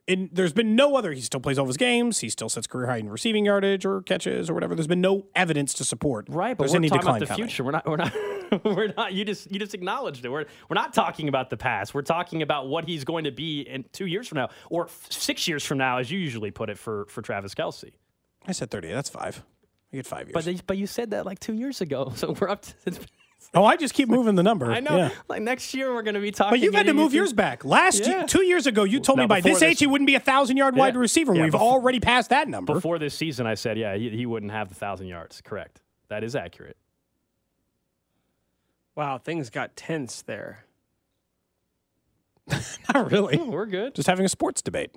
in, 0.08 0.30
there's 0.32 0.54
been 0.54 0.76
no 0.76 0.96
other. 0.96 1.12
He 1.12 1.22
still 1.22 1.40
plays 1.40 1.58
all 1.58 1.64
of 1.64 1.70
his 1.70 1.78
games. 1.78 2.20
He 2.20 2.30
still 2.30 2.48
sets 2.48 2.68
career 2.68 2.88
high 2.88 2.98
in 2.98 3.10
receiving 3.10 3.46
yardage 3.46 3.86
or 3.86 4.04
catches 4.04 4.50
or 4.50 4.54
whatever. 4.54 4.76
There's 4.76 4.88
been 4.88 5.02
no 5.02 5.26
evidence 5.36 5.74
to 5.76 5.84
support. 5.84 6.28
Right, 6.30 6.56
but 6.56 6.64
there's 6.64 6.72
we're 6.72 6.78
any 6.78 6.90
talking 6.90 7.08
about 7.10 7.20
the 7.20 7.26
coming. 7.26 7.48
future. 7.48 7.64
We're 7.64 7.72
not. 7.72 7.88
We're 7.88 7.98
not. 7.98 8.14
we're 8.64 8.94
not. 8.96 9.14
You 9.14 9.26
just. 9.26 9.52
You 9.52 9.60
just 9.60 9.74
acknowledged 9.74 10.24
it. 10.24 10.30
We're. 10.30 10.46
We're 10.70 10.76
not 10.76 10.94
talking 10.94 11.28
about 11.28 11.50
the 11.50 11.58
past. 11.58 11.94
We're 11.94 12.04
talking 12.04 12.42
about 12.42 12.68
what 12.70 12.86
he's 12.86 13.04
going 13.04 13.26
to 13.26 13.32
be 13.32 13.62
in 13.62 13.84
two 13.92 14.06
years 14.06 14.28
from 14.28 14.38
now, 14.38 14.50
or 14.70 14.86
f- 14.86 15.08
six 15.10 15.48
years 15.48 15.66
from 15.66 15.78
now, 15.80 15.98
as 15.98 16.10
you 16.10 16.20
usually 16.20 16.52
put 16.52 16.70
it 16.70 16.78
for 16.78 17.06
for 17.08 17.22
Travis 17.22 17.54
Kelce. 17.54 17.92
I 18.48 18.52
said 18.52 18.70
30. 18.70 18.92
That's 18.94 19.10
five. 19.10 19.44
I 19.96 20.00
get 20.00 20.06
five 20.06 20.28
years. 20.28 20.34
But 20.34 20.44
they, 20.46 20.60
but 20.68 20.78
you 20.78 20.88
said 20.88 21.12
that 21.12 21.26
like 21.26 21.40
two 21.40 21.54
years 21.54 21.82
ago, 21.82 22.12
so 22.16 22.36
we're 22.40 22.50
up 22.50 22.64
to. 22.64 22.74
oh, 23.54 23.64
I 23.64 23.78
just 23.78 23.94
keep 23.94 24.10
moving 24.10 24.36
the 24.36 24.44
number. 24.44 24.72
I 24.72 24.82
know. 24.82 24.98
Yeah. 24.98 25.10
Like 25.30 25.42
next 25.42 25.74
year, 25.74 25.94
we're 25.94 26.02
going 26.04 26.16
to 26.16 26.20
be 26.20 26.32
talking. 26.32 26.52
But 26.52 26.60
you've 26.60 26.74
had 26.74 26.88
to 26.88 26.94
move 26.94 27.06
into- 27.06 27.18
yours 27.18 27.32
back. 27.34 27.64
Last 27.64 28.02
Yeah. 28.02 28.10
year, 28.20 28.24
two 28.28 28.44
years 28.44 28.68
ago, 28.68 28.84
you 28.84 29.00
told 29.00 29.18
No, 29.18 29.24
me 29.24 29.28
by 29.28 29.42
this, 29.42 29.56
this- 29.60 29.64
age 29.64 29.80
he 29.80 29.88
wouldn't 29.88 30.08
be 30.08 30.16
a 30.16 30.20
thousand 30.20 30.58
yard 30.58 30.76
wide 30.76 30.98
receiver. 30.98 31.34
Yeah, 31.34 31.44
We've 31.44 31.52
before- 31.54 31.68
already 31.72 32.00
passed 32.00 32.30
that 32.32 32.48
number. 32.50 32.74
Before 32.74 33.00
this 33.00 33.14
season, 33.16 33.48
I 33.48 33.56
said, 33.56 33.78
yeah, 33.78 33.96
he, 33.96 34.10
he 34.10 34.26
wouldn't 34.26 34.52
have 34.52 34.68
the 34.70 34.76
thousand 34.76 35.08
yards. 35.08 35.42
Correct. 35.42 35.82
That 36.10 36.24
is 36.24 36.36
accurate. 36.36 36.78
Wow, 38.96 39.18
things 39.18 39.50
got 39.50 39.76
tense 39.76 40.22
there. 40.22 40.66
Not 42.94 43.12
really. 43.12 43.38
We're 43.38 43.66
good. 43.66 43.96
Just 43.96 44.08
having 44.08 44.26
a 44.26 44.30
sports 44.30 44.62
debate. 44.62 44.92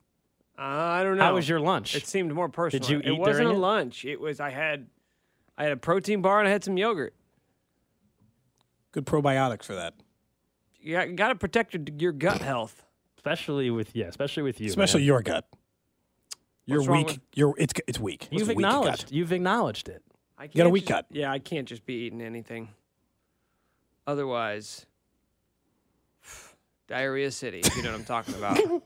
Uh, 0.58 0.62
I 0.62 1.04
don't 1.04 1.16
know. 1.16 1.22
How 1.22 1.34
was 1.34 1.48
your 1.48 1.60
lunch? 1.60 1.94
It 1.94 2.06
seemed 2.06 2.32
more 2.34 2.48
personal. 2.48 2.86
Did 2.88 2.90
you 3.06 3.12
it 3.12 3.16
wasn't 3.16 3.44
during 3.44 3.48
a 3.54 3.58
it? 3.58 3.60
lunch. 3.60 4.04
It 4.04 4.20
was 4.20 4.40
I 4.40 4.50
had 4.50 4.88
I 5.56 5.62
had 5.62 5.72
a 5.72 5.76
protein 5.76 6.20
bar 6.20 6.40
and 6.40 6.48
I 6.48 6.50
had 6.50 6.64
some 6.64 6.76
yogurt. 6.76 7.14
Good 8.92 9.06
probiotics 9.06 9.64
for 9.64 9.74
that. 9.76 9.94
You 10.80 10.94
got, 10.94 11.14
got 11.16 11.28
to 11.28 11.34
protect 11.36 11.74
your, 11.74 11.82
your 11.98 12.12
gut 12.12 12.40
health. 12.40 12.84
especially 13.18 13.70
with 13.70 13.94
yeah, 13.94 14.06
especially 14.06 14.42
with 14.42 14.60
you, 14.60 14.66
Especially 14.68 15.00
man. 15.00 15.06
your 15.06 15.22
gut. 15.22 15.46
You're 16.66 16.78
What's 16.80 16.88
weak. 16.90 17.06
with- 17.06 17.20
You're 17.34 17.54
it's 17.56 17.74
it's 17.86 18.00
weak. 18.00 18.26
You've 18.32 18.42
a 18.42 18.54
weak 18.54 18.56
acknowledged. 18.58 19.12
You've 19.12 19.32
acknowledged 19.32 19.88
it. 19.88 20.02
I 20.36 20.42
can't 20.48 20.56
got 20.56 20.66
a 20.66 20.70
weak 20.70 20.84
just- 20.84 20.88
gut. 20.90 21.06
Yeah, 21.10 21.30
I 21.30 21.38
can't 21.38 21.68
just 21.68 21.86
be 21.86 21.94
eating 21.94 22.20
anything. 22.20 22.68
Otherwise, 24.08 24.86
diarrhea 26.88 27.30
city. 27.30 27.60
If 27.60 27.76
you 27.76 27.82
know 27.82 27.90
what 27.92 27.98
I'm 28.00 28.04
talking 28.04 28.34
about. 28.34 28.58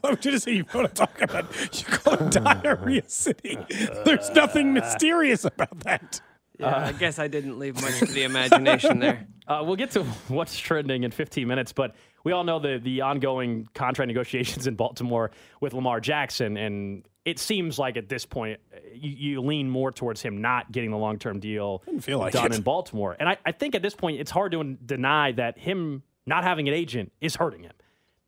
Why 0.00 0.10
would 0.10 0.24
you 0.24 0.32
just 0.32 0.44
say 0.44 0.52
you 0.54 0.64
know 0.74 0.82
what 0.82 1.00
I'm 1.00 1.22
about? 1.22 1.78
You 1.78 1.84
call 1.84 2.14
it 2.14 2.30
diarrhea 2.32 3.02
city. 3.06 3.56
There's 4.04 4.30
nothing 4.30 4.72
mysterious 4.72 5.44
about 5.44 5.78
that. 5.80 6.20
Yeah, 6.58 6.86
I 6.86 6.92
guess 6.92 7.18
I 7.18 7.28
didn't 7.28 7.58
leave 7.58 7.80
much 7.80 7.98
to 8.00 8.06
the 8.06 8.24
imagination 8.24 8.98
there. 8.98 9.26
Uh, 9.48 9.60
we'll 9.60 9.74
get 9.74 9.90
to 9.90 10.04
what's 10.28 10.56
trending 10.56 11.02
in 11.02 11.10
15 11.10 11.48
minutes, 11.48 11.72
but 11.72 11.96
we 12.22 12.30
all 12.30 12.44
know 12.44 12.60
the 12.60 12.78
the 12.78 13.00
ongoing 13.00 13.68
contract 13.74 14.06
negotiations 14.06 14.68
in 14.68 14.76
Baltimore 14.76 15.32
with 15.60 15.74
Lamar 15.74 15.98
Jackson, 16.00 16.56
and 16.56 17.04
it 17.24 17.40
seems 17.40 17.76
like 17.76 17.96
at 17.96 18.08
this 18.08 18.24
point 18.24 18.60
uh, 18.72 18.78
you, 18.94 19.10
you 19.10 19.40
lean 19.40 19.68
more 19.68 19.90
towards 19.90 20.22
him 20.22 20.40
not 20.40 20.70
getting 20.70 20.92
the 20.92 20.96
long 20.96 21.18
term 21.18 21.40
deal 21.40 21.82
feel 22.00 22.20
like 22.20 22.32
done 22.32 22.52
it. 22.52 22.54
in 22.54 22.62
Baltimore. 22.62 23.16
And 23.18 23.28
I, 23.28 23.36
I 23.44 23.50
think 23.50 23.74
at 23.74 23.82
this 23.82 23.96
point 23.96 24.20
it's 24.20 24.30
hard 24.30 24.52
to 24.52 24.62
deny 24.86 25.32
that 25.32 25.58
him 25.58 26.04
not 26.24 26.44
having 26.44 26.68
an 26.68 26.74
agent 26.74 27.12
is 27.20 27.34
hurting 27.34 27.64
him. 27.64 27.72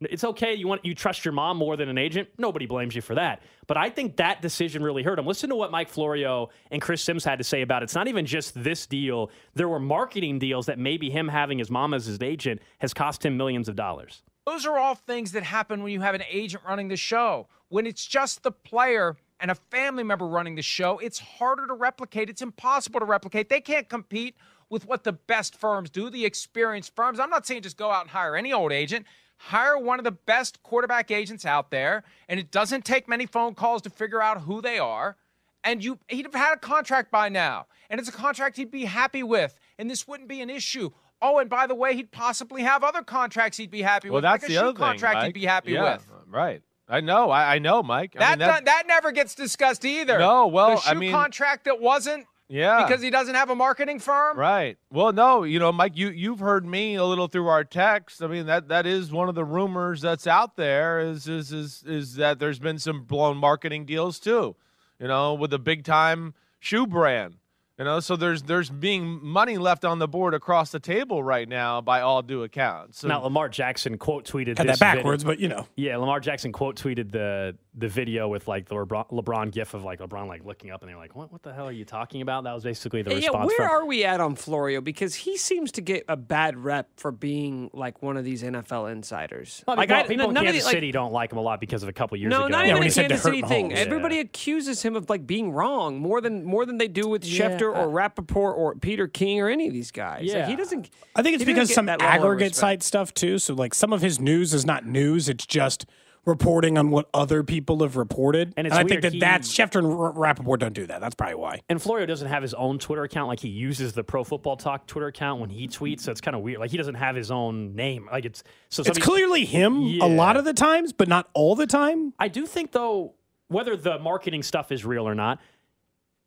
It's 0.01 0.25
okay. 0.25 0.53
You 0.53 0.67
want 0.67 0.83
you 0.83 0.93
trust 0.93 1.23
your 1.23 1.31
mom 1.31 1.57
more 1.57 1.77
than 1.77 1.87
an 1.87 1.97
agent. 1.97 2.27
Nobody 2.37 2.65
blames 2.65 2.95
you 2.95 3.01
for 3.01 3.15
that. 3.15 3.41
But 3.65 3.77
I 3.77 3.89
think 3.89 4.17
that 4.17 4.41
decision 4.41 4.83
really 4.83 5.03
hurt 5.03 5.17
him. 5.17 5.25
Listen 5.25 5.49
to 5.49 5.55
what 5.55 5.71
Mike 5.71 5.87
Florio 5.87 6.49
and 6.69 6.81
Chris 6.81 7.01
Sims 7.01 7.23
had 7.23 7.37
to 7.37 7.45
say 7.45 7.61
about 7.61 7.81
it. 7.81 7.85
It's 7.85 7.95
not 7.95 8.09
even 8.09 8.25
just 8.25 8.61
this 8.61 8.85
deal. 8.85 9.31
There 9.53 9.69
were 9.69 9.79
marketing 9.79 10.39
deals 10.39 10.65
that 10.65 10.79
maybe 10.79 11.09
him 11.09 11.29
having 11.29 11.59
his 11.59 11.71
mom 11.71 11.93
as 11.93 12.05
his 12.05 12.21
agent 12.21 12.61
has 12.79 12.93
cost 12.93 13.25
him 13.25 13.37
millions 13.37 13.69
of 13.69 13.77
dollars. 13.77 14.23
Those 14.45 14.65
are 14.65 14.77
all 14.77 14.95
things 14.95 15.31
that 15.31 15.43
happen 15.43 15.81
when 15.81 15.93
you 15.93 16.01
have 16.01 16.13
an 16.13 16.23
agent 16.29 16.63
running 16.67 16.89
the 16.89 16.97
show. 16.97 17.47
When 17.69 17.87
it's 17.87 18.05
just 18.05 18.43
the 18.43 18.51
player 18.51 19.15
and 19.39 19.49
a 19.49 19.55
family 19.55 20.03
member 20.03 20.27
running 20.27 20.55
the 20.55 20.61
show, 20.61 20.99
it's 20.99 21.19
harder 21.19 21.67
to 21.67 21.73
replicate. 21.73 22.29
It's 22.29 22.41
impossible 22.41 22.99
to 22.99 23.05
replicate. 23.05 23.47
They 23.47 23.61
can't 23.61 23.87
compete 23.87 24.35
with 24.69 24.87
what 24.87 25.03
the 25.03 25.13
best 25.13 25.55
firms 25.55 25.89
do, 25.89 26.09
the 26.09 26.25
experienced 26.25 26.95
firms. 26.95 27.19
I'm 27.19 27.29
not 27.29 27.45
saying 27.45 27.61
just 27.61 27.77
go 27.77 27.91
out 27.91 28.01
and 28.01 28.09
hire 28.09 28.35
any 28.35 28.51
old 28.51 28.71
agent. 28.71 29.05
Hire 29.37 29.77
one 29.77 29.99
of 29.99 30.05
the 30.05 30.11
best 30.11 30.63
quarterback 30.63 31.11
agents 31.11 31.45
out 31.45 31.69
there, 31.69 32.03
and 32.29 32.39
it 32.39 32.51
doesn't 32.51 32.85
take 32.85 33.07
many 33.07 33.25
phone 33.25 33.53
calls 33.53 33.81
to 33.83 33.89
figure 33.89 34.21
out 34.21 34.41
who 34.41 34.61
they 34.61 34.79
are. 34.79 35.17
And 35.63 35.83
you 35.83 35.99
he'd 36.07 36.25
have 36.25 36.33
had 36.35 36.53
a 36.53 36.59
contract 36.59 37.11
by 37.11 37.27
now. 37.29 37.65
And 37.89 37.99
it's 37.99 38.09
a 38.09 38.13
contract 38.13 38.57
he'd 38.57 38.71
be 38.71 38.85
happy 38.85 39.23
with. 39.23 39.59
And 39.77 39.89
this 39.89 40.07
wouldn't 40.07 40.29
be 40.29 40.41
an 40.41 40.49
issue. 40.49 40.91
Oh, 41.21 41.39
and 41.39 41.49
by 41.49 41.65
the 41.67 41.75
way, 41.75 41.95
he'd 41.95 42.11
possibly 42.11 42.61
have 42.63 42.83
other 42.83 43.01
contracts 43.01 43.57
he'd 43.57 43.71
be 43.71 43.81
happy 43.81 44.09
Well, 44.09 44.15
with. 44.15 44.23
that's 44.23 44.43
like 44.43 44.49
a 44.49 44.53
the 44.53 44.59
shoe 44.59 44.59
other 44.59 44.69
thing. 44.73 44.77
contract 44.77 45.15
Mike. 45.17 45.25
he'd 45.27 45.33
be 45.33 45.45
happy 45.45 45.71
Yeah, 45.73 45.95
with. 45.95 46.07
Right. 46.27 46.61
I 46.87 47.01
know. 47.01 47.31
I, 47.31 47.55
I 47.55 47.59
know, 47.59 47.81
Mike. 47.81 48.13
I 48.15 48.19
That, 48.19 48.39
mean, 48.39 48.47
that 48.47 48.65
that 48.65 48.83
never 48.87 49.11
gets 49.11 49.33
discussed 49.33 49.85
either. 49.85 50.19
No, 50.19 50.45
well, 50.47 50.75
the 50.75 50.81
shoe 50.81 50.89
I 50.91 50.93
mean- 50.93 51.11
contract 51.11 51.65
that 51.65 51.81
wasn't 51.81 52.25
yeah. 52.47 52.85
because 52.85 53.01
he 53.01 53.09
doesn't 53.09 53.35
have 53.35 53.49
a 53.49 53.55
marketing 53.55 53.99
firm. 53.99 54.37
Right. 54.37 54.77
Well, 54.91 55.13
no, 55.13 55.43
you 55.43 55.59
know, 55.59 55.71
Mike, 55.71 55.95
you 55.95 56.09
you've 56.09 56.39
heard 56.39 56.65
me 56.65 56.95
a 56.95 57.03
little 57.05 57.27
through 57.27 57.47
our 57.47 57.63
text. 57.63 58.21
I 58.21 58.27
mean, 58.27 58.45
that 58.45 58.67
that 58.69 58.85
is 58.85 59.11
one 59.11 59.29
of 59.29 59.35
the 59.35 59.45
rumors 59.45 60.01
that's 60.01 60.27
out 60.27 60.55
there 60.55 60.99
is 60.99 61.27
is 61.27 61.51
is 61.51 61.83
is 61.85 62.15
that 62.15 62.39
there's 62.39 62.59
been 62.59 62.79
some 62.79 63.03
blown 63.03 63.37
marketing 63.37 63.85
deals 63.85 64.19
too. 64.19 64.55
You 64.99 65.07
know, 65.07 65.33
with 65.33 65.53
a 65.53 65.59
big 65.59 65.83
time 65.83 66.33
shoe 66.59 66.87
brand. 66.87 67.35
You 67.77 67.83
know, 67.83 67.99
so 67.99 68.15
there's 68.15 68.43
there's 68.43 68.69
being 68.69 69.19
money 69.21 69.57
left 69.57 69.83
on 69.83 69.99
the 69.99 70.07
board 70.07 70.33
across 70.33 70.71
the 70.71 70.79
table 70.79 71.21
right 71.21 71.47
now 71.47 71.81
by 71.81 71.99
all 71.99 72.21
due 72.21 72.43
accounts. 72.43 73.03
Now 73.03 73.21
Lamar 73.21 73.49
Jackson 73.49 73.97
quote 73.97 74.23
tweeted 74.25 74.57
Had 74.57 74.67
this 74.67 74.79
that 74.79 74.91
video- 74.91 75.03
backwards, 75.03 75.23
but 75.25 75.39
you 75.39 75.49
know. 75.49 75.67
Yeah, 75.75 75.97
Lamar 75.97 76.21
Jackson 76.21 76.53
quote 76.53 76.77
tweeted 76.77 77.11
the 77.11 77.57
the 77.77 77.87
video 77.89 78.27
with 78.29 78.47
like 78.47 78.67
the 78.69 78.75
LeBron, 78.75 79.09
LeBron 79.11 79.51
gif 79.51 79.73
of 79.73 79.83
like 79.83 79.99
LeBron 79.99 80.27
like 80.27 80.45
looking 80.45 80.71
up 80.71 80.81
and 80.81 80.89
they're 80.89 80.97
like, 80.97 81.13
what 81.15 81.31
what 81.31 81.43
the 81.43 81.53
hell 81.53 81.67
are 81.67 81.71
you 81.73 81.83
talking 81.83 82.21
about? 82.21 82.45
That 82.45 82.53
was 82.53 82.63
basically 82.63 83.01
the 83.01 83.09
Hey, 83.09 83.17
yeah, 83.19 83.27
response. 83.27 83.47
where 83.57 83.67
from, 83.67 83.77
are 83.77 83.85
we 83.85 84.05
at 84.05 84.21
on 84.21 84.35
Florio? 84.35 84.79
Because 84.79 85.13
he 85.15 85.37
seems 85.37 85.73
to 85.73 85.81
get 85.81 86.05
a 86.07 86.15
bad 86.15 86.57
rep 86.63 86.87
for 86.97 87.11
being 87.11 87.69
like 87.73 88.01
one 88.01 88.15
of 88.15 88.23
these 88.23 88.43
NFL 88.43 88.91
insiders. 88.91 89.63
I 89.67 89.71
mean, 89.71 89.77
like 89.77 89.89
well, 89.89 89.99
I, 89.99 90.07
people 90.07 90.27
in 90.29 90.33
none 90.33 90.43
of 90.45 90.53
Kansas 90.53 90.63
the- 90.63 90.67
like- 90.67 90.73
City 90.75 90.91
don't 90.93 91.11
like 91.11 91.31
him 91.33 91.37
a 91.37 91.41
lot 91.41 91.59
because 91.59 91.83
of 91.83 91.89
a 91.89 91.93
couple 91.93 92.15
years 92.17 92.29
No, 92.31 92.45
ago. 92.45 92.47
not 92.47 92.65
Yeah, 92.65 92.71
even 92.71 92.81
a 92.83 92.85
he 92.85 92.89
said 92.91 93.03
to 93.03 93.07
Kansas 93.09 93.23
City 93.23 93.41
thing. 93.41 93.71
Mahomes. 93.71 93.75
Everybody 93.75 94.15
Yeah. 94.15 94.21
accuses 94.21 94.81
him 94.81 94.95
of 94.95 95.09
like 95.09 95.27
being 95.27 95.51
wrong 95.51 95.99
more 95.99 96.21
than 96.21 96.45
more 96.45 96.65
than 96.65 96.77
they 96.77 96.87
do 96.87 97.07
with 97.09 97.25
Yeah, 97.25 97.49
Schefter 97.49 97.75
or 97.75 97.89
Rapoport 97.89 98.55
or 98.57 98.75
Peter 98.75 99.07
King 99.07 99.41
or 99.41 99.49
any 99.49 99.67
of 99.67 99.73
these 99.73 99.91
guys. 99.91 100.21
Like, 100.21 100.29
Yeah. 100.31 100.47
he 100.47 100.55
doesn't. 100.55 100.89
I 101.15 101.21
think 101.21 101.35
it's 101.35 101.43
because 101.43 101.67
get 101.67 101.75
some 101.75 101.87
that 101.87 101.99
level 101.99 102.15
of 102.15 102.21
aggregate 102.23 102.41
respect. 102.51 102.55
site 102.55 102.83
stuff 102.83 103.13
too. 103.13 103.37
So 103.37 103.53
like 103.53 103.73
some 103.73 103.91
of 103.91 104.01
his 104.01 104.19
news 104.19 104.53
is 104.53 104.65
not 104.65 104.85
news; 104.85 105.27
it's 105.27 105.45
just 105.45 105.85
reporting 106.25 106.77
on 106.77 106.89
what 106.89 107.07
other 107.13 107.43
people 107.43 107.81
have 107.83 107.95
reported. 107.95 108.53
And 108.57 108.65
it's 108.67 108.75
I 108.75 108.83
think 108.83 109.01
that 109.03 109.13
he- 109.13 109.19
that's 109.19 109.51
Schefter 109.51 109.77
and 109.77 110.17
Rapoport 110.19 110.59
don't 110.59 110.73
do 110.73 110.85
that. 110.87 110.99
That's 111.01 111.15
probably 111.15 111.35
why. 111.35 111.61
And 111.69 111.81
Florio 111.81 112.05
doesn't 112.05 112.27
have 112.27 112.41
his 112.41 112.53
own 112.55 112.79
Twitter 112.79 113.03
account. 113.03 113.27
Like 113.27 113.39
he 113.39 113.49
uses 113.49 113.93
the 113.93 114.03
Pro 114.03 114.23
Football 114.23 114.57
Talk 114.57 114.87
Twitter 114.87 115.07
account 115.07 115.39
when 115.39 115.49
he 115.49 115.67
tweets. 115.67 116.01
So 116.01 116.11
it's 116.11 116.21
kind 116.21 116.35
of 116.35 116.41
weird. 116.41 116.59
Like 116.59 116.71
he 116.71 116.77
doesn't 116.77 116.95
have 116.95 117.15
his 117.15 117.31
own 117.31 117.75
name. 117.75 118.07
Like 118.11 118.25
it's 118.25 118.43
so. 118.69 118.83
It's 118.85 118.97
clearly 118.97 119.45
him 119.45 119.81
Yeah. 119.83 120.05
a 120.05 120.07
lot 120.07 120.35
of 120.37 120.45
the 120.45 120.53
times, 120.53 120.93
but 120.93 121.07
not 121.07 121.29
all 121.33 121.55
the 121.55 121.67
time. 121.67 122.13
I 122.19 122.27
do 122.27 122.45
think 122.45 122.71
though, 122.71 123.13
whether 123.47 123.77
the 123.77 123.99
marketing 123.99 124.41
stuff 124.43 124.71
is 124.71 124.83
real 124.83 125.07
or 125.07 125.13
not, 125.15 125.39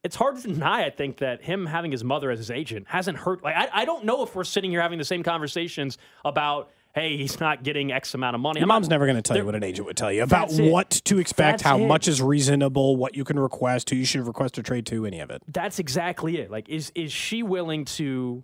it's 0.04 0.14
hard 0.14 0.36
to 0.36 0.42
deny. 0.46 0.84
I 0.86 0.90
think 0.90 1.16
that 1.18 1.42
him 1.42 1.66
having 1.66 1.90
his 1.90 2.04
mother 2.04 2.30
as 2.30 2.38
his 2.38 2.52
agent 2.52 2.86
hasn't 2.88 3.18
hurt. 3.18 3.42
Like 3.42 3.56
I, 3.56 3.68
I 3.82 3.84
don't 3.84 4.04
know 4.04 4.22
if 4.22 4.34
we're 4.36 4.44
sitting 4.44 4.70
here 4.70 4.80
having 4.80 4.98
the 4.98 5.04
same 5.04 5.24
conversations 5.24 5.98
about, 6.24 6.70
hey, 6.94 7.16
he's 7.16 7.38
not 7.38 7.62
getting 7.62 7.92
X 7.92 8.14
amount 8.14 8.34
of 8.34 8.40
money. 8.40 8.58
Your 8.60 8.64
I'm 8.64 8.68
not- 8.68 8.74
mom's 8.76 8.88
never 8.88 9.06
going 9.06 9.16
to 9.16 9.22
tell 9.22 9.36
you 9.36 9.44
what 9.44 9.54
an 9.54 9.62
agent 9.62 9.86
would 9.86 9.96
tell 9.96 10.12
you 10.12 10.22
about 10.22 10.50
what 10.52 10.90
to 11.04 11.18
expect, 11.18 11.58
That's 11.58 11.62
how 11.62 11.78
it. 11.78 11.86
much 11.86 12.08
is 12.08 12.20
reasonable, 12.20 12.96
what 12.96 13.16
you 13.16 13.24
can 13.24 13.38
request, 13.38 13.90
who 13.90 13.96
you 13.96 14.04
should 14.04 14.26
request 14.26 14.58
a 14.58 14.62
trade 14.62 14.86
to, 14.86 15.06
any 15.06 15.20
of 15.20 15.30
it. 15.30 15.42
That's 15.46 15.78
exactly 15.78 16.38
it. 16.38 16.50
Like, 16.50 16.68
is 16.68 16.90
is 16.94 17.12
she 17.12 17.42
willing 17.42 17.84
to 17.84 18.42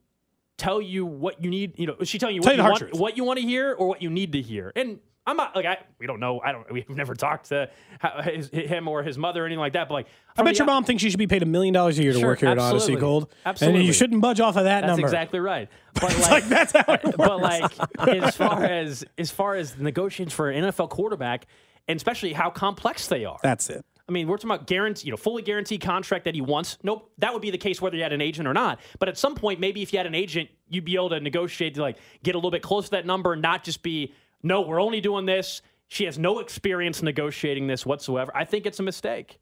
tell 0.57 0.81
you 0.81 1.05
what 1.05 1.43
you 1.43 1.51
need? 1.51 1.79
You 1.79 1.89
know, 1.89 1.97
is 1.99 2.09
she 2.09 2.19
telling 2.19 2.37
you 2.37 2.43
Tell 2.43 2.53
what 2.53 2.57
you 2.57 2.63
you, 2.63 2.69
want, 2.69 2.79
truth. 2.79 2.95
what 2.95 3.17
you 3.17 3.25
want 3.25 3.41
to 3.41 3.47
hear 3.47 3.73
or 3.73 3.89
what 3.89 4.03
you 4.03 4.11
need 4.11 4.33
to 4.33 4.41
hear? 4.41 4.73
And 4.77 5.01
I'm 5.27 5.37
not 5.37 5.57
like 5.57 5.65
I 5.65 5.79
we 5.99 6.07
don't 6.07 6.21
know. 6.21 6.41
I 6.45 6.53
don't. 6.53 6.71
We've 6.71 6.89
never 6.91 7.15
talked 7.15 7.49
to 7.49 7.71
how, 7.99 8.21
his, 8.23 8.51
him 8.51 8.89
or 8.89 9.03
his 9.03 9.17
mother 9.17 9.43
or 9.43 9.47
anything 9.47 9.61
like 9.61 9.73
that. 9.73 9.89
But 9.89 9.95
like, 9.95 10.07
I 10.37 10.43
bet 10.43 10.59
your 10.59 10.67
mom 10.67 10.85
thinks 10.85 11.03
you 11.03 11.11
should 11.11 11.19
be 11.19 11.27
paid 11.27 11.43
a 11.43 11.47
million 11.47 11.73
dollars 11.73 11.99
a 11.99 12.03
year 12.03 12.13
to 12.13 12.19
Sure, 12.19 12.29
work 12.29 12.41
here 12.41 12.51
at 12.51 12.59
Audacy. 12.59 12.99
Gold. 12.99 13.33
Absolutely. 13.47 13.81
And 13.81 13.87
you 13.87 13.95
shouldn't 13.95 14.21
budge 14.21 14.41
off 14.41 14.57
of 14.57 14.65
that 14.65 14.83
That's 14.83 14.89
number. 14.91 15.07
exactly 15.07 15.41
right. 15.41 15.69
But 15.95 16.19
like, 16.19 16.31
like, 16.31 16.45
that's 16.49 16.73
how 16.73 16.93
it 16.95 17.03
but 17.17 17.41
like 17.41 17.73
as 18.09 18.37
far 18.37 18.65
as 18.65 19.05
as 19.17 19.31
far 19.31 19.55
as 19.55 19.79
negotiations 19.79 20.33
for 20.33 20.51
an 20.51 20.65
NFL 20.65 20.91
quarterback, 20.91 21.47
and 21.89 21.97
especially 21.97 22.33
how 22.33 22.51
complex 22.51 23.07
they 23.07 23.25
are. 23.25 23.39
That's 23.43 23.71
it. 23.71 23.85
I 24.07 24.13
mean, 24.13 24.29
we're 24.29 24.37
talking 24.37 24.51
about 24.51 24.67
guarantee, 24.67 25.07
you 25.07 25.13
know, 25.13 25.17
fully 25.17 25.41
guaranteed 25.41 25.81
contract 25.81 26.25
that 26.27 26.35
he 26.35 26.43
wants. 26.43 26.77
Nope, 26.83 27.11
that 27.19 27.33
would 27.33 27.41
be 27.41 27.51
the 27.51 27.57
case 27.59 27.81
whether 27.81 27.97
you 27.97 28.03
had 28.03 28.13
an 28.13 28.21
agent 28.21 28.47
or 28.47 28.53
not. 28.53 28.81
But 28.99 29.09
at 29.09 29.17
some 29.17 29.35
point, 29.35 29.61
maybe 29.61 29.81
if 29.81 29.93
you 29.95 29.99
had 29.99 30.07
an 30.07 30.15
agent, 30.15 30.51
you'd 30.69 30.85
be 30.85 30.97
able 30.97 31.09
to 31.11 31.21
negotiate 31.21 31.77
to 31.77 31.81
like 31.83 31.97
get 32.23 32.35
a 32.35 32.39
little 32.39 32.51
bit 32.51 32.61
close 32.61 32.85
to 32.87 32.91
that 32.93 33.07
number, 33.07 33.33
and 33.33 33.41
not 33.41 33.65
just 33.65 33.83
be, 33.83 34.13
no, 34.45 34.61
we're 34.61 34.81
only 34.81 35.01
doing 35.01 35.27
this. 35.27 35.63
She 35.89 36.05
has 36.05 36.19
no 36.19 36.39
experience 36.39 37.03
negotiating 37.03 37.67
this 37.67 37.85
whatsoever. 37.85 38.31
I 38.35 38.45
think 38.45 38.67
it's 38.67 38.79
a 38.79 38.83
mistake. 38.83 39.39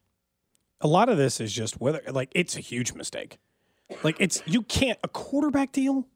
a 0.80 0.86
lot 0.88 1.08
of 1.08 1.16
this 1.16 1.40
is 1.40 1.52
just 1.52 1.80
whether 1.80 2.02
like 2.10 2.30
it's 2.34 2.56
a 2.56 2.60
huge 2.60 2.92
mistake. 2.94 3.38
Like 4.02 4.16
it's 4.18 4.42
you 4.46 4.62
can't 4.62 4.98
a 5.04 5.08
quarterback 5.08 5.72
deal. 5.72 6.08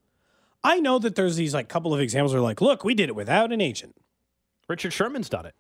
I 0.65 0.81
know 0.81 0.99
that 0.99 1.15
there's 1.15 1.37
these 1.37 1.55
like 1.55 1.69
couple 1.69 1.95
of 1.95 2.01
examples 2.01 2.33
where 2.33 2.43
like, 2.43 2.61
look, 2.61 2.83
we 2.85 2.95
did 2.95 3.09
it 3.09 3.15
without 3.15 3.53
an 3.53 3.61
agent. 3.61 3.95
Richard 4.69 4.93
Sherman's 4.93 5.29
done 5.29 5.47
it, 5.47 5.55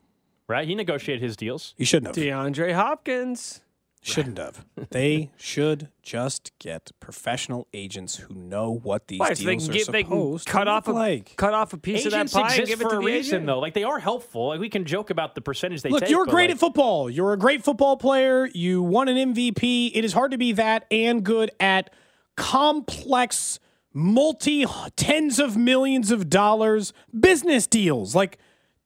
right? 0.48 0.66
He 0.66 0.74
negotiated 0.74 1.22
his 1.22 1.36
deals. 1.36 1.74
You 1.76 1.86
shouldn't 1.86 2.16
have. 2.16 2.24
DeAndre 2.24 2.74
Hopkins. 2.74 3.60
Shouldn't 4.06 4.38
have. 4.38 4.64
They 4.90 5.32
should 5.36 5.88
just 6.02 6.52
get 6.60 6.92
professional 7.00 7.66
agents 7.74 8.16
who 8.16 8.34
know 8.34 8.70
what 8.70 9.08
these 9.08 9.18
Why, 9.18 9.32
so 9.34 9.44
they 9.44 9.56
deals 9.56 9.64
can 9.64 9.70
are 9.70 9.78
get 9.78 9.86
they 9.92 10.02
can 10.04 10.10
supposed 10.12 10.46
cut 10.46 10.64
to 10.64 10.70
off 10.70 10.86
a 10.86 10.90
look 10.92 10.98
like. 10.98 11.36
cut 11.36 11.54
off 11.54 11.72
a 11.72 11.76
piece 11.78 12.06
Agents 12.06 12.32
of 12.32 12.40
that 12.40 12.42
pie 12.42 12.52
and 12.54 12.60
exist 12.60 12.68
give 12.68 12.80
it 12.80 12.84
for 12.84 12.90
to 12.90 12.96
a 12.96 13.00
the 13.00 13.06
reason, 13.06 13.34
agent. 13.36 13.46
though. 13.46 13.58
Like 13.58 13.74
they 13.74 13.82
are 13.82 13.98
helpful. 13.98 14.48
Like 14.48 14.60
we 14.60 14.68
can 14.68 14.84
joke 14.84 15.10
about 15.10 15.34
the 15.34 15.40
percentage 15.40 15.82
they 15.82 15.90
Look, 15.90 16.02
take. 16.02 16.10
you're 16.10 16.24
but, 16.24 16.30
great 16.30 16.50
like, 16.50 16.54
at 16.54 16.58
football. 16.60 17.10
You're 17.10 17.32
a 17.32 17.36
great 17.36 17.64
football 17.64 17.96
player. 17.96 18.46
You 18.54 18.80
won 18.82 19.08
an 19.08 19.34
MVP. 19.34 19.90
It 19.92 20.04
is 20.04 20.12
hard 20.12 20.30
to 20.30 20.38
be 20.38 20.52
that 20.52 20.86
and 20.92 21.24
good 21.24 21.50
at 21.58 21.90
complex, 22.36 23.58
multi 23.92 24.64
tens 24.96 25.38
of 25.38 25.56
millions 25.56 26.10
of 26.10 26.30
dollars 26.30 26.92
business 27.18 27.66
deals. 27.66 28.14
Like 28.14 28.38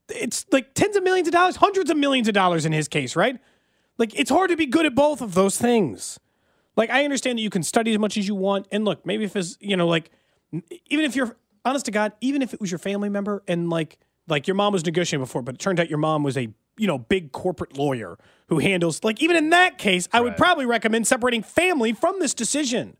it's 0.09 0.47
like 0.51 0.73
tens 0.75 0.97
of 0.97 1.03
millions 1.03 1.29
of 1.29 1.33
dollars, 1.33 1.57
hundreds 1.57 1.91
of 1.91 1.97
millions 1.97 2.27
of 2.27 2.35
dollars 2.35 2.65
in 2.65 2.73
his 2.73 2.89
case, 2.89 3.15
right? 3.15 3.39
Like 4.01 4.19
it's 4.19 4.31
hard 4.31 4.49
to 4.49 4.57
be 4.57 4.65
good 4.65 4.87
at 4.87 4.95
both 4.95 5.21
of 5.21 5.35
those 5.35 5.59
things. 5.59 6.19
Like 6.75 6.89
I 6.89 7.05
understand 7.05 7.39
that 7.39 7.43
you 7.43 7.51
can 7.51 7.63
study 7.63 7.93
as 7.93 7.99
much 7.99 8.17
as 8.17 8.27
you 8.27 8.35
want, 8.35 8.67
and 8.73 8.85
look, 8.85 9.05
maybe 9.05 9.25
if 9.25 9.37
it's 9.37 9.59
you 9.61 9.77
know 9.77 9.87
like 9.87 10.11
even 10.87 11.05
if 11.05 11.15
you're 11.15 11.37
honest 11.67 11.85
to 11.85 11.91
God, 11.91 12.13
even 12.23 12.41
if 12.41 12.55
it 12.55 12.61
was 12.61 12.73
your 12.73 12.79
family 12.79 13.11
member 13.11 13.43
and 13.47 13.69
like 13.69 13.99
like 14.27 14.49
your 14.49 14.55
mom 14.55 14.73
was 14.73 14.87
negotiating 14.87 15.23
before, 15.23 15.43
but 15.43 15.57
it 15.57 15.59
turned 15.59 15.79
out 15.79 15.91
your 15.91 15.99
mom 15.99 16.23
was 16.23 16.39
a 16.39 16.49
you 16.79 16.87
know 16.87 16.97
big 16.97 17.31
corporate 17.33 17.77
lawyer 17.77 18.17
who 18.49 18.59
handles 18.59 19.05
like 19.05 19.23
even 19.23 19.37
in 19.37 19.51
that 19.51 19.77
case, 19.77 20.09
I 20.15 20.23
would 20.23 20.39
probably 20.39 20.65
recommend 20.65 21.07
separating 21.07 21.43
family 21.43 21.93
from 21.93 22.21
this 22.21 22.33
decision. 22.33 22.97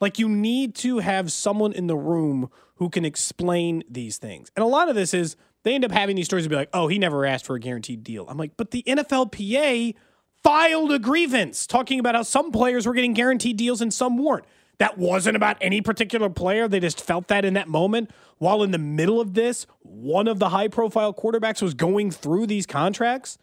Like 0.00 0.18
you 0.18 0.28
need 0.28 0.74
to 0.76 0.98
have 0.98 1.32
someone 1.32 1.72
in 1.72 1.86
the 1.86 1.96
room 1.96 2.50
who 2.74 2.90
can 2.90 3.06
explain 3.06 3.84
these 3.88 4.18
things. 4.18 4.50
And 4.54 4.62
a 4.62 4.66
lot 4.66 4.90
of 4.90 4.96
this 4.96 5.14
is 5.14 5.34
they 5.62 5.74
end 5.74 5.84
up 5.84 5.92
having 5.92 6.16
these 6.16 6.26
stories 6.26 6.44
to 6.44 6.50
be 6.50 6.56
like, 6.56 6.68
oh, 6.74 6.88
he 6.88 6.98
never 6.98 7.24
asked 7.24 7.46
for 7.46 7.54
a 7.54 7.60
guaranteed 7.60 8.04
deal. 8.04 8.26
I'm 8.28 8.36
like, 8.36 8.56
but 8.58 8.72
the 8.72 8.82
NFLPA 8.82 9.94
filed 10.42 10.92
a 10.92 10.98
grievance 10.98 11.66
talking 11.66 12.00
about 12.00 12.14
how 12.14 12.22
some 12.22 12.50
players 12.50 12.86
were 12.86 12.94
getting 12.94 13.12
guaranteed 13.12 13.56
deals 13.56 13.80
and 13.80 13.92
some 13.92 14.18
weren't. 14.18 14.44
That 14.78 14.98
wasn't 14.98 15.36
about 15.36 15.58
any 15.60 15.80
particular 15.80 16.28
player. 16.28 16.66
They 16.66 16.80
just 16.80 17.00
felt 17.00 17.28
that 17.28 17.44
in 17.44 17.54
that 17.54 17.68
moment. 17.68 18.10
While 18.38 18.64
in 18.64 18.72
the 18.72 18.78
middle 18.78 19.20
of 19.20 19.34
this, 19.34 19.66
one 19.82 20.26
of 20.26 20.40
the 20.40 20.48
high 20.48 20.66
profile 20.68 21.14
quarterbacks 21.14 21.62
was 21.62 21.74
going 21.74 22.10
through 22.10 22.46
these 22.48 22.66
contracts. 22.66 23.38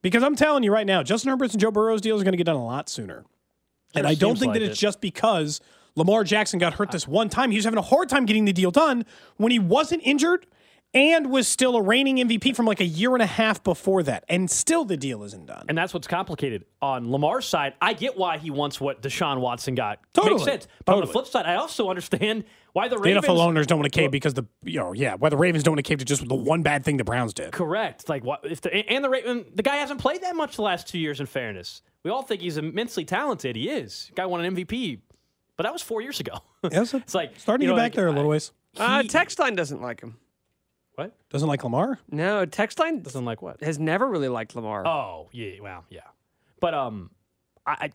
Because 0.00 0.22
I'm 0.22 0.36
telling 0.36 0.62
you 0.62 0.72
right 0.72 0.86
now, 0.86 1.02
Justin 1.02 1.30
Herbert's 1.30 1.52
and 1.52 1.60
Joe 1.60 1.70
Burrow's 1.70 2.00
deals 2.00 2.22
are 2.22 2.24
going 2.24 2.32
to 2.32 2.38
get 2.38 2.44
done 2.44 2.56
a 2.56 2.64
lot 2.64 2.88
sooner. 2.88 3.24
and 3.94 4.06
I 4.06 4.14
don't 4.14 4.38
think 4.38 4.54
that 4.54 4.62
it's 4.62 4.78
it. 4.78 4.80
just 4.80 5.02
because 5.02 5.60
Lamar 5.96 6.24
Jackson 6.24 6.58
got 6.58 6.74
hurt 6.74 6.90
this 6.90 7.06
one 7.06 7.28
time. 7.28 7.50
He 7.50 7.58
was 7.58 7.64
having 7.64 7.78
a 7.78 7.82
hard 7.82 8.08
time 8.08 8.24
getting 8.24 8.46
the 8.46 8.52
deal 8.52 8.70
done 8.70 9.04
when 9.36 9.52
he 9.52 9.58
wasn't 9.58 10.00
injured. 10.04 10.46
And 10.92 11.30
was 11.30 11.46
still 11.46 11.76
a 11.76 11.82
reigning 11.82 12.16
MVP 12.16 12.56
from 12.56 12.66
like 12.66 12.80
a 12.80 12.84
year 12.84 13.14
and 13.14 13.22
a 13.22 13.26
half 13.26 13.62
before 13.62 14.02
that, 14.02 14.24
and 14.28 14.50
still 14.50 14.84
the 14.84 14.96
deal 14.96 15.22
isn't 15.22 15.46
done. 15.46 15.66
And 15.68 15.78
that's 15.78 15.94
what's 15.94 16.08
complicated. 16.08 16.64
On 16.82 17.10
Lamar's 17.10 17.46
side, 17.46 17.74
I 17.80 17.92
get 17.92 18.16
why 18.16 18.38
he 18.38 18.50
wants 18.50 18.80
what 18.80 19.02
Deshaun 19.02 19.40
Watson 19.40 19.74
got. 19.74 20.00
Totally. 20.14 20.34
Makes 20.34 20.44
sense. 20.44 20.68
But 20.84 20.94
on 20.96 21.00
the 21.02 21.06
flip 21.06 21.26
side, 21.26 21.46
I 21.46 21.56
also 21.56 21.90
understand 21.90 22.44
why 22.72 22.88
the 22.88 22.96
The 22.96 23.02
Ravens. 23.02 23.26
NFL 23.26 23.38
owners 23.38 23.66
don't 23.66 23.78
want 23.78 23.92
to 23.92 23.96
cave 23.98 24.10
because 24.10 24.34
the 24.34 24.44
you 24.62 24.78
know 24.78 24.92
yeah 24.92 25.14
why 25.14 25.28
the 25.28 25.36
Ravens 25.36 25.62
don't 25.62 25.72
want 25.72 25.84
to 25.84 25.88
cave 25.88 25.98
to 25.98 26.04
just 26.04 26.26
the 26.26 26.34
one 26.34 26.62
bad 26.62 26.84
thing 26.84 26.96
the 26.96 27.04
Browns 27.04 27.34
did. 27.34 27.52
Correct. 27.52 28.08
Like 28.08 28.24
what 28.24 28.40
if 28.44 28.60
the 28.60 28.74
and 28.74 29.04
the 29.04 29.10
Raven 29.10 29.44
the 29.54 29.62
guy 29.62 29.76
hasn't 29.76 30.00
played 30.00 30.22
that 30.22 30.34
much 30.36 30.56
the 30.56 30.62
last 30.62 30.88
two 30.88 30.98
years. 30.98 31.20
In 31.20 31.26
fairness, 31.26 31.82
we 32.04 32.10
all 32.10 32.22
think 32.22 32.40
he's 32.40 32.56
immensely 32.56 33.04
talented. 33.04 33.54
He 33.56 33.68
is. 33.68 34.10
Guy 34.14 34.26
won 34.26 34.44
an 34.44 34.56
MVP, 34.56 34.98
but 35.56 35.64
that 35.64 35.72
was 35.72 35.82
four 35.82 36.00
years 36.00 36.18
ago. 36.20 36.40
Yes, 36.70 36.94
it's 36.94 37.14
like 37.14 37.38
starting 37.38 37.64
you 37.64 37.72
to 37.72 37.76
know, 37.76 37.82
get 37.82 37.82
back 37.82 37.92
like, 37.92 37.96
there 37.96 38.08
a 38.08 38.12
little 38.12 38.30
ways. 38.30 38.52
Uh, 38.76 39.02
he- 39.02 39.08
Textline 39.08 39.56
doesn't 39.56 39.82
like 39.82 40.00
him. 40.00 40.16
What 40.96 41.14
Doesn't 41.30 41.48
like 41.48 41.64
Lamar. 41.64 41.98
No, 42.10 42.44
Textline 42.46 43.02
doesn't 43.02 43.24
like 43.24 43.42
what? 43.42 43.62
has 43.62 43.78
never 43.78 44.08
really 44.08 44.28
liked 44.28 44.54
Lamar. 44.56 44.86
Oh 44.86 45.28
yeah, 45.32 45.52
well 45.62 45.84
yeah, 45.90 46.00
but 46.60 46.74
um, 46.74 47.10
I 47.66 47.90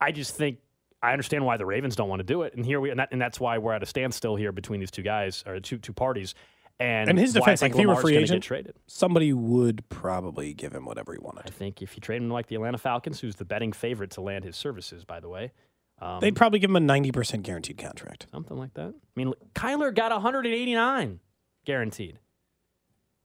I 0.00 0.06
I 0.08 0.12
just 0.12 0.34
think 0.36 0.58
I 1.02 1.12
understand 1.12 1.44
why 1.44 1.56
the 1.56 1.66
Ravens 1.66 1.96
don't 1.96 2.08
want 2.08 2.20
to 2.20 2.24
do 2.24 2.42
it, 2.42 2.54
and 2.54 2.64
here 2.64 2.80
we 2.80 2.90
and, 2.90 2.98
that, 3.00 3.08
and 3.12 3.20
that's 3.20 3.38
why 3.40 3.58
we're 3.58 3.72
at 3.74 3.82
a 3.82 3.86
standstill 3.86 4.36
here 4.36 4.52
between 4.52 4.80
these 4.80 4.90
two 4.90 5.02
guys 5.02 5.42
or 5.46 5.60
two 5.60 5.78
two 5.78 5.92
parties. 5.92 6.34
And 6.80 7.08
And 7.08 7.16
his 7.18 7.32
defense, 7.32 7.62
like 7.62 7.70
think 7.70 7.74
if 7.74 7.78
he 7.80 7.86
were 7.86 7.92
Lamar's 7.92 8.02
free 8.02 8.12
gonna 8.14 8.22
agent, 8.24 8.42
get 8.42 8.46
traded. 8.48 8.76
somebody 8.88 9.32
would 9.32 9.88
probably 9.90 10.54
give 10.54 10.72
him 10.74 10.84
whatever 10.86 11.12
he 11.12 11.20
wanted. 11.20 11.44
I 11.46 11.50
think 11.50 11.80
if 11.82 11.94
you 11.94 12.00
trade 12.00 12.20
him 12.20 12.30
like 12.30 12.48
the 12.48 12.56
Atlanta 12.56 12.78
Falcons, 12.78 13.20
who's 13.20 13.36
the 13.36 13.44
betting 13.44 13.72
favorite 13.72 14.10
to 14.12 14.20
land 14.20 14.42
his 14.42 14.56
services, 14.56 15.04
by 15.04 15.20
the 15.20 15.28
way, 15.28 15.52
um, 16.00 16.18
They'd 16.18 16.34
probably 16.34 16.58
give 16.58 16.70
him 16.70 16.76
a 16.76 16.80
ninety 16.80 17.12
percent 17.12 17.44
guaranteed 17.44 17.78
contract. 17.78 18.26
something 18.32 18.56
like 18.56 18.74
that. 18.74 18.88
I 18.88 18.92
mean, 19.14 19.32
Kyler 19.54 19.94
got 19.94 20.10
189 20.10 21.20
guaranteed. 21.64 22.18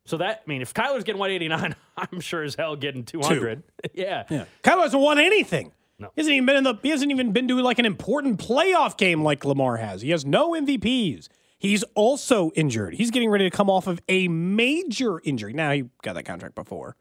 So 0.05 0.17
that 0.17 0.41
I 0.45 0.49
mean, 0.49 0.61
if 0.61 0.73
Kyler's 0.73 1.03
getting 1.03 1.19
189, 1.19 1.75
I'm 1.97 2.19
sure 2.19 2.43
as 2.43 2.55
hell 2.55 2.75
getting 2.75 3.03
200. 3.03 3.63
yeah. 3.93 4.23
Yeah, 4.29 4.45
Kyler 4.63 4.83
hasn't 4.83 5.01
won 5.01 5.19
anything. 5.19 5.71
No. 5.99 6.11
He 6.15 6.21
hasn't 6.21 6.33
even 6.33 6.45
been 6.45 6.55
in 6.55 6.63
the. 6.63 6.75
He 6.81 6.89
hasn't 6.89 7.11
even 7.11 7.33
been 7.33 7.47
to 7.49 7.61
like 7.61 7.77
an 7.77 7.85
important 7.85 8.39
playoff 8.39 8.97
game 8.97 9.21
like 9.21 9.43
Lamar 9.43 9.77
has. 9.77 10.01
He 10.01 10.11
has 10.11 10.25
no 10.25 10.51
MVPs. 10.51 11.27
He's 11.59 11.83
also 11.93 12.51
injured. 12.51 12.93
He's 12.93 13.11
getting 13.11 13.29
ready 13.29 13.49
to 13.49 13.55
come 13.55 13.69
off 13.69 13.85
of 13.85 14.01
a 14.07 14.29
major 14.29 15.19
injury. 15.25 15.51
Now 15.51 15.71
he 15.71 15.89
got 16.01 16.13
that 16.13 16.23
contract 16.23 16.55
before, 16.55 16.95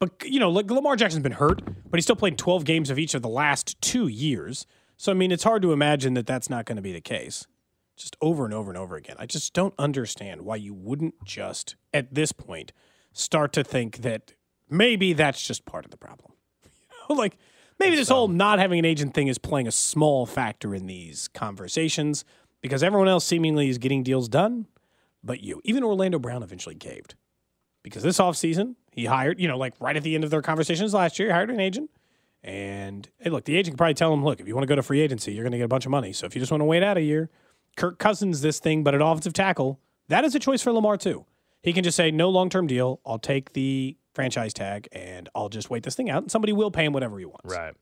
but 0.00 0.10
you 0.24 0.40
know, 0.40 0.50
like 0.50 0.68
Lamar 0.68 0.96
Jackson's 0.96 1.22
been 1.22 1.32
hurt, 1.32 1.62
but 1.88 1.96
he 1.96 2.02
still 2.02 2.16
played 2.16 2.36
12 2.36 2.64
games 2.64 2.90
of 2.90 2.98
each 2.98 3.14
of 3.14 3.22
the 3.22 3.28
last 3.28 3.80
two 3.80 4.08
years. 4.08 4.66
So 4.96 5.12
I 5.12 5.14
mean, 5.14 5.30
it's 5.30 5.44
hard 5.44 5.62
to 5.62 5.72
imagine 5.72 6.14
that 6.14 6.26
that's 6.26 6.50
not 6.50 6.66
going 6.66 6.76
to 6.76 6.82
be 6.82 6.92
the 6.92 7.00
case. 7.00 7.46
Just 8.00 8.16
over 8.22 8.46
and 8.46 8.54
over 8.54 8.70
and 8.70 8.78
over 8.78 8.96
again. 8.96 9.16
I 9.18 9.26
just 9.26 9.52
don't 9.52 9.74
understand 9.78 10.40
why 10.42 10.56
you 10.56 10.72
wouldn't 10.72 11.22
just 11.22 11.76
at 11.92 12.14
this 12.14 12.32
point 12.32 12.72
start 13.12 13.52
to 13.52 13.62
think 13.62 13.98
that 13.98 14.32
maybe 14.70 15.12
that's 15.12 15.46
just 15.46 15.66
part 15.66 15.84
of 15.84 15.90
the 15.90 15.98
problem. 15.98 16.32
You 17.10 17.16
know, 17.16 17.20
like 17.20 17.36
maybe 17.78 17.96
this 17.96 18.08
whole 18.08 18.26
um, 18.26 18.36
not 18.36 18.58
having 18.60 18.78
an 18.78 18.84
agent 18.84 19.14
thing 19.14 19.26
is 19.26 19.36
playing 19.36 19.66
a 19.66 19.72
small 19.72 20.26
factor 20.26 20.74
in 20.76 20.86
these 20.86 21.28
conversations 21.28 22.24
because 22.62 22.82
everyone 22.82 23.08
else 23.08 23.24
seemingly 23.24 23.68
is 23.68 23.78
getting 23.78 24.04
deals 24.04 24.28
done, 24.28 24.68
but 25.22 25.42
you. 25.42 25.60
Even 25.64 25.82
Orlando 25.82 26.20
Brown 26.20 26.44
eventually 26.44 26.76
caved 26.76 27.16
because 27.82 28.04
this 28.04 28.18
offseason 28.18 28.76
he 28.92 29.06
hired, 29.06 29.40
you 29.40 29.48
know, 29.48 29.58
like 29.58 29.74
right 29.80 29.96
at 29.96 30.02
the 30.02 30.14
end 30.14 30.24
of 30.24 30.30
their 30.30 30.42
conversations 30.42 30.94
last 30.94 31.18
year, 31.18 31.28
he 31.28 31.32
hired 31.32 31.50
an 31.50 31.60
agent. 31.60 31.90
And 32.42 33.08
hey, 33.18 33.30
look, 33.30 33.44
the 33.44 33.56
agent 33.56 33.74
can 33.74 33.78
probably 33.78 33.94
tell 33.94 34.12
him, 34.12 34.24
look, 34.24 34.40
if 34.40 34.48
you 34.48 34.54
want 34.54 34.62
to 34.62 34.68
go 34.68 34.76
to 34.76 34.82
free 34.82 35.00
agency, 35.00 35.32
you're 35.32 35.44
going 35.44 35.52
to 35.52 35.58
get 35.58 35.64
a 35.64 35.68
bunch 35.68 35.84
of 35.84 35.90
money. 35.90 36.12
So 36.12 36.26
if 36.26 36.34
you 36.34 36.40
just 36.40 36.50
want 36.50 36.60
to 36.60 36.66
wait 36.66 36.82
out 36.82 36.96
a 36.96 37.02
year, 37.02 37.28
Kirk 37.76 37.98
Cousins 37.98 38.40
this 38.40 38.58
thing, 38.60 38.82
but 38.84 38.94
an 38.94 39.02
offensive 39.02 39.32
tackle, 39.32 39.80
that 40.08 40.24
is 40.24 40.34
a 40.34 40.38
choice 40.38 40.62
for 40.62 40.72
Lamar 40.72 40.96
too. 40.96 41.24
He 41.62 41.72
can 41.72 41.84
just 41.84 41.96
say 41.96 42.10
no 42.10 42.28
long 42.30 42.48
term 42.50 42.66
deal. 42.66 43.00
I'll 43.06 43.18
take 43.18 43.52
the 43.52 43.96
franchise 44.14 44.52
tag 44.52 44.88
and 44.92 45.28
I'll 45.34 45.48
just 45.48 45.70
wait 45.70 45.82
this 45.82 45.94
thing 45.94 46.10
out, 46.10 46.22
and 46.22 46.30
somebody 46.30 46.52
will 46.52 46.70
pay 46.70 46.84
him 46.84 46.92
whatever 46.92 47.18
he 47.18 47.24
wants. 47.26 47.44
Right. 47.54 47.74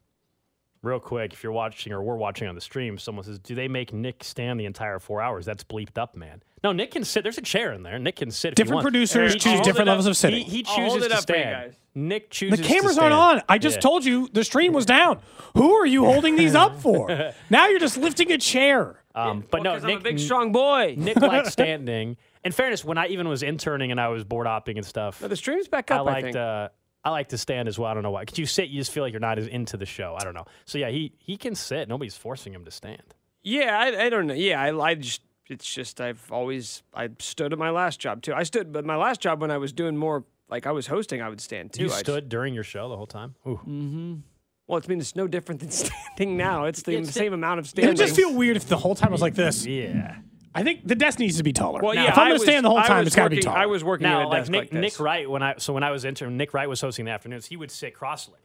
Real 0.81 1.01
quick, 1.01 1.33
if 1.33 1.43
you're 1.43 1.51
watching 1.51 1.93
or 1.93 2.01
we're 2.05 2.15
watching 2.17 2.47
on 2.47 2.55
the 2.55 2.61
stream, 2.61 2.99
someone 2.99 3.25
says, 3.25 3.41
"Do 3.41 3.57
they 3.57 3.67
make 3.67 3.93
Nick 3.93 4.23
stand 4.23 4.61
the 4.61 4.65
entire 4.65 5.01
four 5.01 5.21
hours?" 5.21 5.45
That's 5.45 5.65
bleeped 5.65 5.99
up, 5.99 6.15
man. 6.17 6.41
No, 6.63 6.71
Nick 6.71 6.93
can 6.93 7.03
sit. 7.03 7.25
There's 7.25 7.37
a 7.39 7.43
chair 7.43 7.73
in 7.73 7.83
there. 7.83 7.99
Nick 7.99 8.15
can 8.17 8.31
sit. 8.31 8.53
if 8.53 8.59
he 8.59 8.63
Different 8.63 8.77
wants. 8.77 8.85
producers 8.85 9.33
He 9.33 9.39
choose 9.41 9.61
different 9.63 9.89
levels 9.89 10.07
of 10.07 10.17
sitting. 10.17 10.45
He, 10.45 10.59
he 10.59 10.63
chooses 10.63 11.03
it 11.05 11.09
to 11.09 11.15
up 11.15 11.19
for 11.19 11.23
stand. 11.23 11.51
guys. 11.73 11.75
Nick 11.97 12.31
chooses. 12.31 12.59
the 12.59 12.63
to 12.65 12.69
cameras 12.69 12.97
aren't 12.97 13.13
on. 13.15 13.43
I 13.49 13.59
just 13.59 13.77
Yeah. 13.79 13.81
told 13.81 14.05
you 14.05 14.29
the 14.33 14.45
stream 14.45 14.73
was 14.73 14.87
down. 14.87 15.19
Who 15.57 15.73
are 15.75 15.87
you 15.87 16.05
holding 16.05 16.37
these 16.37 16.55
up 16.55 16.81
for? 16.81 17.09
now 17.51 17.67
you're 17.67 17.81
just 17.81 17.97
lifting 17.97 18.31
a 18.31 18.39
chair. 18.39 19.03
Um, 19.19 19.45
but 19.51 19.63
Well, 19.63 19.75
no, 19.81 19.87
Nick, 19.87 19.95
I'm 19.97 20.01
a 20.01 20.03
big 20.03 20.19
strong 20.19 20.53
boy. 20.53 20.95
Nick 20.99 21.21
likes 21.21 21.51
standing. 21.53 22.17
In 22.45 22.53
fairness, 22.53 22.85
when 22.85 22.99
I 22.99 23.09
even 23.09 23.29
was 23.29 23.43
interning 23.43 23.91
and 23.91 24.01
I 24.01 24.09
was 24.09 24.25
board 24.25 24.47
hopping 24.47 24.77
and 24.79 24.87
stuff, 24.87 25.21
No, 25.23 25.29
the 25.29 25.37
stream's 25.37 25.69
back 25.69 25.91
up. 25.91 26.01
I, 26.01 26.03
liked 26.03 26.23
think. 26.25 26.37
uh, 26.37 26.69
I 27.05 27.11
like 27.11 27.29
to 27.31 27.39
stand 27.39 27.69
as 27.69 27.79
well. 27.79 27.91
I 27.91 27.95
don't 27.95 28.03
know 28.03 28.11
why. 28.11 28.23
Because 28.23 28.39
you 28.39 28.47
sit, 28.47 28.69
you 28.69 28.79
just 28.81 28.93
feel 28.93 29.03
like 29.03 29.13
you're 29.13 29.21
not 29.21 29.39
as 29.39 29.47
into 29.47 29.77
the 29.77 29.87
show. 29.87 30.17
I 30.19 30.25
don't 30.25 30.35
know. 30.35 30.45
So 30.65 30.79
yeah, 30.79 30.91
he 30.91 31.13
he 31.19 31.37
can 31.37 31.55
sit. 31.55 31.89
Nobody's 31.89 32.17
forcing 32.17 32.53
him 32.55 32.65
to 32.65 32.71
stand. 32.71 33.15
Yeah, 33.43 33.79
I, 33.79 34.05
I 34.07 34.09
don't 34.09 34.27
know. 34.27 34.35
Yeah, 34.35 34.61
I, 34.61 34.77
I 34.79 34.95
just 34.95 35.23
it's 35.49 35.73
just 35.73 36.01
I've 36.01 36.31
always 36.31 36.83
I 36.95 37.09
stood 37.19 37.53
at 37.53 37.59
my 37.59 37.71
last 37.71 37.99
job 38.01 38.23
too. 38.23 38.35
I 38.35 38.43
stood, 38.43 38.73
but 38.73 38.85
my 38.85 38.97
last 38.97 39.21
job 39.21 39.41
when 39.41 39.51
I 39.51 39.59
was 39.59 39.73
doing 39.73 39.97
more 39.97 40.25
like 40.51 40.67
I 40.67 40.73
was 40.73 40.87
hosting, 40.87 41.23
I 41.23 41.29
would 41.29 41.41
stand 41.41 41.73
too. 41.73 41.83
You 41.83 41.87
I 41.87 41.91
just- 41.91 42.01
stood 42.01 42.29
during 42.29 42.53
your 42.55 42.65
show 42.65 42.89
the 42.89 42.97
whole 42.97 43.07
time. 43.07 43.35
Ooh. 43.47 44.23
Well, 44.69 44.79
it's 44.79 44.87
I 44.87 44.91
mean 44.91 45.01
it's 45.01 45.17
no 45.17 45.27
different 45.27 45.61
than 45.61 45.71
standing 45.73 46.37
now. 46.37 46.65
It's 46.67 46.83
the 46.83 46.93
It's- 46.93 47.13
same 47.13 47.33
amount 47.33 47.59
of 47.59 47.67
standing. 47.69 47.87
It 47.87 47.89
would 47.89 47.97
just 47.99 48.15
feel 48.15 48.33
weird 48.33 48.57
if 48.57 48.69
the 48.69 48.77
whole 48.77 48.95
time 48.95 49.11
was 49.11 49.21
like 49.23 49.35
this. 49.35 49.67
Yeah. 49.67 50.19
I 50.55 50.63
think 50.63 50.87
the 50.87 50.95
desk 50.95 51.19
needs 51.19 51.37
to 51.37 51.43
be 51.43 51.53
taller. 51.53 51.81
Well, 51.83 51.95
Now, 51.95 52.05
yeah, 52.05 52.11
if 52.11 52.19
I'm 52.19 52.23
going 52.25 52.29
to 52.31 52.33
was- 52.35 52.43
stand 52.43 52.65
the 52.65 52.71
whole 52.71 52.83
time, 52.83 53.07
it's 53.07 53.15
got 53.17 53.25
to 53.25 53.31
be 53.31 53.37
working- 53.37 53.45
taller. 53.51 53.59
I 53.59 53.67
was 53.67 53.83
working 53.85 54.07
at 54.07 54.11
Now, 54.11 54.27
a 54.27 54.29
like 54.29 54.41
desk 54.43 54.51
Nick, 54.51 54.61
like 54.61 54.71
this. 54.71 54.81
Nick 54.81 55.01
Wright, 55.01 55.29
when 55.31 55.43
I 55.43 55.55
so 55.59 55.73
when 55.73 55.83
I 55.83 55.91
was 55.91 56.05
intern, 56.05 56.37
Nick 56.37 56.55
Wright 56.55 56.69
was 56.69 56.81
hosting 56.81 57.05
the 57.07 57.11
afternoons. 57.11 57.47
He 57.47 57.57
would 57.57 57.71
sit 57.71 57.95
cross-legged 57.95 58.43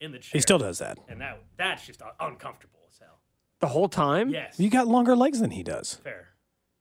in 0.00 0.12
the 0.12 0.18
chair. 0.18 0.30
He 0.32 0.40
still 0.40 0.58
does 0.58 0.78
that. 0.78 0.98
and 1.08 1.20
that 1.20 1.42
that's 1.56 1.86
just 1.86 2.02
uncomfortable 2.20 2.78
as 2.90 2.98
hell. 2.98 3.18
the 3.60 3.68
whole 3.68 3.88
time. 3.88 4.30
Yes, 4.30 4.58
You 4.58 4.70
got 4.70 4.86
longer 4.88 5.14
legs 5.16 5.40
than 5.40 5.50
he 5.50 5.62
does. 5.62 5.94
fair. 6.02 6.28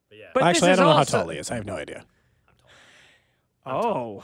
But 0.07 0.17
yeah. 0.17 0.25
But 0.33 0.43
Actually, 0.43 0.71
I 0.71 0.75
don't 0.77 0.85
know 0.87 0.93
how 0.93 1.03
tall 1.03 1.27
he 1.29 1.37
is. 1.37 1.51
I 1.51 1.55
have 1.55 1.65
no 1.65 1.75
idea. 1.75 2.05
I'm 3.65 3.81
tall. 3.81 4.23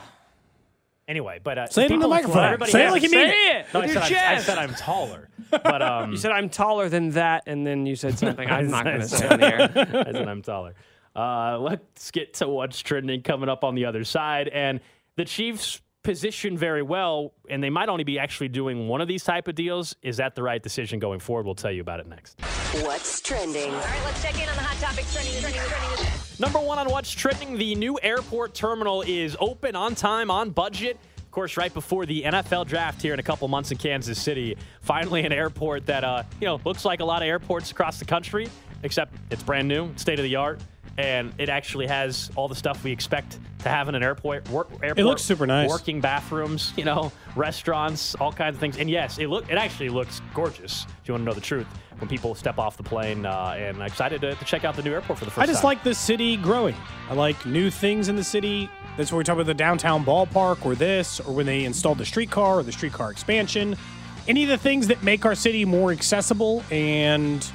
anyway, 1.08 1.40
but 1.42 1.58
uh, 1.58 1.66
Say 1.68 1.84
it 1.86 1.90
in 1.90 2.00
the 2.00 2.08
microphone. 2.08 2.58
Say 2.66 2.80
it 2.80 2.84
has- 2.84 2.92
like 2.92 3.02
you 3.02 3.10
mean 3.10 3.28
say 3.28 3.50
it. 3.50 3.56
it 3.60 3.66
No, 3.74 3.80
I 3.80 3.86
said, 3.86 3.96
I'm, 3.98 4.38
I 4.38 4.40
said 4.40 4.58
I'm 4.58 4.74
taller, 4.74 5.28
but 5.50 5.82
um, 5.82 6.10
you 6.12 6.16
said 6.16 6.32
I'm 6.32 6.48
taller 6.48 6.88
than 6.88 7.10
that, 7.10 7.44
and 7.46 7.66
then 7.66 7.86
you 7.86 7.96
said 7.96 8.18
something. 8.18 8.48
I'm 8.48 8.70
not 8.70 8.84
going 8.84 9.00
to 9.00 9.08
say 9.08 9.26
on 9.28 9.40
the 9.40 9.46
air. 9.46 9.60
I 10.06 10.12
said 10.12 10.28
I'm 10.28 10.42
taller. 10.42 10.74
Uh, 11.14 11.58
let's 11.58 12.10
get 12.10 12.34
to 12.34 12.48
what's 12.48 12.80
trending 12.80 13.22
coming 13.22 13.48
up 13.48 13.64
on 13.64 13.74
the 13.74 13.86
other 13.86 14.04
side. 14.04 14.48
And 14.48 14.80
the 15.16 15.24
Chiefs 15.24 15.80
position 16.02 16.56
very 16.58 16.82
well, 16.82 17.32
and 17.48 17.62
they 17.64 17.70
might 17.70 17.88
only 17.88 18.04
be 18.04 18.18
actually 18.18 18.48
doing 18.48 18.86
one 18.86 19.00
of 19.00 19.08
these 19.08 19.24
type 19.24 19.48
of 19.48 19.54
deals. 19.54 19.96
Is 20.02 20.18
that 20.18 20.34
the 20.34 20.42
right 20.42 20.62
decision 20.62 20.98
going 20.98 21.20
forward? 21.20 21.46
We'll 21.46 21.54
tell 21.54 21.72
you 21.72 21.80
about 21.80 22.00
it 22.00 22.06
next. 22.06 22.38
What's 22.82 23.20
trending? 23.22 23.72
All 23.74 23.80
right, 23.80 24.02
let's 24.04 24.22
check 24.22 24.34
in 24.34 24.48
on 24.48 24.56
the 24.56 24.62
hot 24.62 24.76
topics 24.78 25.12
trending, 25.14 25.40
trending, 25.40 25.62
trending. 25.62 26.15
Number 26.38 26.58
one 26.58 26.78
on 26.78 26.90
what's 26.90 27.10
trending, 27.10 27.56
the 27.56 27.74
new 27.76 27.98
airport 28.02 28.52
terminal 28.52 29.00
is 29.00 29.38
open 29.40 29.74
on 29.74 29.94
time, 29.94 30.30
on 30.30 30.50
budget. 30.50 30.98
Of 31.16 31.30
course, 31.30 31.56
right 31.56 31.72
before 31.72 32.04
the 32.04 32.24
NFL 32.24 32.66
draft 32.66 33.00
here 33.00 33.14
in 33.14 33.20
a 33.20 33.22
couple 33.22 33.48
months 33.48 33.70
in 33.70 33.78
Kansas 33.78 34.20
City. 34.20 34.54
Finally, 34.82 35.24
an 35.24 35.32
airport 35.32 35.86
that 35.86 36.04
uh, 36.04 36.24
you 36.38 36.46
know 36.46 36.60
looks 36.66 36.84
like 36.84 37.00
a 37.00 37.04
lot 37.06 37.22
of 37.22 37.28
airports 37.28 37.70
across 37.70 37.98
the 37.98 38.04
country, 38.04 38.48
except 38.82 39.14
it's 39.30 39.42
brand 39.42 39.66
new, 39.66 39.90
state 39.96 40.18
of 40.18 40.24
the 40.24 40.36
art, 40.36 40.60
and 40.98 41.32
it 41.38 41.48
actually 41.48 41.86
has 41.86 42.30
all 42.36 42.48
the 42.48 42.54
stuff 42.54 42.82
we 42.84 42.92
expect 42.92 43.38
to 43.60 43.68
have 43.68 43.88
in 43.88 43.94
an 43.94 44.02
airport. 44.02 44.48
Work, 44.50 44.70
airport 44.82 45.06
looks 45.06 45.22
super 45.22 45.46
nice. 45.46 45.68
Working 45.68 46.00
bathrooms, 46.00 46.72
you 46.76 46.84
know, 46.84 47.12
restaurants, 47.34 48.14
all 48.16 48.32
kinds 48.32 48.56
of 48.56 48.60
things. 48.60 48.78
And 48.78 48.88
yes, 48.88 49.18
it 49.18 49.28
look 49.28 49.50
it 49.50 49.58
actually 49.58 49.88
looks 49.88 50.20
gorgeous. 50.34 50.86
If 51.02 51.08
you 51.08 51.14
want 51.14 51.22
to 51.22 51.26
know 51.26 51.34
the 51.34 51.40
truth, 51.40 51.66
when 51.98 52.08
people 52.08 52.34
step 52.34 52.58
off 52.58 52.76
the 52.76 52.82
plane, 52.82 53.26
uh, 53.26 53.54
and 53.56 53.76
I'm 53.76 53.82
excited 53.82 54.20
to, 54.20 54.34
to 54.34 54.44
check 54.44 54.64
out 54.64 54.76
the 54.76 54.82
new 54.82 54.92
airport 54.92 55.18
for 55.18 55.24
the 55.24 55.30
first 55.30 55.36
time. 55.36 55.42
I 55.44 55.46
just 55.46 55.62
time. 55.62 55.68
like 55.68 55.82
the 55.82 55.94
city 55.94 56.36
growing. 56.36 56.74
I 57.08 57.14
like 57.14 57.44
new 57.46 57.70
things 57.70 58.08
in 58.08 58.16
the 58.16 58.24
city. 58.24 58.68
That's 58.96 59.12
where 59.12 59.18
we 59.18 59.24
talk 59.24 59.34
about 59.34 59.46
the 59.46 59.54
downtown 59.54 60.04
ballpark 60.04 60.64
or 60.64 60.74
this, 60.74 61.20
or 61.20 61.34
when 61.34 61.46
they 61.46 61.64
installed 61.64 61.98
the 61.98 62.06
streetcar 62.06 62.60
or 62.60 62.62
the 62.62 62.72
streetcar 62.72 63.10
expansion. 63.10 63.76
Any 64.28 64.42
of 64.42 64.48
the 64.48 64.58
things 64.58 64.88
that 64.88 65.02
make 65.02 65.24
our 65.24 65.34
city 65.34 65.64
more 65.64 65.92
accessible 65.92 66.64
and 66.70 67.48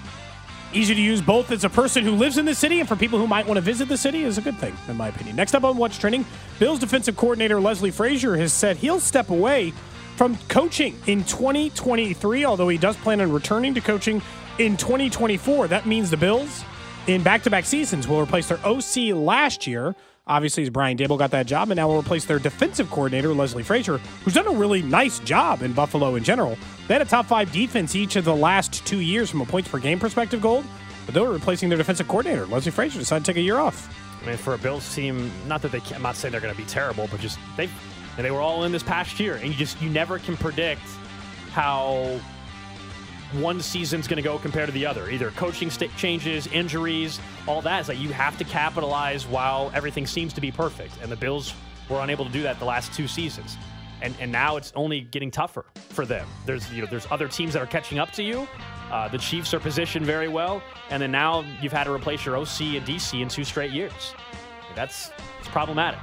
easy 0.74 0.96
to 0.96 1.02
use 1.02 1.22
both 1.22 1.52
as 1.52 1.64
a 1.64 1.70
person 1.70 2.04
who 2.04 2.12
lives 2.12 2.38
in 2.38 2.46
the 2.46 2.56
city 2.56 2.80
and 2.80 2.88
for 2.88 2.96
people 2.96 3.20
who 3.20 3.28
might 3.28 3.46
want 3.46 3.58
to 3.58 3.62
visit 3.62 3.88
the 3.88 3.98
city 3.98 4.24
is 4.24 4.38
a 4.38 4.42
good 4.42 4.58
thing, 4.58 4.76
in 4.88 4.98
my 4.98 5.08
opinion. 5.08 5.36
Next 5.36 5.56
up 5.56 5.64
on 5.64 5.78
Watch 5.78 6.00
Trending, 6.00 6.26
Bills 6.60 6.80
defensive 6.80 7.16
coordinator 7.18 7.60
Leslie 7.60 7.92
Frazier 7.92 8.36
has 8.38 8.54
said 8.54 8.78
he'll 8.78 9.00
step 9.00 9.30
away 9.30 9.74
from 10.16 10.38
coaching 10.50 10.98
in 11.08 11.24
2023, 11.24 12.46
although 12.46 12.70
he 12.70 12.78
does 12.78 12.96
plan 12.98 13.22
on 13.22 13.32
returning 13.32 13.74
to 13.74 13.82
coaching 13.82 14.22
in 14.60 14.78
2024. 14.78 15.68
That 15.68 15.86
means 15.86 16.10
the 16.10 16.18
Bills 16.18 16.64
in 17.08 17.24
back 17.24 17.44
to 17.44 17.50
back 17.50 17.66
seasons 17.66 18.08
will 18.08 18.22
replace 18.22 18.48
their 18.48 18.60
OC 18.66 19.16
last 19.16 19.66
year. 19.66 19.96
Obviously, 20.32 20.64
as 20.64 20.70
Brian 20.70 20.98
Daboll 20.98 21.20
got 21.20 21.32
that 21.32 21.46
job, 21.46 21.72
and 21.72 21.76
now 21.76 21.90
will 21.90 22.00
replace 22.00 22.24
their 22.24 22.40
defensive 22.40 22.90
coordinator, 22.90 23.34
Leslie 23.34 23.64
Frazier, 23.64 23.98
who's 24.24 24.34
done 24.34 24.48
a 24.48 24.52
really 24.58 24.82
nice 24.82 25.20
job 25.20 25.62
in 25.62 25.74
Buffalo 25.74 26.16
in 26.16 26.24
general. 26.24 26.58
They 26.88 26.94
had 26.94 27.02
a 27.02 27.06
top 27.06 27.26
five 27.26 27.52
defense 27.52 27.98
each 27.98 28.16
of 28.16 28.24
the 28.24 28.34
last 28.34 28.86
two 28.86 29.02
years 29.02 29.30
from 29.30 29.42
a 29.42 29.46
points 29.46 29.68
per 29.68 29.78
game 29.78 30.00
perspective, 30.00 30.40
Gold, 30.40 30.64
but 31.06 31.14
they 31.14 31.20
were 31.20 31.34
replacing 31.34 31.68
their 31.68 31.78
defensive 31.78 32.08
coordinator. 32.08 32.46
Leslie 32.46 32.72
Frazier 32.72 32.98
decided 32.98 33.26
to 33.26 33.34
take 33.34 33.40
a 33.40 33.44
year 33.44 33.58
off. 33.58 33.94
I 34.24 34.26
mean, 34.26 34.38
for 34.38 34.54
a 34.54 34.58
Bills 34.58 34.96
team, 34.96 35.30
not 35.48 35.62
that 35.64 35.74
they 35.74 35.82
can, 35.82 35.98
I'm 35.98 36.02
not 36.02 36.16
saying 36.16 36.32
they're 36.32 36.40
going 36.40 36.56
to 36.56 36.62
be 36.62 36.66
terrible, 36.66 37.10
but 37.12 37.20
just 37.20 37.38
they 37.58 37.68
they 38.18 38.32
were 38.32 38.40
all 38.40 38.64
in 38.64 38.72
this 38.72 38.84
past 38.84 39.20
year, 39.20 39.36
and 39.36 39.48
you 39.48 39.54
just 39.54 39.82
you 39.82 39.90
never 39.90 40.18
can 40.18 40.38
predict 40.38 40.84
how 41.52 42.22
one 43.34 43.62
season's 43.62 44.08
going 44.08 44.18
to 44.18 44.24
go 44.24 44.38
compared 44.38 44.68
to 44.68 44.72
the 44.72 44.86
other. 44.86 45.10
Either 45.10 45.32
coaching 45.32 45.70
st- 45.70 45.96
changes, 45.96 46.48
injuries, 46.48 47.20
all 47.48 47.62
that. 47.62 47.80
It's 47.80 47.90
like 47.90 48.00
you 48.00 48.10
have 48.10 48.38
to 48.38 48.44
capitalize 48.44 49.26
while 49.26 49.72
everything 49.74 50.06
seems 50.06 50.34
to 50.34 50.42
be 50.42 50.52
perfect, 50.52 50.94
and 51.02 51.12
the 51.12 51.16
Bills 51.16 51.54
were 51.90 52.02
unable 52.02 52.26
to 52.26 52.32
do 52.32 52.44
that 52.44 52.60
the 52.60 52.66
last 52.66 52.94
two 52.94 53.08
seasons. 53.08 53.58
And, 54.02 54.16
and 54.20 54.32
now 54.32 54.58
it's 54.58 54.74
only 54.76 55.02
getting 55.02 55.30
tougher 55.30 55.66
for 55.90 56.06
them. 56.06 56.28
There's 56.46 56.72
you 56.74 56.82
know 56.82 56.88
there's 56.90 57.08
other 57.12 57.28
teams 57.28 57.54
that 57.54 57.62
are 57.62 57.68
catching 57.68 58.00
up 58.00 58.12
to 58.14 58.24
you. 58.24 58.48
Uh, 58.92 59.08
the 59.08 59.18
Chiefs 59.18 59.54
are 59.54 59.60
positioned 59.60 60.06
very 60.06 60.28
well, 60.28 60.62
and 60.90 61.02
then 61.02 61.12
now 61.12 61.46
you've 61.62 61.72
had 61.72 61.86
to 61.86 61.94
replace 61.94 62.26
your 62.26 62.36
OC 62.36 62.62
and 62.62 62.86
DC 62.86 63.22
in 63.22 63.30
two 63.30 63.44
straight 63.44 63.72
years. 63.72 64.16
That's 64.76 65.12
it's 65.40 65.48
problematic. 65.50 66.00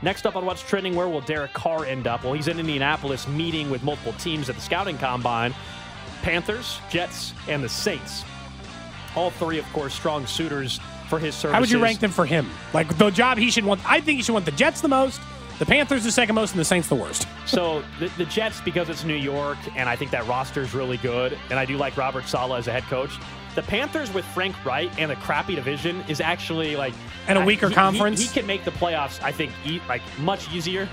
Next 0.00 0.26
up 0.26 0.36
on 0.36 0.46
what's 0.46 0.62
trending, 0.62 0.94
where 0.94 1.08
will 1.08 1.20
Derek 1.22 1.52
Carr 1.52 1.84
end 1.84 2.06
up? 2.06 2.22
Well, 2.22 2.32
he's 2.32 2.46
in 2.46 2.60
Indianapolis 2.60 3.26
meeting 3.26 3.68
with 3.68 3.82
multiple 3.82 4.12
teams 4.14 4.48
at 4.48 4.54
the 4.54 4.60
scouting 4.60 4.96
combine 4.96 5.52
Panthers, 6.32 6.78
Jets, 6.90 7.32
and 7.48 7.64
the 7.64 7.68
Saints. 7.70 8.22
All 9.16 9.30
three, 9.30 9.58
of 9.58 9.64
course, 9.72 9.94
strong 9.94 10.26
suitors 10.26 10.78
for 11.08 11.18
his 11.18 11.34
services. 11.34 11.54
How 11.54 11.60
would 11.60 11.70
you 11.70 11.82
rank 11.82 12.00
them 12.00 12.10
for 12.10 12.26
him? 12.26 12.50
Like 12.74 12.98
the 12.98 13.08
job 13.10 13.38
he 13.38 13.50
should 13.50 13.64
want. 13.64 13.80
I 13.90 14.02
think 14.02 14.18
he 14.18 14.22
should 14.22 14.34
want 14.34 14.44
the 14.44 14.50
Jets 14.52 14.82
the 14.82 14.88
most, 14.88 15.22
the 15.58 15.64
Panthers 15.64 16.04
the 16.04 16.12
second 16.12 16.34
most, 16.34 16.50
and 16.50 16.60
the 16.60 16.66
Saints 16.66 16.86
the 16.88 16.94
worst. 16.96 17.26
So 17.48 17.82
the, 17.98 18.08
the 18.18 18.26
Jets, 18.26 18.60
because 18.60 18.90
it's 18.90 19.04
New 19.04 19.14
York, 19.16 19.56
and 19.74 19.88
I 19.88 19.96
think 19.96 20.10
that 20.10 20.26
roster 20.26 20.60
is 20.60 20.74
really 20.74 20.98
good, 20.98 21.38
and 21.48 21.58
I 21.58 21.64
do 21.64 21.78
like 21.78 21.96
Robert 21.96 22.26
Saleh 22.26 22.58
as 22.58 22.68
a 22.68 22.72
head 22.72 22.82
coach. 22.82 23.12
The 23.54 23.62
Panthers 23.62 24.12
with 24.12 24.26
Frank 24.26 24.54
Reich 24.66 24.90
and 25.00 25.10
a 25.10 25.16
crappy 25.16 25.54
division 25.54 26.02
is 26.08 26.20
actually 26.20 26.76
like 26.76 26.92
And 27.26 27.38
a 27.38 27.44
weaker 27.46 27.68
he- 27.68 27.72
he- 27.72 27.74
conference? 27.74 28.20
He, 28.20 28.28
can 28.28 28.46
make 28.46 28.66
the 28.66 28.70
playoffs. 28.72 29.22
I 29.22 29.32
think 29.32 29.50
e- 29.64 29.80
like 29.88 30.02
much 30.18 30.52
easier 30.52 30.86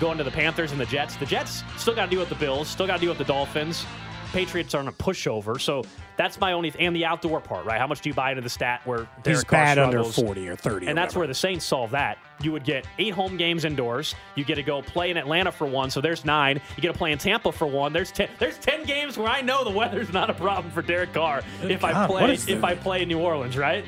going 0.00 0.18
to 0.18 0.24
the 0.24 0.32
Panthers 0.32 0.72
and 0.72 0.80
the 0.80 0.86
Jets. 0.86 1.14
The 1.14 1.26
Jets 1.26 1.62
still 1.76 1.94
got 1.94 2.06
to 2.06 2.10
deal 2.10 2.18
with 2.18 2.28
the 2.28 2.34
Bills, 2.34 2.66
still 2.66 2.88
got 2.88 2.94
to 2.96 3.00
deal 3.00 3.10
with 3.12 3.18
the 3.18 3.24
Dolphins. 3.24 3.86
Patriots 4.32 4.74
aren't 4.74 4.88
a 4.88 4.92
pushover, 4.92 5.60
so 5.60 5.84
that's 6.16 6.38
my 6.38 6.52
only 6.52 6.72
and 6.78 6.94
the 6.94 7.04
outdoor 7.04 7.40
part, 7.40 7.64
right? 7.64 7.80
How 7.80 7.86
much 7.86 8.00
do 8.00 8.08
you 8.08 8.14
buy 8.14 8.30
into 8.30 8.42
the 8.42 8.48
stat 8.48 8.80
where 8.84 9.08
He's 9.16 9.24
Derek 9.24 9.46
Carr 9.48 9.64
bad 9.64 9.78
under 9.78 10.04
40 10.04 10.48
or 10.48 10.56
30 10.56 10.86
or 10.86 10.88
And 10.88 10.96
that's 10.98 11.08
whatever. 11.14 11.18
where 11.20 11.26
the 11.28 11.34
Saints 11.34 11.64
solve 11.64 11.90
that. 11.90 12.18
You 12.42 12.52
would 12.52 12.64
get 12.64 12.86
eight 12.98 13.12
home 13.12 13.36
games 13.36 13.64
indoors. 13.64 14.14
You 14.36 14.44
get 14.44 14.54
to 14.54 14.62
go 14.62 14.82
play 14.82 15.10
in 15.10 15.16
Atlanta 15.16 15.50
for 15.52 15.66
one, 15.66 15.90
so 15.90 16.00
there's 16.00 16.24
nine. 16.24 16.60
You 16.76 16.82
get 16.82 16.92
to 16.92 16.98
play 16.98 17.12
in 17.12 17.18
Tampa 17.18 17.50
for 17.52 17.66
one. 17.66 17.92
There's 17.92 18.12
ten. 18.12 18.28
There's 18.38 18.56
ten 18.58 18.84
games 18.84 19.18
where 19.18 19.28
I 19.28 19.40
know 19.42 19.64
the 19.64 19.70
weather's 19.70 20.12
not 20.12 20.30
a 20.30 20.34
problem 20.34 20.70
for 20.72 20.82
Derek 20.82 21.12
Carr 21.12 21.42
if 21.62 21.82
I 21.84 21.92
God, 21.92 22.10
what 22.10 22.18
play 22.20 22.32
if 22.34 22.46
the- 22.46 22.66
I 22.66 22.74
play 22.76 23.02
in 23.02 23.08
New 23.08 23.18
Orleans, 23.18 23.56
right? 23.58 23.84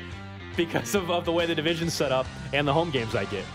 Because 0.57 0.93
of, 0.93 1.09
of 1.09 1.25
the 1.25 1.31
way 1.31 1.45
the 1.47 1.55
division's 1.55 1.93
set 1.93 2.11
up 2.11 2.27
and 2.53 2.67
the 2.67 2.73
home 2.73 2.91
games 2.91 3.15
I 3.15 3.25
get. 3.25 3.45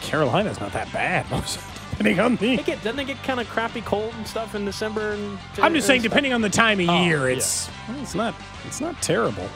Carolina's 0.00 0.60
not 0.60 0.72
that 0.72 0.90
bad. 0.92 1.26
depending 1.90 2.20
on 2.20 2.36
the. 2.36 2.56
They 2.56 2.62
get 2.62 2.82
doesn't 2.82 2.98
it 3.00 3.06
get 3.06 3.22
kind 3.22 3.40
of 3.40 3.48
crappy 3.48 3.80
cold 3.82 4.14
and 4.16 4.26
stuff 4.26 4.54
in 4.54 4.64
December 4.64 5.12
and 5.12 5.38
I'm 5.60 5.74
just 5.74 5.86
saying, 5.86 5.98
and 5.98 6.02
stuff? 6.04 6.10
depending 6.10 6.32
on 6.32 6.40
the 6.40 6.50
time 6.50 6.80
of 6.80 6.88
Oh, 6.88 7.04
year, 7.04 7.28
yeah. 7.28 7.36
it's 7.36 7.68
well, 7.88 8.00
it's 8.02 8.14
not 8.14 8.34
it's 8.66 8.80
not 8.80 9.00
terrible. 9.02 9.48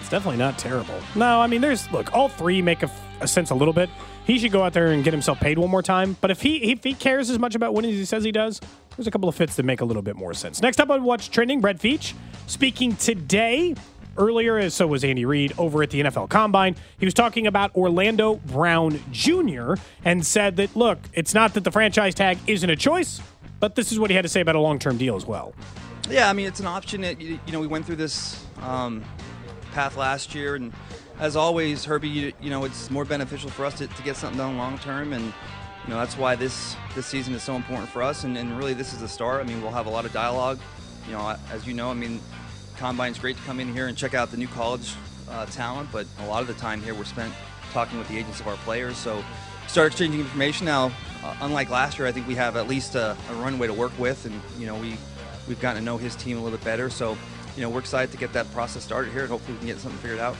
It's 0.00 0.08
definitely 0.08 0.38
not 0.38 0.58
terrible. 0.58 0.98
No, 1.14 1.40
I 1.40 1.46
mean, 1.46 1.60
there's 1.60 1.90
look, 1.92 2.14
all 2.14 2.28
three 2.28 2.62
make 2.62 2.82
a 2.82 3.26
sense 3.26 3.50
a 3.50 3.54
little 3.54 3.74
bit. 3.74 3.90
He 4.26 4.38
should 4.38 4.52
go 4.52 4.62
out 4.62 4.72
there 4.74 4.88
and 4.88 5.02
get 5.02 5.12
himself 5.12 5.40
paid 5.40 5.58
one 5.58 5.70
more 5.70 5.82
time. 5.82 6.16
But 6.20 6.30
if 6.30 6.40
he 6.42 6.72
if 6.72 6.84
he 6.84 6.94
cares 6.94 7.30
as 7.30 7.38
much 7.38 7.54
about 7.54 7.74
winning 7.74 7.90
as 7.92 7.96
he 7.98 8.04
says 8.04 8.24
he 8.24 8.32
does, 8.32 8.60
there's 8.96 9.06
a 9.06 9.10
couple 9.10 9.28
of 9.28 9.34
fits 9.34 9.56
that 9.56 9.64
make 9.64 9.80
a 9.80 9.84
little 9.84 10.02
bit 10.02 10.16
more 10.16 10.34
sense. 10.34 10.60
Next 10.62 10.80
up 10.80 10.90
on 10.90 11.02
what's 11.04 11.28
trending, 11.28 11.60
Brett 11.60 11.78
Veach 11.78 12.14
speaking 12.46 12.94
today. 12.96 13.74
Earlier, 14.18 14.58
as 14.58 14.74
so 14.74 14.86
was 14.86 15.04
Andy 15.04 15.24
Reid 15.24 15.54
over 15.56 15.82
at 15.82 15.90
the 15.90 16.00
NFL 16.02 16.28
Combine. 16.28 16.76
He 16.98 17.06
was 17.06 17.14
talking 17.14 17.46
about 17.46 17.74
Orlando 17.76 18.36
Brown 18.46 19.00
Jr. 19.12 19.74
and 20.04 20.26
said 20.26 20.56
that, 20.56 20.74
look, 20.76 20.98
it's 21.14 21.34
not 21.34 21.54
that 21.54 21.64
the 21.64 21.70
franchise 21.70 22.14
tag 22.14 22.38
isn't 22.46 22.68
a 22.68 22.76
choice, 22.76 23.20
but 23.60 23.76
this 23.76 23.92
is 23.92 23.98
what 23.98 24.10
he 24.10 24.16
had 24.16 24.22
to 24.22 24.28
say 24.28 24.40
about 24.40 24.56
a 24.56 24.60
long 24.60 24.78
term 24.78 24.98
deal 24.98 25.16
as 25.16 25.24
well. 25.24 25.54
Yeah, 26.10 26.28
I 26.28 26.32
mean 26.32 26.46
it's 26.46 26.60
an 26.60 26.66
option. 26.66 27.02
That, 27.02 27.20
you 27.20 27.38
know, 27.48 27.60
we 27.60 27.66
went 27.66 27.86
through 27.86 27.96
this 27.96 28.44
um, 28.62 29.04
path 29.72 29.96
last 29.96 30.34
year, 30.34 30.54
and 30.54 30.72
as 31.18 31.36
always, 31.36 31.84
Herbie, 31.84 32.08
you, 32.08 32.32
you 32.40 32.50
know, 32.50 32.64
it's 32.64 32.90
more 32.90 33.04
beneficial 33.04 33.50
for 33.50 33.64
us 33.64 33.74
to, 33.78 33.86
to 33.86 34.02
get 34.02 34.16
something 34.16 34.38
done 34.38 34.56
long 34.56 34.78
term, 34.78 35.12
and 35.12 35.24
you 35.24 35.90
know 35.90 35.96
that's 35.96 36.16
why 36.16 36.34
this 36.34 36.76
this 36.94 37.06
season 37.06 37.34
is 37.34 37.42
so 37.42 37.56
important 37.56 37.88
for 37.88 38.02
us. 38.02 38.24
And, 38.24 38.36
and 38.36 38.56
really, 38.56 38.74
this 38.74 38.92
is 38.92 39.00
the 39.00 39.08
start. 39.08 39.44
I 39.44 39.48
mean, 39.48 39.62
we'll 39.62 39.72
have 39.72 39.86
a 39.86 39.90
lot 39.90 40.04
of 40.04 40.12
dialogue. 40.12 40.58
You 41.06 41.12
know, 41.12 41.36
as 41.50 41.66
you 41.66 41.74
know, 41.74 41.90
I 41.90 41.94
mean, 41.94 42.20
combine's 42.78 43.18
great 43.18 43.36
to 43.36 43.42
come 43.42 43.60
in 43.60 43.72
here 43.72 43.88
and 43.88 43.96
check 43.96 44.14
out 44.14 44.30
the 44.30 44.36
new 44.36 44.48
college 44.48 44.94
uh, 45.28 45.44
talent, 45.46 45.90
but 45.92 46.06
a 46.20 46.26
lot 46.26 46.40
of 46.40 46.48
the 46.48 46.54
time 46.54 46.80
here 46.80 46.94
we're 46.94 47.04
spent 47.04 47.32
talking 47.72 47.98
with 47.98 48.08
the 48.08 48.16
agents 48.16 48.40
of 48.40 48.46
our 48.46 48.56
players. 48.58 48.96
So 48.96 49.22
start 49.66 49.88
exchanging 49.88 50.20
information 50.20 50.64
now. 50.64 50.92
Uh, 51.22 51.36
unlike 51.40 51.70
last 51.70 51.98
year, 51.98 52.06
I 52.06 52.12
think 52.12 52.26
we 52.26 52.36
have 52.36 52.56
at 52.56 52.68
least 52.68 52.94
a, 52.94 53.16
a 53.30 53.34
runway 53.34 53.66
to 53.66 53.74
work 53.74 53.96
with, 53.98 54.24
and 54.24 54.40
you 54.58 54.66
know 54.66 54.76
we 54.76 54.96
we've 55.48 55.60
gotten 55.60 55.82
to 55.82 55.84
know 55.84 55.98
his 55.98 56.14
team 56.16 56.38
a 56.38 56.42
little 56.42 56.56
bit 56.56 56.64
better. 56.64 56.88
So 56.88 57.18
you 57.56 57.62
know 57.62 57.68
we're 57.68 57.80
excited 57.80 58.12
to 58.12 58.18
get 58.18 58.32
that 58.32 58.50
process 58.52 58.84
started 58.84 59.12
here, 59.12 59.22
and 59.22 59.30
hopefully 59.30 59.54
we 59.54 59.58
can 59.58 59.66
get 59.66 59.78
something 59.78 60.00
figured 60.00 60.20
out. 60.20 60.36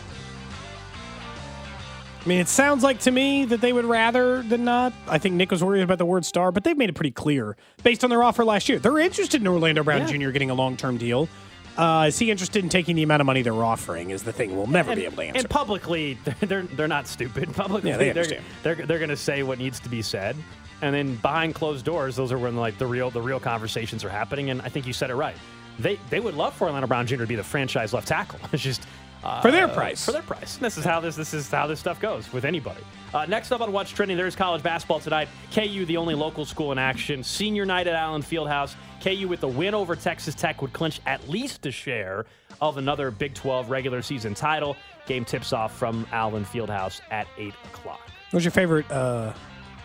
I 2.24 2.29
mean, 2.29 2.40
it 2.40 2.48
sounds 2.48 2.83
like 2.83 3.01
to 3.01 3.11
me 3.11 3.44
that 3.46 3.61
they 3.61 3.72
would 3.72 3.85
rather 3.85 4.42
than 4.42 4.64
not. 4.64 4.92
I 5.07 5.18
think 5.18 5.35
Nick 5.35 5.51
was 5.51 5.64
worried 5.64 5.83
about 5.83 5.98
the 5.98 6.07
word 6.07 6.24
star, 6.24 6.53
but 6.53 6.62
they've 6.62 6.77
made 6.77 6.90
it 6.90 6.94
pretty 6.94 7.11
clear 7.11 7.57
based 7.83 8.05
on 8.05 8.11
their 8.11 8.22
offer 8.22 8.44
last 8.44 8.68
year. 8.68 8.79
They're 8.79 8.98
interested 8.98 9.40
in 9.40 9.48
Orlando 9.48 9.83
Brown 9.83 10.07
Jr. 10.07 10.31
getting 10.31 10.51
a 10.51 10.55
long 10.55 10.77
term 10.77 10.98
deal. 10.98 11.29
Uh, 11.78 12.06
is 12.08 12.18
he 12.18 12.30
interested 12.30 12.64
in 12.64 12.68
taking 12.68 12.96
the 12.96 13.04
amount 13.04 13.20
of 13.20 13.26
money 13.26 13.40
they're 13.42 13.54
offering? 13.54 14.10
Is 14.10 14.24
the 14.24 14.32
thing 14.32 14.56
we'll 14.56 14.66
never 14.66 14.94
be 14.96 15.04
able 15.04 15.16
to 15.18 15.22
answer. 15.22 15.38
And 15.38 15.48
publicly, 15.48 16.18
they're 16.40 16.62
they're 16.64 16.88
not 16.88 17.06
stupid. 17.06 17.54
Publicly, 17.54 17.90
Yeah, 17.90 17.96
they 17.96 18.10
they're, 18.12 18.26
they're 18.64 18.74
they're 18.74 18.98
going 18.98 19.10
to 19.10 19.16
say 19.16 19.44
what 19.44 19.58
needs 19.58 19.78
to 19.80 19.88
be 19.88 20.02
said, 20.02 20.34
and 20.82 20.92
then 20.94 21.14
behind 21.16 21.54
closed 21.54 21.84
doors, 21.84 22.16
those 22.16 22.32
are 22.32 22.38
when 22.38 22.56
like 22.56 22.78
the 22.78 22.86
real 22.86 23.10
the 23.10 23.22
real 23.22 23.38
conversations 23.38 24.04
are 24.04 24.08
happening. 24.08 24.50
And 24.50 24.60
I 24.62 24.68
think 24.68 24.86
you 24.86 24.92
said 24.92 25.08
it 25.10 25.14
right. 25.14 25.36
They 25.78 26.00
they 26.10 26.18
would 26.18 26.34
love 26.34 26.54
for 26.54 26.66
Orlando 26.66 26.88
Brown 26.88 27.06
Jr. 27.06 27.18
to 27.18 27.26
be 27.26 27.36
the 27.36 27.44
franchise 27.44 27.92
left 27.94 28.08
tackle. 28.08 28.40
It's 28.52 28.62
just. 28.62 28.82
Uh, 29.22 29.40
For 29.40 29.50
their 29.50 29.66
price. 29.66 30.04
For 30.04 30.12
their 30.12 30.22
price. 30.22 30.54
And 30.56 30.64
this 30.64 30.78
is 30.78 30.84
how 30.84 31.00
this 31.00 31.16
this 31.16 31.34
is 31.34 31.50
how 31.50 31.66
this 31.66 31.80
stuff 31.80 32.00
goes 32.00 32.32
with 32.32 32.44
anybody. 32.44 32.80
Uh, 33.12 33.26
next 33.26 33.50
up 33.50 33.60
on 33.60 33.72
What's 33.72 33.90
Trending, 33.90 34.16
there's 34.16 34.36
college 34.36 34.62
basketball 34.62 35.00
tonight. 35.00 35.28
KU, 35.52 35.84
the 35.86 35.96
only 35.96 36.14
local 36.14 36.44
school 36.44 36.70
in 36.70 36.78
action. 36.78 37.24
Senior 37.24 37.66
night 37.66 37.88
at 37.88 37.94
Allen 37.94 38.22
Fieldhouse. 38.22 38.76
KU 39.02 39.28
with 39.28 39.40
the 39.40 39.48
win 39.48 39.74
over 39.74 39.94
Texas 39.96 40.34
Tech 40.34 40.61
would 40.62 40.72
clinch 40.72 41.00
at 41.06 41.28
least 41.28 41.64
a 41.66 41.70
share 41.70 42.26
of 42.61 42.76
another 42.78 43.11
Big 43.11 43.34
12 43.34 43.70
regular 43.70 44.02
season 44.02 44.34
title. 44.34 44.76
Game 45.06 45.24
tips 45.24 45.52
off 45.52 45.76
from 45.76 46.06
Allen 46.12 46.44
Fieldhouse 46.44 47.00
at 47.11 47.26
8 47.38 47.54
o'clock. 47.72 48.00
What's 48.30 48.44
your 48.44 48.52
favorite? 48.52 48.90
Uh, 48.90 49.32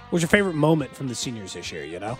what's 0.09 0.21
your 0.23 0.29
favorite 0.29 0.55
moment 0.55 0.95
from 0.95 1.07
the 1.07 1.15
seniors 1.15 1.53
this 1.53 1.71
year? 1.71 1.85
You 1.85 1.99
know, 1.99 2.17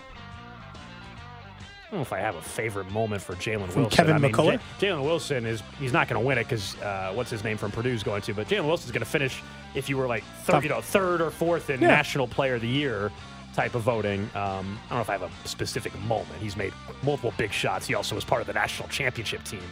I 0.74 1.90
don't 1.90 1.98
know 1.98 2.02
if 2.02 2.12
I 2.12 2.18
have 2.20 2.34
a 2.36 2.42
favorite 2.42 2.90
moment 2.90 3.20
for 3.22 3.34
Jalen 3.34 3.74
Wilson. 3.74 3.90
Kevin 3.90 4.16
I 4.16 4.18
mean, 4.18 4.32
McCullar? 4.32 4.60
J- 4.78 4.86
Jalen 4.88 5.04
Wilson 5.04 5.44
is 5.46 5.62
he's 5.78 5.92
not 5.92 6.08
going 6.08 6.20
to 6.20 6.26
win 6.26 6.38
it 6.38 6.44
because 6.44 6.76
uh, 6.80 7.12
what's 7.14 7.30
his 7.30 7.44
name 7.44 7.56
from 7.56 7.70
Purdue's 7.72 8.02
going 8.02 8.22
to, 8.22 8.34
but 8.34 8.48
Jalen 8.48 8.66
Wilson's 8.66 8.90
going 8.92 9.04
to 9.04 9.08
finish 9.10 9.42
if 9.74 9.88
you 9.88 9.96
were 9.96 10.06
like 10.06 10.24
third, 10.44 10.62
you 10.62 10.70
know, 10.70 10.80
third 10.80 11.20
or 11.20 11.30
fourth 11.30 11.68
in 11.70 11.80
Yeah. 11.80 11.88
National 11.88 12.26
Player 12.26 12.54
of 12.54 12.62
the 12.62 12.68
Year 12.68 13.12
type 13.54 13.74
of 13.74 13.82
voting. 13.82 14.22
Um, 14.34 14.78
I 14.86 14.90
don't 14.90 14.98
know 14.98 15.00
if 15.00 15.10
I 15.10 15.16
have 15.16 15.22
a 15.22 15.48
specific 15.48 15.98
moment. 16.00 16.36
He's 16.40 16.56
made 16.56 16.72
multiple 17.02 17.32
big 17.36 17.52
shots. 17.52 17.86
He 17.86 17.94
also 17.94 18.14
was 18.14 18.24
part 18.24 18.40
of 18.40 18.46
the 18.46 18.52
national 18.52 18.88
championship 18.88 19.44
team. 19.44 19.62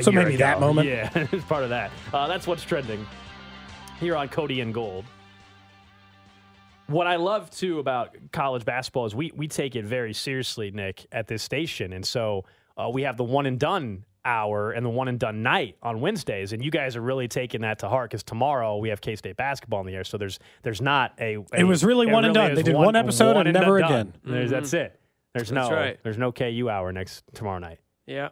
So 0.00 0.10
maybe 0.10 0.36
that 0.36 0.60
moment? 0.60 0.88
Yeah, 0.88 1.10
it's 1.32 1.44
part 1.44 1.62
of 1.62 1.70
that. 1.70 1.90
Uh, 2.12 2.26
that's 2.26 2.46
what's 2.46 2.64
trending 2.64 3.06
here 4.00 4.16
on 4.16 4.28
Cody 4.28 4.60
and 4.60 4.74
Gold. 4.74 5.04
What 6.86 7.06
I 7.06 7.16
love 7.16 7.50
too 7.50 7.78
about 7.78 8.14
college 8.32 8.64
basketball 8.64 9.06
is 9.06 9.14
we 9.14 9.32
we 9.34 9.48
take 9.48 9.76
it 9.76 9.84
very 9.84 10.12
seriously, 10.12 10.70
Nick, 10.70 11.06
at 11.12 11.28
this 11.28 11.42
station, 11.42 11.92
and 11.92 12.04
so 12.04 12.44
uh, 12.76 12.90
we 12.92 13.02
have 13.02 13.16
the 13.16 13.24
one 13.24 13.46
and 13.46 13.58
done 13.58 14.04
hour 14.24 14.72
and 14.72 14.84
the 14.84 14.90
one 14.90 15.08
and 15.08 15.18
done 15.18 15.42
night 15.42 15.76
on 15.82 16.00
Wednesdays, 16.00 16.52
and 16.52 16.64
you 16.64 16.70
guys 16.70 16.96
are 16.96 17.00
really 17.00 17.28
taking 17.28 17.60
that 17.62 17.78
to 17.80 17.88
heart 17.88 18.10
because 18.10 18.22
tomorrow 18.22 18.76
we 18.78 18.88
have 18.88 19.00
K 19.00 19.16
State 19.16 19.36
basketball 19.36 19.80
in 19.80 19.86
the 19.86 19.94
air, 19.94 20.04
so 20.04 20.16
there's 20.18 20.38
there's 20.62 20.80
not 20.80 21.12
a, 21.20 21.36
a- 21.52 21.60
It 21.60 21.64
was 21.64 21.84
really 21.84 22.06
one 22.06 22.24
and 22.24 22.34
done. 22.34 22.54
They 22.54 22.62
did 22.62 22.74
one 22.74 22.96
episode 22.96 23.36
and 23.46 23.52
never 23.52 23.80
done. 23.80 23.90
again. 23.92 24.12
There's, 24.24 24.50
That's 24.50 24.72
it. 24.72 24.98
There's 25.34 25.48
That's 25.50 25.68
no 25.70 25.74
right. 25.76 25.98
there's 26.02 26.18
no 26.18 26.32
KU 26.32 26.68
hour 26.70 26.92
next 26.92 27.24
tomorrow 27.34 27.58
night. 27.58 27.78
Yeah. 28.06 28.28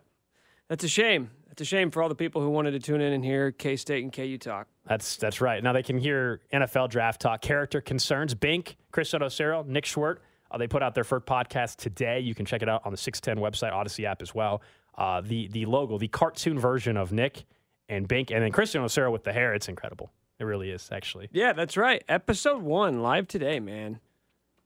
That's 0.69 0.85
a 0.85 0.89
shame. 0.89 1.31
That's 1.49 1.61
a 1.61 1.65
shame 1.67 1.91
for 1.91 2.03
all 2.03 2.09
the 2.09 2.15
people 2.15 2.41
who 2.41 2.49
wanted 2.49 2.71
to 2.71 2.79
tune 2.79 3.01
in 3.03 3.13
and 3.13 3.23
hear 3.25 3.51
K 3.53 3.77
State 3.77 4.03
and 4.03 4.13
KU 4.13 4.39
talk. 4.39 4.69
That's 4.87 5.17
that's 5.17 5.41
right. 5.41 5.63
Now 5.63 5.73
they 5.73 5.83
can 5.83 5.99
hear 5.99 6.41
NFL 6.53 6.89
draft 6.91 7.21
talk, 7.21 7.43
character 7.43 7.81
concerns. 7.81 8.35
Bink, 8.35 8.77
Chris 8.91 9.13
Sotosero, 9.13 9.67
Nick 9.67 9.85
Schwert. 9.85 10.19
Uh, 10.51 10.59
they 10.59 10.67
put 10.67 10.83
out 10.83 10.95
their 10.95 11.05
first 11.05 11.25
podcast 11.27 11.77
today. 11.77 12.21
You 12.21 12.35
can 12.35 12.45
check 12.47 12.63
it 12.63 12.69
out 12.69 12.83
on 12.85 12.93
the 12.93 12.99
610 12.99 13.43
website, 13.43 13.73
Audacy 13.73 14.05
app 14.05 14.21
as 14.23 14.35
well. 14.35 14.61
Uh, 14.97 15.21
the 15.21 15.49
the 15.49 15.65
logo, 15.67 15.99
the 15.99 16.09
cartoon 16.09 16.59
version 16.59 16.97
of 16.97 17.13
Nick 17.13 17.45
and 17.89 18.07
Bink, 18.07 18.31
and 18.31 18.43
then 18.43 18.53
Chris 18.53 18.75
Sotosero 18.75 19.11
with 19.11 19.25
the 19.25 19.33
hair. 19.33 19.55
It's 19.55 19.69
incredible. 19.69 20.13
It 20.39 20.45
really 20.45 20.71
is, 20.71 20.89
actually. 20.93 21.29
Yeah, 21.33 21.53
that's 21.53 21.77
right. 21.77 22.03
Episode 22.09 22.63
one 22.63 23.01
live 23.01 23.29
today, 23.29 23.61
man. 23.61 24.01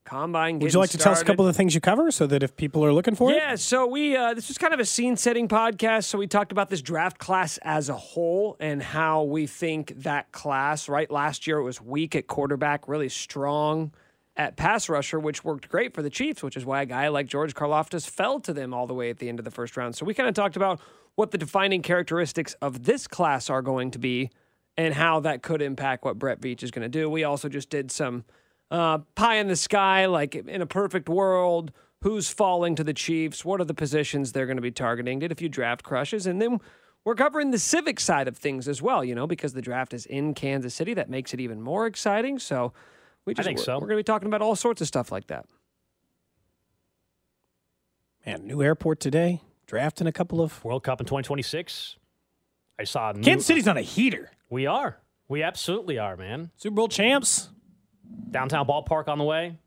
Combine. 0.05 0.61
Would 0.61 0.63
you 0.63 0.67
getting 0.69 0.81
like 0.81 0.91
to 0.91 0.99
tell 0.99 1.13
us 1.13 1.21
a 1.21 1.25
couple 1.25 1.47
of 1.47 1.53
the 1.53 1.57
things 1.57 1.75
you 1.75 1.81
cover 1.81 2.13
so 2.13 2.29
that 2.29 2.43
if 2.43 2.57
people 2.57 2.85
are 2.85 2.93
looking 2.93 3.17
for 3.17 3.33
it? 3.33 3.37
Yeah, 3.37 3.57
so 3.57 3.87
we 3.87 4.17
uh, 4.17 4.35
this 4.35 4.49
was 4.49 4.57
kind 4.57 4.73
of 4.73 4.79
a 4.79 4.85
scene 4.85 5.17
setting 5.17 5.49
podcast. 5.49 6.05
So 6.05 6.17
we 6.17 6.29
talked 6.29 6.53
about 6.53 6.71
this 6.71 6.81
draft 6.81 7.19
class 7.19 7.59
as 7.63 7.89
a 7.89 7.97
whole 7.97 8.57
and 8.61 8.81
how 8.81 9.25
we 9.25 9.49
think 9.49 10.03
that 10.03 10.31
class. 10.31 10.89
Right, 10.89 11.11
last 11.11 11.47
year 11.47 11.59
it 11.59 11.65
was 11.65 11.81
weak 11.81 12.15
at 12.15 12.29
quarterback, 12.29 12.87
really 12.89 13.09
strong 13.09 13.93
at 14.37 14.57
pass 14.57 14.89
rusher, 14.89 15.19
which 15.19 15.45
worked 15.45 15.69
great 15.69 15.95
for 15.95 16.03
the 16.03 16.11
Chiefs. 16.11 16.43
Which 16.43 16.57
is 16.57 16.65
why 16.65 16.83
a 16.83 16.87
guy 16.87 17.09
like 17.09 17.27
George 17.27 17.55
Karlaftis 17.55 18.09
fell 18.09 18.41
to 18.41 18.53
them 18.53 18.75
all 18.75 18.87
the 18.87 18.95
way 18.95 19.11
at 19.11 19.19
the 19.19 19.29
end 19.29 19.39
of 19.39 19.45
the 19.45 19.51
first 19.51 19.77
round. 19.77 19.97
So 19.97 20.05
we 20.05 20.15
kind 20.15 20.29
of 20.29 20.35
talked 20.35 20.57
about 20.57 20.81
what 21.15 21.31
the 21.31 21.39
defining 21.39 21.83
characteristics 21.83 22.55
of 22.61 22.85
this 22.85 23.07
class 23.07 23.49
are 23.49 23.63
going 23.63 23.91
to 23.93 23.99
be 23.99 24.31
and 24.77 24.93
how 24.95 25.21
that 25.21 25.43
could 25.43 25.63
impact 25.63 26.05
what 26.05 26.19
Brett 26.19 26.41
Veach 26.41 26.63
is 26.63 26.71
going 26.71 26.83
to 26.83 26.89
do. 26.89 27.09
We 27.09 27.25
also 27.25 27.49
just 27.49 27.71
did 27.71 27.91
some 27.91 28.25
uh, 28.71 28.99
pie 29.15 29.37
in 29.37 29.49
the 29.49 29.57
sky, 29.57 30.07
like 30.07 30.35
in 30.35 30.61
a 30.61 30.67
perfect 30.67 31.09
world, 31.09 31.73
who's 32.03 32.29
falling 32.29 32.75
to 32.77 32.85
the 32.85 32.93
Chiefs, 32.93 33.45
what 33.45 33.61
are 33.61 33.65
the 33.65 33.75
positions 33.75 34.33
they're 34.33 34.47
going 34.47 34.59
to 34.59 34.63
be 34.63 34.71
targeting, 34.71 35.19
did 35.19 35.33
a 35.33 35.35
few 35.35 35.49
draft 35.49 35.83
crushes, 35.83 36.27
and 36.27 36.41
then 36.43 36.61
we're 37.05 37.15
covering 37.15 37.53
the 37.53 37.59
civic 37.59 38.01
side 38.01 38.29
of 38.29 38.37
things 38.37 38.69
as 38.69 38.83
well, 38.83 39.05
you 39.05 39.15
know, 39.15 39.27
because 39.27 39.55
the 39.55 39.63
draft 39.63 39.95
is 39.95 40.07
in 40.07 40.35
Kansas 40.35 40.75
City. 40.75 40.93
That 40.93 41.09
makes 41.09 41.33
it 41.33 41.41
even 41.41 41.63
more 41.63 41.87
exciting. 41.87 42.39
So 42.39 42.73
we 43.27 43.33
I 43.33 43.35
just, 43.35 43.47
think 43.47 43.59
we're, 43.59 43.65
so. 43.65 43.75
we're 43.75 43.81
going 43.89 43.91
to 43.91 43.97
be 43.97 44.03
talking 44.05 44.29
about 44.29 44.41
all 44.41 44.57
sorts 44.57 44.81
of 44.81 44.87
stuff 44.87 45.13
like 45.13 45.27
that. 45.27 45.45
Man, 48.25 48.47
new 48.47 48.63
airport 48.63 49.01
today. 49.01 49.43
Drafting 49.67 50.07
a 50.07 50.13
couple 50.13 50.41
of. 50.41 50.65
World 50.65 50.85
Cup 50.85 51.01
in 51.01 51.07
2026. 51.07 51.97
I 52.79 52.85
saw. 52.85 53.13
New, 53.13 53.23
Kansas 53.23 53.47
City's 53.47 53.69
on 53.69 53.77
a 53.77 53.83
heater. 53.83 54.31
We 54.49 54.67
are. 54.67 54.99
We 55.29 55.43
absolutely 55.43 55.99
are, 55.99 56.17
man. 56.17 56.51
Super 56.57 56.75
Bowl 56.77 56.89
champs. 56.89 57.49
Downtown 58.31 58.67
ballpark 58.67 59.09
on 59.09 59.19
the 59.19 59.25
way. 59.25 59.59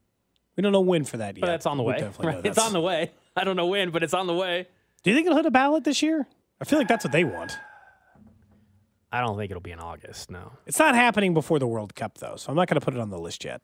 We 0.55 0.61
don't 0.61 0.71
know 0.71 0.81
when 0.81 1.03
for 1.03 1.17
that 1.17 1.35
yet. 1.35 1.41
But 1.41 1.47
that's 1.47 1.65
on 1.65 1.77
the 1.77 1.83
We 1.83 1.93
way. 1.93 1.99
definitely 1.99 2.25
Right? 2.35 2.45
It's 2.45 2.57
on 2.57 2.73
the 2.73 2.79
way. 2.81 3.11
I 3.35 3.43
don't 3.43 3.55
know 3.55 3.67
when, 3.67 3.91
but 3.91 4.03
it's 4.03 4.13
on 4.13 4.27
the 4.27 4.33
way. 4.33 4.67
Do 5.03 5.09
you 5.09 5.15
think 5.15 5.25
it'll 5.27 5.37
hit 5.37 5.45
a 5.45 5.51
ballot 5.51 5.83
this 5.83 6.01
year? 6.01 6.27
I 6.61 6.65
feel 6.65 6.79
like 6.79 6.87
that's 6.87 7.03
what 7.05 7.11
they 7.11 7.23
want. 7.23 7.57
I 9.11 9.21
don't 9.21 9.37
think 9.37 9.49
it'll 9.51 9.61
be 9.61 9.71
in 9.71 9.79
August. 9.79 10.29
No. 10.29 10.51
It's 10.65 10.79
not 10.79 10.95
happening 10.95 11.33
before 11.33 11.59
the 11.59 11.67
World 11.67 11.95
Cup, 11.95 12.17
though, 12.19 12.35
so 12.35 12.49
I'm 12.49 12.55
not 12.55 12.67
going 12.67 12.79
to 12.79 12.85
put 12.85 12.93
it 12.93 12.99
on 12.99 13.09
the 13.09 13.17
list 13.17 13.43
yet. 13.43 13.63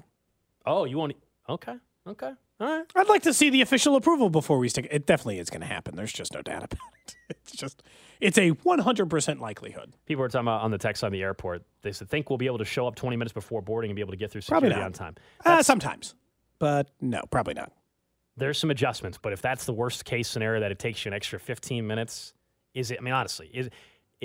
Oh, 0.66 0.86
you 0.86 0.98
want? 0.98 1.14
Okay. 1.48 1.76
Okay. 2.08 2.32
All 2.60 2.68
right. 2.68 2.86
I'd 2.96 3.10
like 3.10 3.24
to 3.24 3.34
see 3.34 3.50
the 3.50 3.62
official 3.62 3.96
approval 3.96 4.30
before 4.30 4.58
we 4.58 4.70
stick. 4.70 4.88
It 4.90 5.06
definitely 5.06 5.40
is 5.40 5.50
going 5.50 5.62
to 5.62 5.68
happen. 5.68 5.96
There's 5.96 6.14
just 6.14 6.34
no 6.34 6.42
doubt 6.42 6.64
about 6.64 6.80
it. 7.08 7.16
It's 7.28 7.54
just, 7.54 7.82
it's 8.22 8.38
a 8.38 8.52
100% 8.52 9.40
likelihood. 9.40 9.94
People 10.06 10.22
were 10.22 10.30
talking 10.30 10.46
about 10.48 10.62
on 10.62 10.70
the 10.70 10.78
text 10.78 11.04
on 11.04 11.12
the 11.12 11.24
airport. 11.24 11.64
They 11.82 11.92
said 11.92 12.08
think 12.10 12.30
we'll 12.30 12.38
be 12.38 12.46
able 12.46 12.60
to 12.60 12.66
show 12.66 12.88
up 12.88 12.96
20 12.96 13.16
minutes 13.18 13.34
before 13.34 13.62
boarding 13.64 13.90
and 13.90 13.96
be 13.96 14.02
able 14.02 14.12
to 14.12 14.18
get 14.18 14.32
through 14.32 14.42
security 14.42 14.76
on 14.76 14.94
time. 14.94 15.16
Uh, 15.44 15.64
sometimes, 15.64 16.14
but 16.60 16.90
no, 17.02 17.22
probably 17.32 17.56
not. 17.56 17.72
There's 18.38 18.60
some 18.60 18.70
adjustments, 18.70 19.18
but 19.20 19.34
if 19.34 19.42
that's 19.42 19.66
the 19.66 19.74
worst 19.74 20.06
case 20.06 20.28
scenario 20.28 20.60
that 20.60 20.72
it 20.72 20.78
takes 20.78 21.04
you 21.04 21.10
an 21.10 21.14
extra 21.16 21.40
15 21.40 21.86
minutes, 21.88 22.34
is 22.76 22.92
it? 22.92 23.00
I 23.00 23.02
mean, 23.02 23.14
honestly, 23.14 23.50
is 23.54 23.70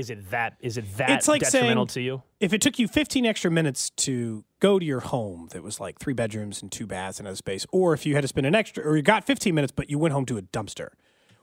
is 0.01 0.11
it 0.11 0.31
that 0.31 0.57
is 0.61 0.77
it 0.79 0.97
that 0.97 1.11
it's 1.11 1.29
like 1.29 1.43
detrimental 1.43 1.87
saying 1.87 1.95
to 1.95 2.01
you? 2.01 2.23
if 2.41 2.53
it 2.53 2.61
took 2.61 2.79
you 2.79 2.89
15 2.89 3.27
extra 3.27 3.51
minutes 3.51 3.91
to 3.91 4.45
go 4.59 4.79
to 4.79 4.85
your 4.85 5.01
home 5.01 5.49
that 5.53 5.63
was 5.63 5.79
like 5.79 5.99
three 5.99 6.15
bedrooms 6.15 6.63
and 6.63 6.73
two 6.73 6.87
baths 6.87 7.19
and 7.19 7.29
a 7.29 7.37
space, 7.37 7.67
or 7.71 7.93
if 7.93 8.05
you 8.07 8.15
had 8.15 8.23
to 8.23 8.29
spend 8.29 8.47
an 8.47 8.55
extra, 8.55 8.83
or 8.83 8.97
you 8.97 9.03
got 9.03 9.25
15 9.25 9.55
minutes 9.55 9.73
but 9.77 9.91
you 9.91 9.99
went 9.99 10.13
home 10.13 10.27
to 10.27 10.39
a 10.39 10.43
dumpster, 10.43 10.89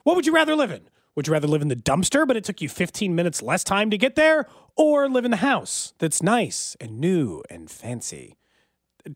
what 0.02 0.16
would 0.16 0.26
you 0.26 0.34
rather 0.34 0.54
live 0.56 0.70
in? 0.70 0.88
Would 1.14 1.26
you 1.26 1.32
rather 1.32 1.48
live 1.48 1.62
in 1.62 1.68
the 1.68 1.76
dumpster 1.76 2.26
but 2.26 2.36
it 2.36 2.44
took 2.44 2.60
you 2.60 2.68
15 2.68 3.14
minutes 3.14 3.40
less 3.42 3.64
time 3.64 3.90
to 3.90 3.98
get 3.98 4.16
there, 4.16 4.46
or 4.76 5.08
live 5.08 5.24
in 5.24 5.30
the 5.30 5.38
house 5.38 5.94
that's 5.98 6.22
nice 6.22 6.76
and 6.80 6.98
new 7.00 7.42
and 7.48 7.70
fancy? 7.70 8.36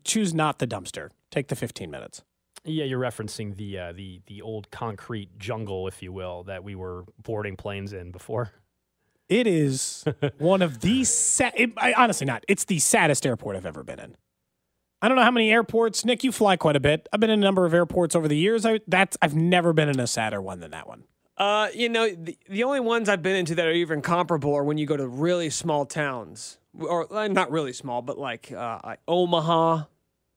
Choose 0.03 0.33
not 0.33 0.59
the 0.59 0.67
dumpster. 0.67 1.09
Take 1.31 1.49
the 1.49 1.55
15 1.55 1.91
minutes. 1.91 2.23
Yeah, 2.65 2.85
you're 2.85 2.99
referencing 2.99 3.57
the 3.57 3.77
uh, 3.77 3.91
the 3.91 4.21
the 4.27 4.41
old 4.41 4.71
concrete 4.71 5.37
jungle, 5.37 5.87
if 5.87 6.01
you 6.01 6.13
will, 6.13 6.43
that 6.43 6.63
we 6.63 6.75
were 6.75 7.03
boarding 7.21 7.57
planes 7.57 7.91
in 7.91 8.11
before. 8.11 8.51
It 9.29 9.47
is 9.47 10.05
one 10.37 10.61
of 10.61 10.81
the 10.81 11.03
sad. 11.03 11.53
It, 11.55 11.71
I, 11.77 11.93
honestly, 11.93 12.25
not. 12.25 12.43
It's 12.47 12.65
the 12.65 12.79
saddest 12.79 13.25
airport 13.25 13.55
I've 13.55 13.65
ever 13.65 13.83
been 13.83 13.99
in. 13.99 14.15
I 15.01 15.07
don't 15.09 15.17
know 15.17 15.23
how 15.23 15.31
many 15.31 15.51
airports. 15.51 16.05
Nick, 16.05 16.23
you 16.23 16.31
fly 16.31 16.55
quite 16.55 16.75
a 16.77 16.79
bit. 16.79 17.09
I've 17.11 17.19
been 17.19 17.29
in 17.29 17.39
a 17.39 17.43
number 17.43 17.65
of 17.65 17.73
airports 17.73 18.15
over 18.15 18.27
the 18.27 18.37
years. 18.37 18.65
I, 18.65 18.79
that's 18.87 19.17
I've 19.21 19.35
never 19.35 19.73
been 19.73 19.89
in 19.89 19.99
a 19.99 20.07
sadder 20.07 20.41
one 20.41 20.59
than 20.61 20.71
that 20.71 20.87
one. 20.87 21.03
Uh, 21.37 21.67
you 21.73 21.89
know, 21.89 22.09
the, 22.09 22.37
the 22.47 22.63
only 22.63 22.79
ones 22.79 23.09
I've 23.09 23.21
been 23.21 23.35
into 23.35 23.55
that 23.55 23.65
are 23.65 23.71
even 23.71 24.01
comparable 24.01 24.53
are 24.53 24.63
when 24.63 24.77
you 24.77 24.85
go 24.85 24.95
to 24.95 25.07
really 25.07 25.49
small 25.49 25.85
towns, 25.85 26.59
or 26.79 27.07
not 27.29 27.51
really 27.51 27.73
small, 27.73 28.01
but 28.01 28.17
like 28.17 28.51
uh, 28.51 28.79
like 28.83 28.99
Omaha. 29.07 29.83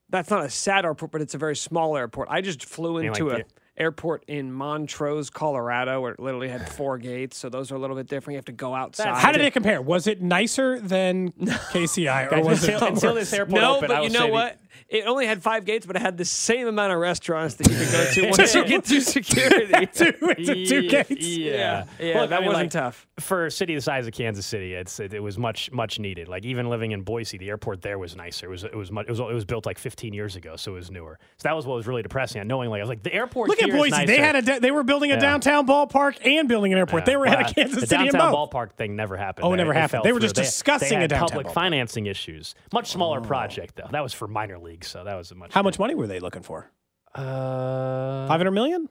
That's 0.09 0.31
not 0.31 0.45
a 0.45 0.51
sad 0.51 0.85
airport, 0.85 1.11
but 1.13 1.21
it's 1.21 1.35
a 1.35 1.39
very 1.39 1.57
small 1.57 1.97
airport. 1.97 2.29
I 2.31 2.41
just 2.41 2.65
flew 2.65 2.97
mean, 2.99 3.07
into 3.07 3.29
like 3.29 3.41
a 3.41 3.43
the- 3.45 3.51
airport 3.77 4.25
in 4.27 4.53
Montrose, 4.53 5.31
Colorado, 5.31 6.01
where 6.01 6.13
it 6.13 6.21
literally 6.21 6.49
had 6.49 6.69
four 6.69 6.99
gates, 6.99 7.37
so 7.37 7.49
those 7.49 7.71
are 7.71 7.77
a 7.77 7.79
little 7.79 7.97
bit 7.97 8.07
different. 8.09 8.35
You 8.35 8.39
have 8.39 8.45
to 8.47 8.53
go 8.53 8.75
outside. 8.75 9.15
How 9.17 9.33
did 9.33 9.43
it 9.43 9.53
compare? 9.53 9.81
Was 9.83 10.07
it 10.07 10.23
nicer 10.23 10.79
than 10.81 11.33
KCI, 11.33 12.33
or 12.33 12.43
was 12.43 12.65
it 12.65 12.75
until, 12.75 12.89
until 12.89 13.15
this 13.15 13.33
airport 13.33 13.61
No, 13.61 13.77
opened, 13.77 13.89
but 13.89 14.05
you 14.05 14.11
know 14.11 14.29
what? 14.29 14.59
It 14.89 15.07
only 15.07 15.27
had 15.27 15.43
five 15.43 15.65
gates, 15.65 15.87
but 15.87 15.97
it 15.97 16.03
had 16.03 16.17
the 16.17 16.25
same 16.25 16.67
amount 16.67 16.93
of 16.93 16.99
restaurants 16.99 17.55
that 17.57 17.69
you 17.71 17.77
could 17.77 17.91
go 17.93 18.05
to 18.13 18.31
once 18.39 18.55
you 18.55 18.65
get 18.65 18.85
through 18.85 19.01
security. 19.01 19.87
two, 19.95 20.13
it's 20.39 20.69
two 20.71 20.83
Yeah, 20.83 21.03
gates? 21.03 21.27
Yeah, 21.27 21.85
Yeah, 21.99 22.21
Look, 22.21 22.31
that 22.31 22.37
I 22.37 22.41
mean, 22.41 22.49
wasn't 22.49 22.65
like, 22.65 22.71
tough. 22.71 23.07
for 23.21 23.47
a 23.47 23.51
city 23.51 23.75
the 23.75 23.81
size 23.81 24.07
of 24.07 24.13
Kansas 24.13 24.47
City. 24.47 24.75
It's 24.75 24.99
it, 25.01 25.13
it 25.15 25.21
was 25.21 25.39
much 25.39 25.71
much 25.73 25.99
needed. 25.99 26.29
Like 26.29 26.45
even 26.45 26.69
living 26.69 26.93
in 26.93 27.03
Boise, 27.03 27.39
the 27.39 27.49
airport 27.49 27.83
there 27.83 27.99
was 27.99 28.17
nicer. 28.17 28.47
It 28.47 28.51
was 28.51 28.65
it 28.65 28.75
was 28.75 28.91
much, 28.93 29.07
it 29.07 29.11
was 29.11 29.21
it 29.21 29.25
was 29.35 29.45
built 29.45 29.67
like 29.67 29.79
15 29.79 30.13
years 30.13 30.37
ago, 30.37 30.57
so 30.57 30.73
it 30.73 30.75
was 30.77 30.91
newer. 30.91 31.19
So 31.39 31.49
that 31.49 31.57
was 31.57 31.67
what 31.67 31.75
was 31.77 31.87
really 31.87 32.03
depressing. 32.03 32.41
And 32.41 32.49
knowing 32.49 32.71
like 32.71 32.79
I 32.79 32.83
was 32.83 32.89
like 32.89 33.03
the 33.03 33.13
airport. 33.15 33.49
Look 33.49 33.63
at 33.63 33.71
Boise. 33.71 33.91
They 34.07 34.19
nicer. 34.19 34.23
had 34.25 34.37
a 34.37 34.43
da- 34.43 34.59
they 34.59 34.71
were 34.71 34.83
building 34.85 35.11
a 35.11 35.15
Yeah. 35.15 35.21
downtown 35.21 35.67
ballpark 35.67 36.25
and 36.27 36.49
building 36.49 36.73
an 36.73 36.79
airport. 36.79 37.03
Yeah. 37.03 37.07
they 37.07 37.17
were 37.17 37.25
ahead 37.27 37.39
Well, 37.41 37.49
of 37.49 37.55
Kansas 37.55 37.81
the 37.81 37.87
City 37.87 38.07
in 38.07 38.13
downtown 38.13 38.33
both. 38.33 38.51
ballpark 38.51 38.73
thing 38.73 38.97
never 38.97 39.17
happened. 39.17 39.47
Oh, 39.47 39.53
it 39.53 39.57
never 39.57 39.73
They- 39.73 39.81
happened. 39.81 40.03
They 40.05 40.13
were 40.13 40.21
through. 40.21 40.29
just 40.31 40.37
discussing 40.37 40.99
they 40.99 41.05
a 41.05 41.09
downtown 41.09 41.29
public 41.29 41.47
ballpark. 41.49 41.53
financing 41.55 42.07
issues. 42.07 42.55
Much 42.73 42.91
smaller 42.91 43.21
oh. 43.21 43.23
project 43.25 43.77
though. 43.77 43.89
That 43.91 44.03
was 44.03 44.13
for 44.13 44.27
minor 44.29 44.59
leagues, 44.67 44.89
so 44.89 45.05
that 45.05 45.15
was 45.15 45.31
a 45.31 45.35
much. 45.35 45.53
How 45.55 45.63
much 45.63 45.79
money 45.79 45.95
were 45.95 46.07
they 46.07 46.21
looking 46.21 46.43
for? 46.43 46.71
Uh, 47.15 48.27
Five 48.27 48.39
hundred 48.41 48.51
million. 48.53 48.89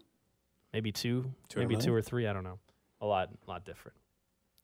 maybe 0.73 0.91
two, 0.91 1.31
200 1.49 1.67
maybe 1.67 1.75
two 1.75 1.87
million? 1.89 1.99
or 1.99 2.01
three. 2.01 2.27
I 2.27 2.33
don't 2.33 2.43
know. 2.43 2.59
A 3.01 3.05
lot, 3.05 3.29
A 3.47 3.49
lot 3.51 3.65
different. 3.65 3.95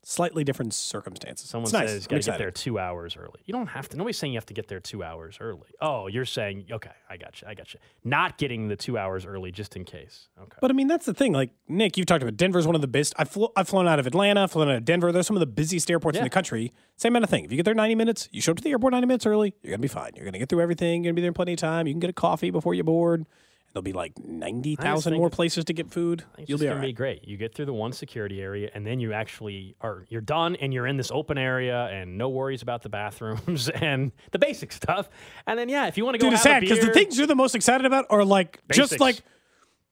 Slightly 0.03 0.43
different 0.43 0.73
circumstances. 0.73 1.47
Someone 1.47 1.65
it's 1.65 1.73
nice. 1.73 1.89
says 1.89 2.03
you 2.03 2.09
got 2.09 2.21
to 2.23 2.31
get 2.31 2.37
there 2.39 2.49
two 2.49 2.79
hours 2.79 3.15
early. 3.15 3.39
You 3.45 3.53
don't 3.53 3.67
have 3.67 3.87
to. 3.89 3.97
Nobody's 3.97 4.17
saying 4.17 4.33
you 4.33 4.37
have 4.37 4.47
to 4.47 4.53
get 4.53 4.67
there 4.67 4.79
two 4.79 5.03
hours 5.03 5.37
early. 5.39 5.69
Oh, 5.79 6.07
you're 6.07 6.25
saying 6.25 6.65
okay. 6.71 6.89
I 7.07 7.17
got 7.17 7.39
you. 7.39 7.47
I 7.47 7.53
got 7.53 7.71
you. 7.73 7.79
Not 8.03 8.39
getting 8.39 8.67
the 8.67 8.75
two 8.75 8.97
hours 8.97 9.27
early 9.27 9.51
just 9.51 9.75
in 9.75 9.85
case. 9.85 10.29
Okay. 10.39 10.57
But 10.59 10.71
I 10.71 10.73
mean, 10.73 10.87
that's 10.87 11.05
the 11.05 11.13
thing. 11.13 11.33
Like 11.33 11.51
Nick, 11.67 11.97
you've 11.97 12.07
talked 12.07 12.23
about 12.23 12.35
Denver's 12.35 12.65
one 12.65 12.73
of 12.73 12.81
the 12.81 12.87
best. 12.87 13.13
I've, 13.17 13.29
flo- 13.29 13.51
I've 13.55 13.69
flown 13.69 13.87
out 13.87 13.99
of 13.99 14.07
Atlanta, 14.07 14.47
flown 14.47 14.69
out 14.69 14.77
of 14.77 14.85
Denver. 14.85 15.11
Those 15.11 15.21
are 15.21 15.23
some 15.23 15.35
of 15.35 15.41
the 15.41 15.45
busiest 15.45 15.91
airports 15.91 16.17
in 16.17 16.23
the 16.23 16.31
country. 16.31 16.73
Same 16.97 17.13
kind 17.13 17.23
of 17.23 17.29
thing. 17.29 17.45
If 17.45 17.51
you 17.51 17.57
get 17.57 17.65
there 17.65 17.75
90 17.75 17.93
minutes, 17.93 18.27
you 18.31 18.41
show 18.41 18.53
up 18.53 18.57
to 18.57 18.63
the 18.63 18.71
airport 18.71 18.93
90 18.93 19.05
minutes 19.05 19.25
early, 19.27 19.53
you're 19.61 19.71
gonna 19.71 19.81
be 19.81 19.87
fine. 19.87 20.11
You're 20.15 20.25
gonna 20.25 20.39
get 20.39 20.49
through 20.49 20.61
everything. 20.61 21.03
You're 21.03 21.11
gonna 21.11 21.17
be 21.17 21.21
there 21.21 21.29
in 21.29 21.35
plenty 21.35 21.53
of 21.53 21.59
time. 21.59 21.85
You 21.85 21.93
can 21.93 21.99
get 21.99 22.09
a 22.09 22.13
coffee 22.13 22.49
before 22.49 22.73
you 22.73 22.83
board. 22.83 23.27
There'll 23.73 23.83
be 23.83 23.93
like 23.93 24.19
90,000 24.19 25.13
more 25.13 25.29
places 25.29 25.63
to 25.65 25.73
get 25.73 25.89
food. 25.89 26.25
It's 26.37 26.49
You'll 26.49 26.57
just 26.57 26.63
be 26.63 26.67
all 26.67 26.73
gonna 26.73 26.81
right. 26.81 26.87
be 26.87 26.93
great. 26.93 27.27
You 27.27 27.37
get 27.37 27.55
through 27.55 27.67
the 27.67 27.73
one 27.73 27.93
security 27.93 28.41
area, 28.41 28.69
and 28.73 28.85
then 28.85 28.99
you 28.99 29.13
actually 29.13 29.75
are 29.79 30.05
you're 30.09 30.19
done, 30.19 30.57
and 30.57 30.73
you're 30.73 30.87
in 30.87 30.97
this 30.97 31.09
open 31.09 31.37
area, 31.37 31.85
and 31.85 32.17
no 32.17 32.27
worries 32.27 32.61
about 32.61 32.81
the 32.81 32.89
bathrooms 32.89 33.69
and 33.75 34.11
the 34.31 34.39
basic 34.39 34.73
stuff. 34.73 35.09
And 35.47 35.57
then 35.57 35.69
yeah, 35.69 35.87
if 35.87 35.97
you 35.97 36.03
want 36.03 36.15
to 36.15 36.19
go 36.19 36.25
Dude, 36.27 36.33
it's 36.33 36.43
have 36.43 36.55
sad 36.55 36.61
because 36.61 36.79
the 36.79 36.91
things 36.91 37.17
you're 37.17 37.27
the 37.27 37.35
most 37.35 37.55
excited 37.55 37.85
about 37.85 38.05
are 38.09 38.25
like 38.25 38.59
just 38.71 38.99
like 38.99 39.21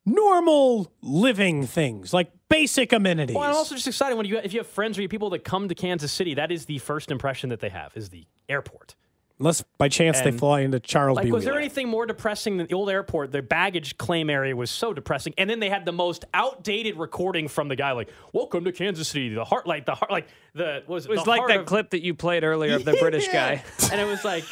normal 0.05 0.91
living 1.01 1.65
things, 1.65 2.13
like 2.13 2.31
basic 2.49 2.91
amenities. 2.91 3.35
Well, 3.35 3.49
I'm 3.49 3.55
also 3.55 3.75
just 3.75 3.87
excited 3.87 4.15
when 4.17 4.25
you 4.25 4.39
if 4.39 4.53
you 4.53 4.59
have 4.59 4.67
friends 4.67 4.97
or 4.97 5.01
you 5.01 5.05
have 5.05 5.11
people 5.11 5.29
that 5.29 5.43
come 5.45 5.69
to 5.69 5.75
Kansas 5.75 6.11
City. 6.11 6.33
That 6.33 6.51
is 6.51 6.65
the 6.65 6.79
first 6.79 7.11
impression 7.11 7.49
that 7.49 7.59
they 7.61 7.69
have 7.69 7.95
is 7.95 8.09
the 8.09 8.25
airport. 8.49 8.95
Unless 9.39 9.63
by 9.77 9.87
chance 9.87 10.19
they 10.19 10.31
fly 10.31 10.59
into 10.61 10.81
Charles 10.81 11.15
Like, 11.15 11.25
B. 11.25 11.31
was 11.31 11.45
there 11.45 11.57
anything 11.57 11.87
more 11.87 12.05
depressing 12.05 12.57
than 12.57 12.67
the 12.67 12.73
old 12.73 12.89
airport? 12.89 13.31
The 13.31 13.41
baggage 13.41 13.97
claim 13.97 14.29
area 14.29 14.53
was 14.53 14.69
so 14.69 14.93
depressing, 14.93 15.33
and 15.37 15.49
then 15.49 15.61
they 15.61 15.69
had 15.69 15.85
the 15.85 15.93
most 15.93 16.25
outdated 16.33 16.97
recording 16.97 17.47
from 17.47 17.69
the 17.69 17.77
guy, 17.77 17.93
like 17.93 18.09
"Welcome 18.33 18.65
to 18.65 18.73
Kansas 18.73 19.07
City." 19.07 19.29
The 19.33 19.45
heart, 19.45 19.65
like 19.65 19.85
the 19.85 19.95
heart, 19.95 20.11
like 20.11 20.27
the 20.53 20.83
was 20.87 21.05
It 21.05 21.11
was 21.11 21.23
the 21.23 21.29
like 21.29 21.47
that 21.47 21.61
of- 21.61 21.65
clip 21.67 21.91
that 21.91 22.03
you 22.03 22.13
played 22.15 22.43
earlier 22.43 22.75
of 22.75 22.83
the 22.83 22.93
British 22.99 23.29
guy. 23.29 23.63
and 23.91 24.01
it 24.01 24.05
was 24.05 24.25
like. 24.25 24.43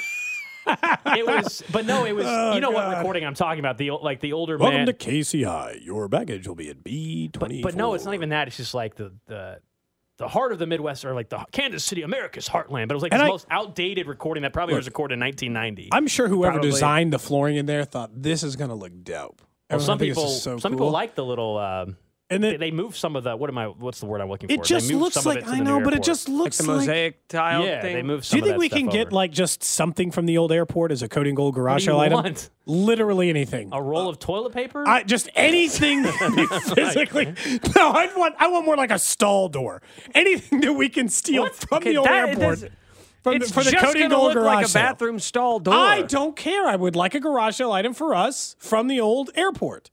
it 0.68 1.26
was, 1.28 1.64
but 1.72 1.86
no, 1.86 2.06
it 2.06 2.14
was. 2.14 2.26
Oh, 2.28 2.54
you 2.54 2.62
know 2.62 2.72
what 2.72 2.90
recording 2.98 3.26
I'm 3.26 3.34
talking 3.36 3.60
about? 3.60 3.78
The 3.78 3.92
like 3.92 4.22
the 4.22 4.32
older 4.34 4.58
Welcome 4.58 4.80
man. 4.80 4.86
to 4.88 4.94
KCI. 4.94 5.84
Your 5.84 6.08
baggage 6.08 6.48
will 6.48 6.56
be 6.56 6.70
at 6.70 6.82
B 6.84 7.28
but, 7.32 7.40
twenty. 7.40 7.62
but 7.62 7.76
no, 7.76 7.94
it's 7.94 8.06
not 8.06 8.14
even 8.14 8.30
that. 8.30 8.48
It's 8.48 8.58
just 8.58 8.74
like 8.74 8.96
the 8.96 9.12
the 9.28 9.60
the 10.18 10.28
heart 10.28 10.51
of 10.51 10.59
the 10.59 10.65
Midwest, 10.68 11.05
or 11.05 11.13
like 11.13 11.30
the 11.30 11.39
Kansas 11.51 11.84
City, 11.84 12.01
America's 12.01 12.47
heartland. 12.49 12.88
But 12.88 12.91
it 12.91 12.95
was 12.95 13.03
like 13.03 13.11
And 13.13 13.22
the 13.22 13.26
I- 13.26 13.30
most 13.30 13.45
outdated 13.51 14.07
recording 14.07 14.41
that 14.43 14.53
probably 14.53 14.74
Look, 14.74 14.80
was 14.80 14.88
recorded 14.88 15.13
in 15.15 15.20
1990. 15.20 15.89
I'm 15.91 16.07
sure 16.07 16.28
whoever 16.28 16.53
Probably. 16.53 16.72
designed 16.72 17.13
the 17.13 17.20
flooring 17.20 17.55
in 17.57 17.65
there 17.68 17.86
thought 17.86 18.09
this 18.13 18.43
is 18.43 18.55
going 18.55 18.70
to 18.70 18.76
look 18.76 18.91
dope. 19.03 19.41
Well, 19.70 19.80
some 19.80 19.99
people, 19.99 20.28
so 20.28 20.57
some 20.57 20.72
cool. 20.72 20.78
people 20.80 20.91
like 20.91 21.15
the 21.15 21.26
little 21.26 21.57
uh, 21.57 21.86
And 22.30 22.44
then 22.44 22.60
they 22.60 22.72
moved 22.72 22.98
some 22.98 23.16
of 23.16 23.24
the 23.24 23.38
what 23.38 23.50
am 23.50 23.58
I? 23.58 23.68
What's 23.68 24.02
the 24.02 24.06
word 24.06 24.20
I'm 24.20 24.28
looking 24.28 24.50
for? 24.50 24.54
it 24.56 24.64
just 24.64 24.88
they 24.90 24.94
moved 24.94 25.04
looks 25.04 25.14
some 25.16 25.26
like 25.26 25.38
of 25.44 25.44
it 25.44 25.48
to 25.48 25.56
I 25.56 25.60
know, 25.60 25.80
but 25.80 25.94
it 25.94 25.98
airport. 25.98 26.04
just 26.04 26.28
Like 26.28 26.38
looks 26.38 26.58
the 26.58 26.64
like. 26.72 26.80
mosaic 26.82 27.28
tile 27.30 27.66
yeah, 27.66 27.82
thing. 27.82 27.96
they 27.96 28.04
moved. 28.04 28.30
Do 28.30 28.36
you 28.36 28.42
think 28.44 28.50
of 28.52 28.56
that 28.56 28.60
we 28.60 28.68
stuff 28.68 28.80
can 28.80 28.90
get 28.90 29.14
like 29.14 29.32
just 29.32 29.64
something 29.64 30.12
from 30.12 30.26
the 30.26 30.38
old 30.38 30.52
airport 30.52 30.92
as 30.92 31.02
a 31.02 31.08
code 31.08 31.26
and 31.26 31.38
gold 31.38 31.56
garage 31.56 31.86
sale 31.86 32.00
item? 32.02 32.16
want? 32.24 32.50
Literally 32.66 33.30
anything. 33.30 33.70
a 33.72 33.82
roll 33.82 34.10
of 34.10 34.20
toilet 34.20 34.52
paper? 34.54 34.84
I 34.86 35.04
just 35.04 35.30
anything 35.36 36.04
physically. 36.76 37.34
No, 37.76 37.92
I 37.92 38.10
want 38.18 38.36
I 38.40 38.48
want 38.50 38.66
more 38.66 38.76
like 38.76 38.92
a 38.92 39.00
stall 39.00 39.48
door. 39.50 39.82
Anything 40.14 40.60
that 40.62 40.74
we 40.74 40.90
can 40.90 41.10
steal 41.10 41.48
from 41.50 41.78
Okay, 41.78 41.92
the 41.92 41.98
old 41.98 42.08
that- 42.08 42.30
airport. 42.30 42.60
that's- 42.60 42.78
From 43.24 43.40
the, 43.40 43.46
it's 43.46 43.54
for 43.54 43.64
the 43.64 43.72
just 43.72 43.84
Cody 43.86 44.00
gonna 44.02 44.16
Gold 44.16 44.24
look 44.26 44.34
garage 44.36 44.56
like 44.56 44.66
a 44.66 44.70
sale. 44.70 44.82
bathroom 44.84 45.20
stall 45.20 45.60
door. 45.60 45.74
I 45.74 46.02
don't 46.02 46.36
care. 46.36 46.66
I 46.66 46.76
would 46.76 46.96
like 46.96 47.14
a 47.16 47.20
garage 47.20 47.56
sale 47.56 47.72
item 47.74 47.94
for 47.94 48.14
us 48.16 48.56
from 48.60 48.88
the 48.88 49.00
old 49.02 49.32
airport. 49.36 49.92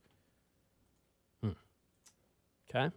Okay. 2.75 2.95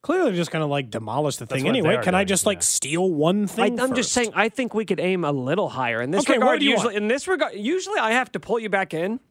Clearly, 0.00 0.34
just 0.36 0.52
going 0.52 0.60
to 0.62 0.66
like 0.66 0.90
demolish 0.90 1.36
the 1.36 1.46
thing 1.46 1.64
what 1.64 1.72
they 1.72 1.78
anyway. 1.80 1.96
are 1.96 2.02
Can 2.02 2.14
I 2.14 2.20
doing, 2.20 2.28
just 2.28 2.46
like 2.46 2.58
yeah. 2.58 2.62
steal 2.62 3.10
one 3.10 3.44
I, 3.44 3.46
thing? 3.46 3.80
I'm 3.80 3.94
just 3.94 4.10
first? 4.10 4.12
saying. 4.14 4.32
I 4.34 4.48
think 4.48 4.72
we 4.72 4.84
could 4.84 5.00
aim 5.00 5.24
a 5.24 5.32
little 5.32 5.68
higher. 5.68 6.00
In 6.00 6.12
this 6.12 6.22
Okay, 6.22 6.34
regard, 6.34 6.60
do 6.60 6.64
you 6.66 6.70
usually 6.72 6.94
want? 6.94 6.96
in 7.02 7.08
this 7.08 7.26
regard, 7.26 7.54
usually 7.54 7.98
I 7.98 8.12
have 8.12 8.30
to 8.32 8.40
pull 8.40 8.58
you 8.60 8.68
back 8.68 8.94
in. 8.94 9.20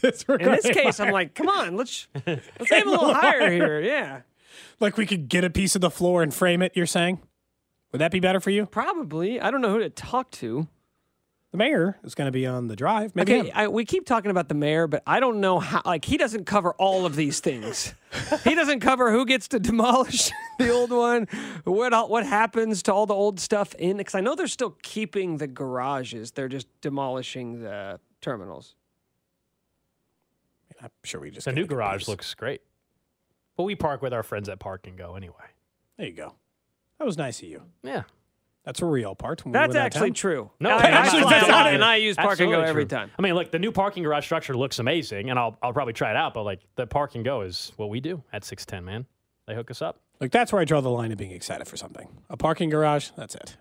This 0.00 0.22
In 0.22 0.38
this 0.38 0.64
case, 0.70 0.98
I'm 0.98 1.12
like, 1.12 1.34
come 1.34 1.46
on, 1.48 1.76
let's 1.76 2.08
let's 2.26 2.72
aim 2.72 2.88
a 2.88 2.90
little 2.90 3.12
higher 3.12 3.50
here. 3.50 3.82
Yeah, 3.82 4.22
like 4.80 4.96
we 4.96 5.04
could 5.04 5.28
get 5.28 5.44
a 5.44 5.50
piece 5.50 5.74
of 5.74 5.82
the 5.82 5.90
floor 5.90 6.22
and 6.22 6.32
frame 6.32 6.62
it. 6.62 6.72
You're 6.74 6.86
saying? 6.86 7.20
Would 7.92 7.98
that 8.00 8.10
be 8.10 8.18
better 8.18 8.40
for 8.40 8.48
you? 8.48 8.64
probably. 8.64 9.38
I 9.40 9.50
don't 9.50 9.60
know 9.60 9.70
who 9.74 9.80
to 9.80 9.90
talk 9.90 10.30
to. 10.32 10.68
The 11.54 11.58
mayor 11.58 11.96
is 12.02 12.16
going 12.16 12.26
to 12.26 12.32
be 12.32 12.46
on 12.48 12.66
the 12.66 12.74
drive. 12.74 13.14
Maybe 13.14 13.32
Okay. 13.38 13.50
I, 13.52 13.68
we 13.68 13.84
keep 13.84 14.06
talking 14.06 14.32
about 14.32 14.48
the 14.48 14.56
mayor, 14.56 14.88
but 14.88 15.04
I 15.06 15.20
don't 15.20 15.40
know 15.40 15.60
how. 15.60 15.82
Like, 15.84 16.04
he 16.04 16.16
doesn't 16.16 16.46
cover 16.46 16.72
all 16.78 17.06
of 17.06 17.14
these 17.14 17.38
things. 17.38 17.94
he 18.42 18.56
doesn't 18.56 18.80
cover 18.80 19.12
who 19.12 19.24
gets 19.24 19.46
to 19.48 19.60
demolish 19.60 20.32
the 20.58 20.70
old 20.70 20.90
one, 20.90 21.28
what 21.62 22.10
what 22.10 22.26
happens 22.26 22.82
to 22.82 22.92
all 22.92 23.06
the 23.06 23.14
old 23.14 23.38
stuff 23.38 23.72
in. 23.76 23.98
Because 23.98 24.16
I 24.16 24.20
know 24.20 24.34
they're 24.34 24.48
still 24.48 24.76
keeping 24.82 25.36
the 25.36 25.46
garages; 25.46 26.32
they're 26.32 26.48
just 26.48 26.66
demolishing 26.80 27.62
the 27.62 28.00
terminals. 28.20 28.74
I'm 30.82 30.90
sure 31.04 31.20
we 31.20 31.30
just 31.30 31.44
The 31.44 31.52
get 31.52 31.60
new 31.60 31.66
garage 31.68 32.00
piece. 32.00 32.08
looks 32.08 32.34
great. 32.34 32.62
But 33.56 33.62
we 33.62 33.76
park 33.76 34.02
with 34.02 34.12
our 34.12 34.24
friends 34.24 34.48
at 34.48 34.58
Park 34.58 34.88
and 34.88 34.98
Go 34.98 35.14
anyway. 35.14 35.36
There 35.98 36.06
you 36.08 36.14
go. 36.14 36.34
That 36.98 37.04
was 37.04 37.16
nice 37.16 37.40
of 37.42 37.48
you. 37.48 37.62
Yeah. 37.84 38.02
That's 38.64 38.80
where 38.80 38.90
we 38.90 39.04
all 39.04 39.14
parked. 39.14 39.44
When 39.44 39.52
we 39.52 39.58
That's 39.58 39.74
were 39.74 39.80
actually 39.80 40.00
downtown. 40.08 40.14
true. 40.14 40.50
No, 40.58 40.70
I, 40.70 40.82
actually, 40.84 41.24
I, 41.24 41.30
that's 41.30 41.48
not 41.48 41.66
it. 41.66 41.74
and 41.74 41.84
I 41.84 41.96
use 41.96 42.16
park 42.16 42.40
and 42.40 42.50
go 42.50 42.60
every 42.62 42.84
true. 42.86 42.96
time. 42.96 43.10
I 43.18 43.22
mean, 43.22 43.34
look, 43.34 43.50
the 43.50 43.58
new 43.58 43.70
parking 43.72 44.02
garage 44.02 44.24
structure 44.24 44.56
looks 44.56 44.78
amazing, 44.78 45.28
and 45.30 45.38
I'll 45.38 45.58
I'll 45.62 45.72
probably 45.74 45.92
try 45.92 46.10
it 46.10 46.16
out. 46.16 46.32
But 46.34 46.44
like 46.44 46.60
the 46.76 46.86
park 46.86 47.14
and 47.14 47.24
go 47.24 47.42
is 47.42 47.72
what 47.76 47.90
we 47.90 48.00
do 48.00 48.22
at 48.32 48.42
six 48.44 48.64
ten, 48.64 48.84
man. 48.84 49.04
They 49.46 49.54
hook 49.54 49.70
us 49.70 49.82
up. 49.82 50.00
Like 50.20 50.30
that's 50.32 50.50
where 50.52 50.62
I 50.62 50.64
draw 50.64 50.80
the 50.80 50.88
line 50.90 51.12
of 51.12 51.18
being 51.18 51.32
excited 51.32 51.66
for 51.68 51.76
something. 51.76 52.08
A 52.30 52.36
parking 52.38 52.70
garage. 52.70 53.10
That's 53.16 53.34
it. 53.34 53.56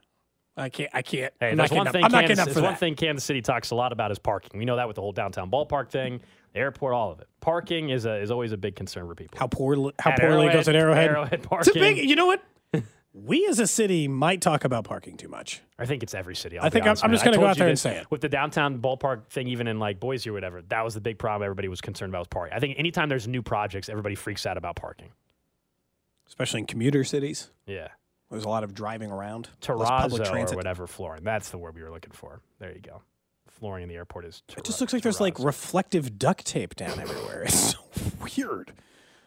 I 0.55 0.69
can't. 0.69 0.89
I 0.93 1.01
can't. 1.01 1.33
Hey, 1.39 1.49
I'm 1.49 1.57
there's 1.57 1.71
not 1.71 1.77
one 1.85 1.91
thing. 1.91 2.03
up, 2.03 2.05
I'm 2.05 2.11
not 2.13 2.19
Kansas, 2.25 2.27
getting 2.29 2.39
up 2.39 2.45
there's 2.45 2.55
for 2.57 2.61
one 2.63 2.71
that. 2.73 2.79
thing 2.79 2.95
Kansas 2.95 3.25
City 3.25 3.41
talks 3.41 3.71
a 3.71 3.75
lot 3.75 3.91
about 3.91 4.11
is 4.11 4.19
parking. 4.19 4.57
We 4.57 4.65
know 4.65 4.75
that 4.77 4.87
with 4.87 4.95
the 4.95 5.01
whole 5.01 5.11
downtown 5.11 5.49
ballpark 5.51 5.89
thing, 5.89 6.21
the 6.53 6.59
airport, 6.59 6.93
all 6.93 7.11
of 7.11 7.19
it. 7.19 7.27
Parking 7.41 7.89
is 7.89 8.05
a, 8.05 8.21
is 8.21 8.29
always 8.31 8.51
a 8.53 8.57
big 8.57 8.75
concern 8.75 9.07
for 9.07 9.15
people. 9.15 9.37
How 9.39 9.47
poor 9.47 9.91
how 9.99 10.11
At 10.11 10.19
poorly 10.21 10.47
it 10.47 10.53
goes 10.53 10.67
at 10.69 10.75
Arrowhead. 10.75 11.09
Arrowhead 11.09 11.33
It's 11.33 11.45
a 11.45 11.49
parking. 11.49 11.73
big. 11.73 11.97
You 12.09 12.15
know 12.15 12.27
what? 12.27 12.41
We 13.13 13.45
as 13.47 13.59
a 13.59 13.67
city 13.67 14.07
might 14.07 14.41
talk 14.41 14.63
about 14.65 14.85
parking 14.85 15.17
too 15.17 15.27
much. 15.27 15.61
I 15.77 15.85
think 15.85 16.01
it's 16.03 16.13
every 16.15 16.35
city. 16.35 16.57
I'll 16.57 16.65
I 16.65 16.69
think 16.69 16.85
I'm- 16.85 16.95
I'm 17.03 17.11
just 17.11 17.23
I 17.23 17.25
gonna 17.25 17.37
go 17.37 17.45
out 17.45 17.57
there 17.57 17.67
and 17.69 17.77
say 17.77 17.97
it. 17.97 18.09
With 18.09 18.21
the 18.21 18.29
downtown 18.29 18.79
ballpark 18.79 19.27
thing, 19.27 19.47
even 19.47 19.67
in 19.67 19.77
like 19.79 19.99
Boise 19.99 20.29
or 20.29 20.33
whatever, 20.33 20.61
that 20.63 20.83
was 20.83 20.93
the 20.95 21.01
big 21.01 21.19
problem 21.19 21.45
everybody 21.45 21.67
was 21.67 21.79
concerned 21.81 22.11
about 22.11 22.19
was 22.19 22.27
parking. 22.29 22.55
I 22.55 22.59
think 22.59 22.79
anytime 22.79 23.09
there's 23.09 23.27
new 23.27 23.41
projects, 23.43 23.87
everybody 23.89 24.15
freaks 24.15 24.45
out 24.45 24.57
about 24.57 24.75
parking. 24.75 25.09
especially 26.27 26.61
in 26.61 26.65
commuter 26.65 27.03
cities. 27.03 27.51
Yeah. 27.67 27.89
There's 28.31 28.45
a 28.45 28.49
lot 28.49 28.63
of 28.63 28.73
driving 28.73 29.11
around. 29.11 29.49
Terrazzo 29.61 30.51
or 30.51 30.55
whatever 30.55 30.87
flooring. 30.87 31.23
That's 31.23 31.49
the 31.49 31.59
word 31.59 31.75
we 31.75 31.83
were 31.83 31.91
looking 31.91 32.13
for. 32.13 32.41
There 32.57 32.71
you 32.73 32.79
go. 32.79 33.03
Flooring 33.47 33.83
in 33.83 33.89
the 33.89 33.95
airport 33.95 34.25
is. 34.25 34.41
It 34.57 34.63
just 34.63 34.81
looks 34.81 34.93
like 34.93 35.03
there's 35.03 35.21
like 35.21 35.37
reflective 35.37 36.17
duct 36.17 36.43
tape 36.47 36.75
down 36.75 36.99
everywhere. 36.99 37.43
It's 37.43 37.73
so 37.73 37.79
weird. 38.37 38.71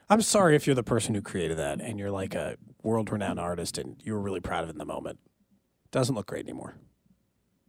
I'm 0.09 0.23
sorry 0.23 0.55
if 0.55 0.67
you're 0.67 0.75
the 0.77 0.83
person 0.85 1.15
who 1.15 1.23
created 1.23 1.57
that 1.59 1.81
and 1.81 1.99
you're 1.99 2.11
like 2.11 2.35
a 2.35 2.57
world 2.83 3.11
renowned 3.11 3.41
artist 3.41 3.77
and 3.79 3.97
you 4.05 4.13
were 4.13 4.21
really 4.21 4.41
proud 4.41 4.63
of 4.63 4.71
it 4.71 4.73
in 4.73 4.79
the 4.79 4.85
moment. 4.85 5.19
Doesn't 5.91 6.15
look 6.15 6.27
great 6.27 6.45
anymore. 6.45 6.77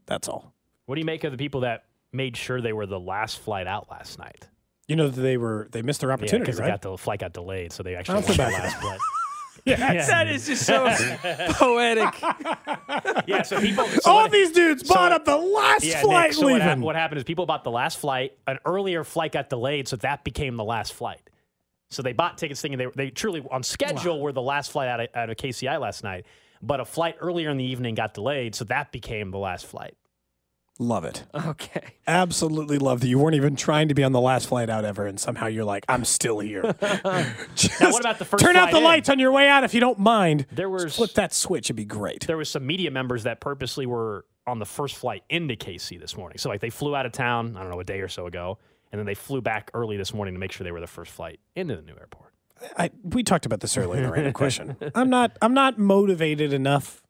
That's 0.05 0.27
all. 0.27 0.53
What 0.85 0.95
do 0.95 1.01
you 1.01 1.05
make 1.05 1.23
of 1.23 1.31
the 1.31 1.37
people 1.37 1.61
that 1.61 1.85
made 2.13 2.37
sure 2.37 2.61
they 2.61 2.73
were 2.73 2.85
the 2.85 2.99
last 2.99 3.39
flight 3.39 3.67
out 3.67 3.89
last 3.89 4.19
night? 4.19 4.47
You 4.87 4.95
know 4.95 5.09
they 5.09 5.35
were 5.37 5.67
they 5.71 5.81
missed 5.81 5.99
their 5.99 6.13
opportunity, 6.13 6.45
because 6.45 6.59
right? 6.61 6.81
the 6.81 6.97
flight 6.97 7.19
got 7.19 7.33
delayed, 7.33 7.73
so 7.73 7.83
they 7.83 7.95
actually 7.95 8.21
don't 8.21 8.37
the 8.37 8.43
last 8.43 8.77
flight. 8.77 8.99
yeah. 9.65 10.05
That 10.07 10.27
is 10.29 10.45
just 10.45 10.65
so 10.65 10.85
poetic. 11.49 12.13
Yeah, 13.27 13.41
so 13.41 13.59
people. 13.59 13.85
So 14.01 14.11
All 14.11 14.21
what- 14.21 14.31
these 14.31 14.51
dudes 14.51 14.87
so 14.87 14.93
bought 14.93 15.11
up 15.11 15.25
the 15.25 15.35
last 15.35 15.83
yeah, 15.83 16.01
flight 16.01 16.29
Nick, 16.29 16.33
so 16.35 16.43
what, 16.43 16.53
leaving. 16.53 16.61
hap- 16.67 16.77
what 16.77 16.95
happened 16.95 17.17
is 17.17 17.25
people 17.25 17.45
bought 17.45 17.65
the 17.65 17.71
last 17.71 17.97
flight. 17.97 18.37
An 18.47 18.59
earlier 18.65 19.03
flight 19.03 19.33
got 19.33 19.49
delayed, 19.49 19.89
so 19.89 19.97
that 19.97 20.23
became 20.23 20.55
the 20.55 20.63
last 20.63 20.93
flight. 20.93 21.19
So 21.89 22.01
they 22.01 22.13
bought 22.13 22.37
tickets 22.37 22.61
thinking 22.61 22.77
they, 22.77 22.87
they 22.95 23.09
truly 23.09 23.43
on 23.49 23.63
schedule 23.63 24.19
were 24.21 24.31
the 24.33 24.41
last 24.41 24.71
flight 24.71 24.89
out 24.89 24.99
of, 24.99 25.07
out 25.15 25.29
of 25.29 25.37
KCI 25.37 25.79
last 25.79 26.03
night. 26.03 26.25
But 26.61 26.79
a 26.79 26.85
flight 26.85 27.15
earlier 27.21 27.49
in 27.49 27.57
the 27.57 27.63
evening 27.63 27.95
got 27.95 28.13
delayed, 28.13 28.55
so 28.55 28.65
that 28.65 28.91
became 28.91 29.31
the 29.31 29.37
last 29.37 29.65
flight. 29.65 29.95
Love 30.79 31.05
it. 31.05 31.23
Okay. 31.33 31.95
Absolutely 32.05 32.77
love 32.77 32.99
that 33.01 33.07
you 33.07 33.17
weren't 33.17 33.35
even 33.35 33.55
trying 33.55 33.87
to 33.87 33.95
be 33.95 34.03
on 34.03 34.11
the 34.11 34.21
last 34.21 34.47
flight 34.47 34.69
out 34.69 34.85
ever, 34.85 35.07
and 35.07 35.19
somehow 35.19 35.47
you're 35.47 35.63
like, 35.65 35.85
I'm 35.89 36.05
still 36.05 36.39
here. 36.39 36.61
Just 37.55 37.81
Now, 37.81 37.91
what 37.91 38.01
about 38.01 38.19
the 38.19 38.25
first 38.25 38.43
Turn 38.43 38.55
out 38.55 38.69
the 38.71 38.77
in? 38.77 38.83
lights 38.83 39.09
on 39.09 39.17
your 39.17 39.31
way 39.31 39.47
out 39.49 39.63
if 39.63 39.73
you 39.73 39.79
don't 39.79 39.97
mind. 39.97 40.45
There 40.51 40.69
Just 40.69 40.83
was- 40.83 40.95
flip 40.95 41.13
that 41.13 41.33
switch; 41.33 41.67
it'd 41.67 41.75
be 41.75 41.85
great. 41.85 42.27
There 42.27 42.37
was 42.37 42.49
some 42.49 42.65
media 42.67 42.91
members 42.91 43.23
that 43.23 43.39
purposely 43.39 43.85
were 43.87 44.25
on 44.45 44.59
the 44.59 44.65
first 44.65 44.95
flight 44.95 45.23
into 45.29 45.55
KC 45.55 45.99
this 45.99 46.15
morning. 46.15 46.37
So 46.37 46.49
like 46.49 46.61
they 46.61 46.69
flew 46.69 46.95
out 46.95 47.05
of 47.07 47.11
town, 47.11 47.57
I 47.57 47.61
don't 47.61 47.71
know, 47.71 47.79
a 47.79 47.83
day 47.83 48.01
or 48.01 48.07
so 48.07 48.27
ago, 48.27 48.59
and 48.91 48.99
then 48.99 49.05
they 49.05 49.13
flew 49.15 49.41
back 49.41 49.69
early 49.73 49.97
this 49.97 50.13
morning 50.13 50.33
to 50.33 50.39
make 50.39 50.51
sure 50.51 50.63
they 50.65 50.71
were 50.71 50.79
the 50.81 50.87
first 50.87 51.11
flight 51.11 51.39
into 51.55 51.75
the 51.75 51.81
new 51.81 51.93
airport. 51.97 52.33
I, 52.77 52.89
we 53.03 53.21
talked 53.23 53.45
about 53.45 53.59
this 53.59 53.77
earlier 53.77 53.97
in 54.01 54.03
the 54.07 54.11
random 54.11 54.33
question. 54.33 54.75
I'm 54.95 55.09
not. 55.09 55.37
I'm 55.41 55.53
not 55.53 55.77
motivated 55.77 56.53
enough 56.53 57.03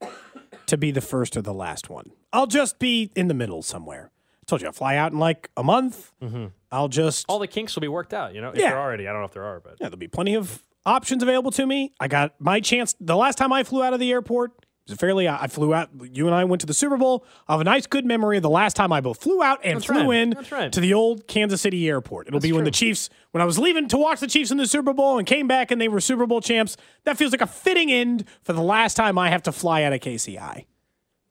to 0.65 0.77
be 0.77 0.91
the 0.91 0.99
first 1.01 1.37
or 1.37 1.41
the 1.41 1.53
last 1.53 1.89
one. 1.89 2.11
I'll 2.33 2.47
just 2.47 2.79
be 2.79 3.11
in 3.15 3.27
the 3.29 3.33
middle 3.33 3.61
somewhere. 3.61 4.11
I 4.13 4.45
told 4.45 4.61
you, 4.61 4.67
I'll 4.67 4.73
fly 4.73 4.97
out 4.97 5.13
in 5.13 5.19
like 5.19 5.49
a 5.55 5.63
month. 5.63 6.11
Mm-hmm. 6.21 6.47
I'll 6.71 6.89
just. 6.89 7.25
All 7.29 7.39
the 7.39 7.47
kinks 7.47 7.75
will 7.75 7.81
be 7.81 7.87
worked 7.87 8.13
out, 8.13 8.33
you 8.35 8.41
know, 8.41 8.49
if 8.49 8.57
Yeah. 8.57 8.69
there 8.71 8.77
are 8.77 8.81
already. 8.83 9.07
I 9.07 9.11
don't 9.13 9.21
know 9.21 9.25
if 9.27 9.33
there 9.33 9.45
are, 9.45 9.59
but 9.61 9.71
Yeah, 9.79 9.87
there'll 9.87 9.97
be 9.97 10.07
plenty 10.09 10.35
of 10.35 10.63
options 10.85 11.23
available 11.23 11.51
to 11.51 11.65
me. 11.65 11.93
I 11.99 12.09
got 12.09 12.33
my 12.39 12.59
chance. 12.59 12.93
The 12.99 13.15
last 13.15 13.37
time 13.37 13.53
I 13.53 13.63
flew 13.63 13.83
out 13.83 13.93
of 13.93 13.99
the 14.01 14.11
airport 14.11 14.51
fairly. 14.95 15.27
I 15.27 15.47
flew 15.47 15.73
out. 15.73 15.89
You 16.13 16.25
and 16.27 16.35
I 16.35 16.43
went 16.45 16.61
to 16.61 16.65
the 16.65 16.73
Super 16.73 16.97
Bowl. 16.97 17.25
I 17.47 17.53
have 17.53 17.61
a 17.61 17.65
nice, 17.65 17.85
good 17.87 18.05
memory 18.05 18.37
of 18.37 18.43
the 18.43 18.49
last 18.49 18.75
time 18.75 18.91
I 18.93 19.01
both 19.01 19.21
flew 19.21 19.43
out 19.43 19.59
and 19.63 19.77
That's 19.77 19.85
flew 19.85 20.09
right. 20.09 20.17
in 20.19 20.35
right. 20.51 20.71
to 20.71 20.79
the 20.79 20.93
old 20.93 21.27
Kansas 21.27 21.61
City 21.61 21.87
airport. 21.89 22.27
It'll 22.27 22.39
That's 22.39 22.47
be 22.49 22.53
when 22.53 22.59
true. 22.61 22.65
the 22.65 22.71
Chiefs, 22.71 23.09
when 23.31 23.41
I 23.41 23.45
was 23.45 23.59
leaving 23.59 23.87
to 23.89 23.97
watch 23.97 24.19
the 24.19 24.27
Chiefs 24.27 24.51
in 24.51 24.57
the 24.57 24.67
Super 24.67 24.93
Bowl 24.93 25.17
and 25.17 25.27
came 25.27 25.47
back 25.47 25.71
and 25.71 25.81
they 25.81 25.87
were 25.87 25.99
Super 25.99 26.25
Bowl 26.25 26.41
champs. 26.41 26.77
That 27.03 27.17
feels 27.17 27.31
like 27.31 27.41
a 27.41 27.47
fitting 27.47 27.91
end 27.91 28.25
for 28.43 28.53
the 28.53 28.61
last 28.63 28.95
time 28.95 29.17
I 29.17 29.29
have 29.29 29.43
to 29.43 29.51
fly 29.51 29.83
out 29.83 29.93
of 29.93 29.99
KCI. 29.99 30.65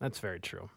that's 0.01 0.19
very 0.19 0.41
true. 0.41 0.69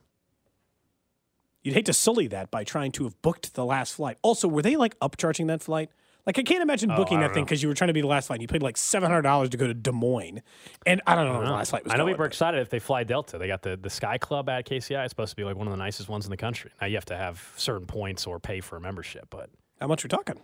You'd 1.61 1.75
hate 1.75 1.87
to 1.87 1.93
sully 1.93 2.27
that 2.27 2.51
by 2.51 2.63
trying 2.63 2.91
to 2.93 3.03
have 3.03 3.21
booked 3.21 3.53
the 3.53 3.65
last 3.65 3.93
flight. 3.95 4.17
Also, 4.21 4.47
were 4.47 4.61
they 4.61 4.77
like 4.77 4.97
upcharging 4.99 5.47
that 5.47 5.61
flight? 5.61 5.89
Like 6.25 6.37
I 6.37 6.43
can't 6.43 6.61
imagine 6.61 6.91
oh, 6.91 6.95
booking 6.95 7.17
Oh, 7.17 7.21
that 7.21 7.33
thing 7.33 7.43
because 7.43 7.63
you 7.63 7.69
were 7.69 7.75
trying 7.75 7.87
to 7.87 7.93
be 7.93 8.01
the 8.01 8.07
last 8.07 8.27
flight. 8.27 8.37
And 8.37 8.41
you 8.43 8.47
paid 8.47 8.61
like 8.61 8.77
seven 8.77 9.09
hundred 9.09 9.23
dollars 9.23 9.49
to 9.49 9.57
go 9.57 9.67
to 9.67 9.73
Des 9.73 9.91
Moines, 9.91 10.41
and 10.85 11.01
I 11.07 11.15
don't 11.15 11.25
know 11.25 11.31
where 11.33 11.41
the 11.41 11.47
uh-huh. 11.47 11.55
last 11.55 11.69
flight 11.71 11.83
was. 11.85 11.93
I 11.93 11.97
know 11.97 12.07
are 12.07 12.25
excited 12.25 12.59
if 12.59 12.69
they 12.69 12.79
fly 12.79 13.03
Delta. 13.03 13.37
They 13.37 13.47
got 13.47 13.61
the, 13.61 13.77
the 13.77 13.89
Sky 13.89 14.17
Club 14.17 14.49
at 14.49 14.67
KCI. 14.67 15.03
It's 15.03 15.11
supposed 15.11 15.31
to 15.31 15.35
be 15.35 15.43
like 15.43 15.55
one 15.55 15.67
of 15.67 15.71
the 15.71 15.77
nicest 15.77 16.09
ones 16.09 16.25
in 16.25 16.31
the 16.31 16.37
country. 16.37 16.71
Now 16.81 16.87
you 16.87 16.95
have 16.95 17.05
to 17.05 17.17
have 17.17 17.53
certain 17.55 17.87
points 17.87 18.27
or 18.27 18.39
pay 18.39 18.59
for 18.59 18.75
a 18.75 18.81
membership, 18.81 19.27
but 19.29 19.49
How 19.79 19.87
much 19.87 20.03
we're 20.03 20.09
talking? 20.09 20.39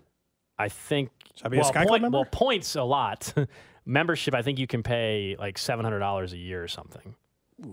I 0.57 0.69
think 0.69 1.09
Should 1.35 1.45
I 1.45 1.49
be 1.49 1.57
a 1.57 1.59
well, 1.59 1.69
Sky 1.69 1.81
Club 1.81 1.89
point- 1.89 2.01
member? 2.03 2.17
well 2.17 2.25
points 2.25 2.75
a 2.75 2.83
lot. 2.83 3.33
membership, 3.85 4.33
I 4.33 4.41
think 4.41 4.57
you 4.57 4.67
can 4.67 4.81
pay 4.83 5.35
like 5.37 5.57
seven 5.57 5.85
hundred 5.85 5.99
dollars 5.99 6.33
a 6.33 6.37
year 6.37 6.63
or 6.63 6.67
something. 6.67 7.15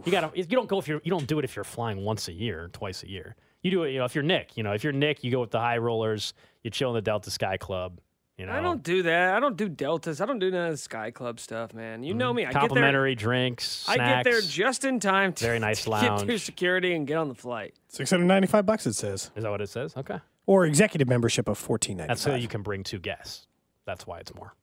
You 0.05 0.13
got 0.13 0.33
to 0.33 0.39
you 0.39 0.45
don't 0.45 0.69
go 0.69 0.79
if 0.79 0.87
you're 0.87 1.01
you 1.03 1.11
don't 1.11 1.27
do 1.27 1.39
it 1.39 1.45
if 1.45 1.57
you're 1.57 1.65
flying 1.65 2.05
once 2.05 2.29
a 2.29 2.33
year, 2.33 2.69
twice 2.73 3.03
a 3.03 3.09
year. 3.09 3.37
You 3.63 3.71
do 3.71 3.85
it, 3.85 3.93
you 3.93 3.99
know, 3.99 4.05
if 4.05 4.15
you're 4.15 4.25
Nick, 4.25 4.57
you 4.57 4.63
know, 4.63 4.73
if 4.73 4.83
you're 4.83 4.93
Nick, 4.93 5.23
you 5.23 5.31
go 5.31 5.41
with 5.41 5.53
the 5.53 5.61
high 5.61 5.79
rollers. 5.79 6.35
You 6.63 6.71
chill 6.71 6.91
in 6.91 6.95
the 6.95 7.03
Delta 7.03 7.31
Sky 7.31 7.57
Club. 7.57 8.01
You 8.39 8.47
know, 8.47 8.53
I 8.53 8.61
don't 8.61 8.83
do 8.83 9.03
that. 9.05 9.35
I 9.35 9.41
don't 9.41 9.57
do 9.57 9.69
deltas. 9.69 10.21
I 10.21 10.27
don't 10.27 10.39
do 10.39 10.51
none 10.51 10.67
of 10.67 10.73
the 10.73 10.79
Sky 10.79 11.11
Club 11.11 11.39
stuff, 11.39 11.75
man. 11.75 12.03
You 12.03 12.15
know 12.15 12.31
mm-hmm. 12.31 12.37
me. 12.39 12.43
I 12.43 12.47
get 12.47 12.53
there. 12.55 12.61
complimentary 12.61 13.15
drinks. 13.15 13.85
I 13.87 13.97
get 13.99 14.25
there 14.25 14.41
just 14.41 14.85
in 14.85 15.01
time 15.01 15.33
to, 15.35 15.45
Very 15.45 15.59
nice 15.61 15.85
to 15.85 15.91
get 15.91 16.19
through 16.19 16.29
lounge. 16.29 16.45
security 16.45 16.95
and 16.95 17.07
get 17.07 17.19
on 17.19 17.29
the 17.29 17.35
flight. 17.35 17.75
Six 17.89 18.11
hundred 18.11 18.25
ninety-five 18.25 18.65
bucks. 18.65 18.87
It 18.87 18.95
says, 18.95 19.31
Is 19.37 19.43
that 19.45 19.51
what 19.51 19.61
it 19.61 19.69
says? 19.69 19.97
Okay. 19.97 20.19
or 20.47 20.65
executive 20.67 21.09
membership 21.09 21.47
of 21.47 21.59
fourteen 21.59 21.99
That's 21.99 22.09
ninety-five. 22.09 22.41
so 22.41 22.43
you 22.43 22.49
can 22.49 22.63
bring 22.63 22.83
two 22.83 22.99
guests. 22.99 23.47
That's 23.85 24.07
why 24.07 24.19
it's 24.19 24.35
more. 24.35 24.55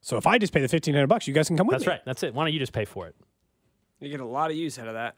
So 0.00 0.16
if 0.16 0.26
I 0.26 0.38
just 0.38 0.52
pay 0.52 0.60
the 0.60 0.68
fifteen 0.68 0.94
hundred 0.94 1.08
bucks, 1.08 1.28
you 1.28 1.34
guys 1.34 1.48
can 1.48 1.56
come 1.56 1.66
with 1.66 1.74
That's 1.74 1.86
me. 1.86 1.92
right. 1.92 2.00
That's 2.04 2.22
it. 2.22 2.34
Why 2.34 2.44
don't 2.44 2.52
you 2.52 2.58
just 2.58 2.72
pay 2.72 2.86
for 2.86 3.06
it? 3.06 3.14
You 4.00 4.08
get 4.08 4.20
a 4.20 4.26
lot 4.26 4.50
of 4.50 4.56
use 4.56 4.78
out 4.78 4.88
of 4.88 4.94
that. 4.94 5.14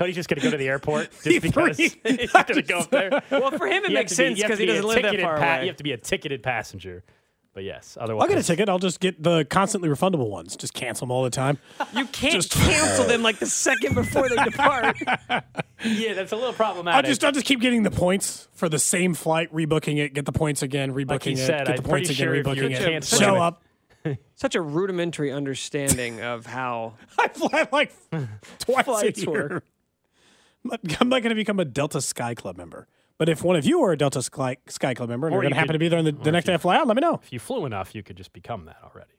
Cody's 0.00 0.16
just 0.16 0.28
going 0.30 0.40
to 0.40 0.44
go 0.46 0.50
to 0.50 0.56
the 0.56 0.66
airport 0.68 1.10
He 1.24 1.38
just 1.38 1.42
because 1.42 1.76
he's 1.76 1.94
going 1.94 2.16
to 2.46 2.62
go 2.62 2.78
up 2.80 2.90
there. 2.90 3.22
Well, 3.30 3.50
for 3.52 3.66
him, 3.66 3.84
it 3.84 3.90
You 3.90 3.94
makes 3.94 4.12
sense 4.14 4.40
because 4.40 4.56
to 4.58 4.62
he 4.62 4.66
be 4.66 4.72
a 4.72 4.82
doesn't 4.82 4.88
live 4.88 5.02
that 5.02 5.20
far 5.20 5.36
pa- 5.36 5.42
away. 5.56 5.60
You 5.62 5.66
have 5.68 5.76
to 5.76 5.84
be 5.84 5.92
a 5.92 5.98
ticketed 5.98 6.42
passenger. 6.42 7.04
But 7.52 7.64
yes, 7.64 7.98
otherwise 8.00 8.22
I'll 8.22 8.28
get 8.28 8.38
a 8.38 8.42
ticket. 8.44 8.68
I'll 8.68 8.78
just 8.78 9.00
get 9.00 9.22
the 9.22 9.44
constantly 9.44 9.88
refundable 9.90 10.30
ones. 10.30 10.56
Just 10.56 10.72
cancel 10.72 11.06
them 11.06 11.10
all 11.10 11.24
the 11.24 11.30
time. 11.30 11.58
You 11.92 12.06
can't 12.06 12.32
just 12.32 12.52
cancel 12.52 13.04
them 13.06 13.22
like 13.22 13.40
the 13.40 13.46
second 13.46 13.94
before 13.94 14.28
they 14.28 14.36
depart. 14.36 14.96
Yeah, 15.84 16.14
that's 16.14 16.30
a 16.32 16.36
little 16.36 16.52
problematic. 16.52 16.60
I'll 16.62 16.62
problematic. 17.02 17.08
just 17.10 17.24
I'll 17.24 17.32
just 17.32 17.46
keep 17.46 17.60
getting 17.60 17.82
the 17.82 17.90
points 17.90 18.46
for 18.54 18.68
the 18.68 18.78
same 18.78 19.14
flight, 19.14 19.52
rebooking 19.52 19.98
it, 19.98 20.14
get 20.14 20.26
the 20.26 20.32
points 20.32 20.62
again, 20.62 20.92
rebooking 20.92 21.08
Like 21.10 21.22
he 21.24 21.32
it, 21.32 21.38
said, 21.38 21.66
get 21.66 21.70
I'm 21.70 21.76
the 21.76 21.82
points 21.82 22.08
again, 22.10 22.28
sure 22.28 22.34
rebooking 22.44 22.70
it. 22.70 22.78
cancel 22.78 23.18
Show 23.18 23.34
it- 23.34 23.40
up. 23.40 23.62
Such 24.36 24.54
a 24.54 24.62
rudimentary 24.62 25.30
understanding 25.30 26.22
of 26.22 26.46
how 26.46 26.94
I 27.18 27.28
fly 27.28 27.68
like 27.70 27.92
twice 28.60 28.84
Flights 28.86 29.18
a 29.18 29.20
year. 29.22 29.30
work. 29.48 29.64
I'm 31.00 31.08
not 31.08 31.22
going 31.22 31.30
to 31.30 31.34
become 31.34 31.60
a 31.60 31.64
Delta 31.64 32.00
Sky 32.00 32.34
Club 32.34 32.56
member. 32.56 32.86
But 33.18 33.28
if 33.28 33.44
one 33.44 33.56
of 33.56 33.66
you 33.66 33.82
are 33.82 33.92
a 33.92 33.98
Delta 33.98 34.22
Sky, 34.22 34.56
Sky 34.66 34.94
Club 34.94 35.10
member 35.10 35.26
and 35.26 35.34
Or 35.34 35.38
you're 35.38 35.42
going 35.42 35.52
to 35.52 35.56
happen 35.56 35.68
could- 35.68 35.72
to 35.74 35.78
be 35.78 35.88
there 35.88 35.98
on 35.98 36.06
the, 36.06 36.12
the 36.12 36.28
if 36.28 36.32
next 36.32 36.46
day 36.46 36.54
I 36.54 36.56
fly 36.56 36.76
out, 36.76 36.86
let 36.86 36.96
me 36.96 37.00
know. 37.00 37.20
if 37.22 37.32
you 37.32 37.38
flew 37.38 37.66
enough, 37.66 37.94
you 37.94 38.02
could 38.02 38.16
just 38.16 38.32
become 38.32 38.64
that 38.64 38.78
already. 38.82 39.12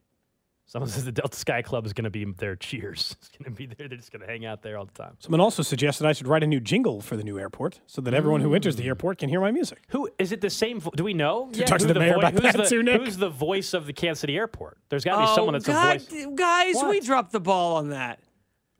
Someone 0.65 0.89
says 0.89 1.03
the 1.05 1.11
Delta 1.11 1.37
Sky 1.37 1.61
Club 1.61 1.85
is 1.85 1.91
going 1.93 2.05
to 2.05 2.09
be 2.09 2.25
their 2.25 2.55
cheers. 2.55 3.15
It's 3.21 3.29
going 3.37 3.43
to 3.43 3.51
be 3.51 3.65
there. 3.65 3.87
They're 3.87 3.97
just 3.97 4.11
going 4.11 4.21
to 4.21 4.27
hang 4.27 4.45
out 4.45 4.61
there 4.61 4.77
all 4.77 4.85
the 4.85 4.93
time. 4.93 5.17
Someone 5.19 5.41
also 5.41 5.63
suggested 5.63 6.07
I 6.07 6.13
should 6.13 6.27
write 6.27 6.43
a 6.43 6.47
new 6.47 6.59
jingle 6.59 7.01
for 7.01 7.15
the 7.15 7.23
new 7.23 7.37
airport 7.37 7.81
so 7.87 8.01
that 8.01 8.13
everyone 8.13 8.41
who 8.41 8.49
mm. 8.49 8.55
enters 8.55 8.75
the 8.75 8.85
airport 8.85 9.19
can 9.19 9.29
hear 9.29 9.41
my 9.41 9.51
music. 9.51 9.83
Who 9.89 10.09
is 10.17 10.31
it? 10.31 10.41
The 10.41 10.49
same? 10.49 10.79
Vo- 10.79 10.91
do 10.95 11.03
we 11.03 11.13
know? 11.13 11.49
you 11.53 11.65
talk 11.65 11.79
to 11.79 11.87
who 11.87 11.93
the 11.93 11.99
mayor 11.99 12.15
about 12.15 12.33
who's 12.33 12.41
that 12.41 12.57
the, 12.57 12.67
too, 12.67 12.81
Nick? 12.81 13.01
Who's 13.01 13.17
the 13.17 13.29
voice 13.29 13.73
of 13.73 13.85
the 13.85 13.93
Kansas 13.93 14.21
City 14.21 14.37
airport? 14.37 14.77
There's 14.89 15.03
got 15.03 15.17
to 15.17 15.25
be 15.25 15.31
oh, 15.31 15.35
someone 15.35 15.53
that's 15.53 15.67
God, 15.67 15.97
a 15.97 15.99
voice. 15.99 16.27
guys, 16.35 16.83
we 16.83 16.99
dropped 17.01 17.31
the 17.31 17.39
ball 17.39 17.75
on 17.77 17.89
that. 17.89 18.19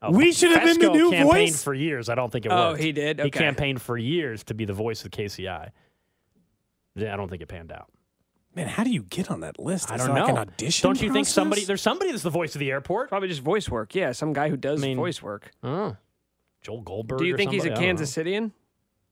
Oh, 0.04 0.12
We 0.12 0.32
should 0.32 0.52
have 0.52 0.64
been 0.64 0.80
the 0.80 0.89
new 0.89 1.12
campaigned 1.12 1.52
voice? 1.54 1.64
for 1.64 1.74
years. 1.74 2.10
I 2.10 2.16
don't 2.16 2.32
think 2.32 2.45
it 2.45 2.52
Oh, 2.52 2.72
worked. 2.72 2.82
he 2.82 2.91
did? 2.91 3.20
He 3.20 3.30
campaigned 3.30 3.82
for 3.82 3.97
years 3.97 4.43
to 4.45 4.54
be 4.56 4.66
the 4.66 4.74
voice 4.74 5.06
of 5.06 5.12
KCI. 5.12 5.70
Yeah, 6.95 7.14
I 7.14 7.18
don't 7.18 7.30
think 7.30 7.41
it 7.41 7.47
panned 7.47 7.72
out. 7.72 7.88
Man, 8.56 8.68
how 8.68 8.84
do 8.84 8.89
you 8.89 9.04
get 9.04 9.32
on 9.32 9.41
that 9.41 9.60
list? 9.60 9.91
I 9.91 9.97
don't 9.97 10.08
there 10.08 10.16
know. 10.16 10.22
like 10.24 10.30
an 10.32 10.38
audition 10.39 10.88
don't 10.88 11.02
you 11.02 11.14
think 11.14 11.28
somebody? 11.28 11.64
There's 11.64 11.82
somebody 11.82 12.12
that's 12.12 12.24
the 12.24 12.30
voice 12.30 12.54
of 12.56 12.60
the 12.60 12.70
airport. 12.72 13.08
Probably 13.10 13.30
just 13.30 13.41
voice 13.41 13.70
work. 13.70 13.95
Yeah, 13.95 14.12
some 14.12 14.34
guy 14.34 14.49
who 14.49 14.58
does 14.58 14.82
I 14.84 14.88
mean, 14.88 14.97
voice 14.97 15.22
work. 15.22 15.52
Oh, 15.64 15.95
Joel 16.62 16.82
Goldberg. 16.82 17.20
Do 17.20 17.26
you 17.26 17.36
or 17.36 17.38
think 17.38 17.52
he's 17.52 17.62
a 17.64 17.68
somebody? 17.68 17.86
I 17.86 17.88
don't 17.88 17.97
Kansas 17.97 18.18
know. 18.18 18.24
Citian? 18.24 18.52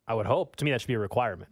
I 0.07 0.13
would 0.15 0.25
hope. 0.25 0.55
To 0.57 0.65
me, 0.65 0.71
that 0.71 0.81
should 0.81 0.87
be 0.87 0.95
a 0.95 0.99
requirement. 0.99 1.51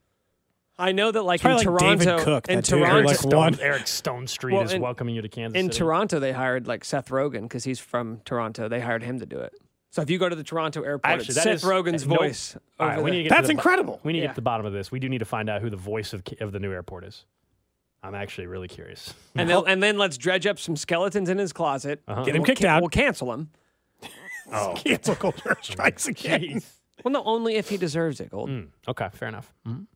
I 0.79 0.91
know 0.91 1.11
that 1.11 1.23
like 1.23 1.39
It's 1.43 1.45
in 1.45 1.51
like 1.53 1.63
Toronto, 1.63 2.23
Cook, 2.23 2.49
in 2.49 2.61
Toronto, 2.61 3.07
like 3.07 3.17
Stone, 3.17 3.57
Eric 3.61 3.87
Stone 3.87 4.27
Street 4.27 4.53
Well, 4.53 4.63
is 4.63 4.73
in- 4.73 4.81
welcoming 4.81 5.15
you 5.15 5.21
to 5.23 5.29
Kansas 5.29 5.59
in 5.59 5.67
City. 5.71 5.79
Toronto 5.79 6.19
they 6.19 6.31
hired 6.33 6.67
like 6.67 6.85
Seth 6.85 7.09
Rogen 7.09 7.41
because 7.43 7.63
he's 7.63 7.79
from 7.79 8.21
Toronto. 8.25 8.67
They 8.69 8.79
hired 8.79 9.01
him 9.03 9.19
to 9.19 9.25
do 9.25 9.39
it. 9.39 9.53
So 9.89 10.01
if 10.03 10.09
you 10.11 10.19
go 10.19 10.29
to 10.29 10.35
the 10.35 10.43
Toronto 10.43 10.83
airport, 10.83 11.11
Actually, 11.11 11.33
it's 11.35 11.43
Seth 11.43 11.47
is- 11.55 11.63
Rogen's 11.63 12.05
nope. 12.05 12.19
voice. 12.19 12.55
All 12.79 12.87
right, 12.87 12.97
over 12.97 13.05
we 13.05 13.11
need 13.11 13.17
to 13.17 13.23
get 13.23 13.29
to 13.29 13.35
That's 13.35 13.47
the 13.47 13.51
incredible. 13.53 13.99
We 14.03 14.13
need 14.13 14.19
to 14.19 14.23
Yeah. 14.23 14.27
get 14.29 14.33
to 14.33 14.41
the 14.41 14.41
bottom 14.43 14.65
of 14.67 14.73
this. 14.73 14.91
We 14.91 14.99
do 14.99 15.09
need 15.09 15.17
to 15.19 15.25
find 15.25 15.49
out 15.49 15.61
who 15.61 15.69
the 15.71 15.77
voice 15.77 16.13
of 16.13 16.21
of 16.41 16.51
the 16.51 16.59
new 16.59 16.71
airport 16.71 17.05
is. 17.05 17.25
I'm 18.03 18.13
actually 18.13 18.45
really 18.45 18.67
curious. 18.67 19.13
and 19.35 19.49
then 19.49 19.63
and 19.65 19.81
then 19.81 19.97
let's 19.97 20.17
dredge 20.17 20.45
up 20.45 20.59
some 20.59 20.75
skeletons 20.75 21.27
in 21.29 21.39
his 21.39 21.51
closet. 21.53 22.03
Uh-huh. 22.07 22.23
Get 22.23 22.35
him 22.35 22.41
We'll 22.41 22.45
kicked 22.47 22.61
ca- 22.61 22.67
out. 22.67 22.81
We'll 22.83 22.89
cancel 22.89 23.33
him. 23.33 23.49
Oh, 24.49 24.75
Cancel 24.77 25.15
culture 25.15 25.57
strikes 25.61 26.07
again. 26.07 26.39
jeez. 26.41 26.65
Well, 27.03 27.11
no, 27.11 27.21
only 27.25 27.55
if 27.55 27.67
he 27.67 27.75
deserves 27.75 28.21
it, 28.21 28.29
Gold. 28.29 28.49
Mm, 28.49 28.67
okay, 28.87 29.09
fair 29.11 29.27
enough. 29.27 29.53
Mhm. 29.67 29.87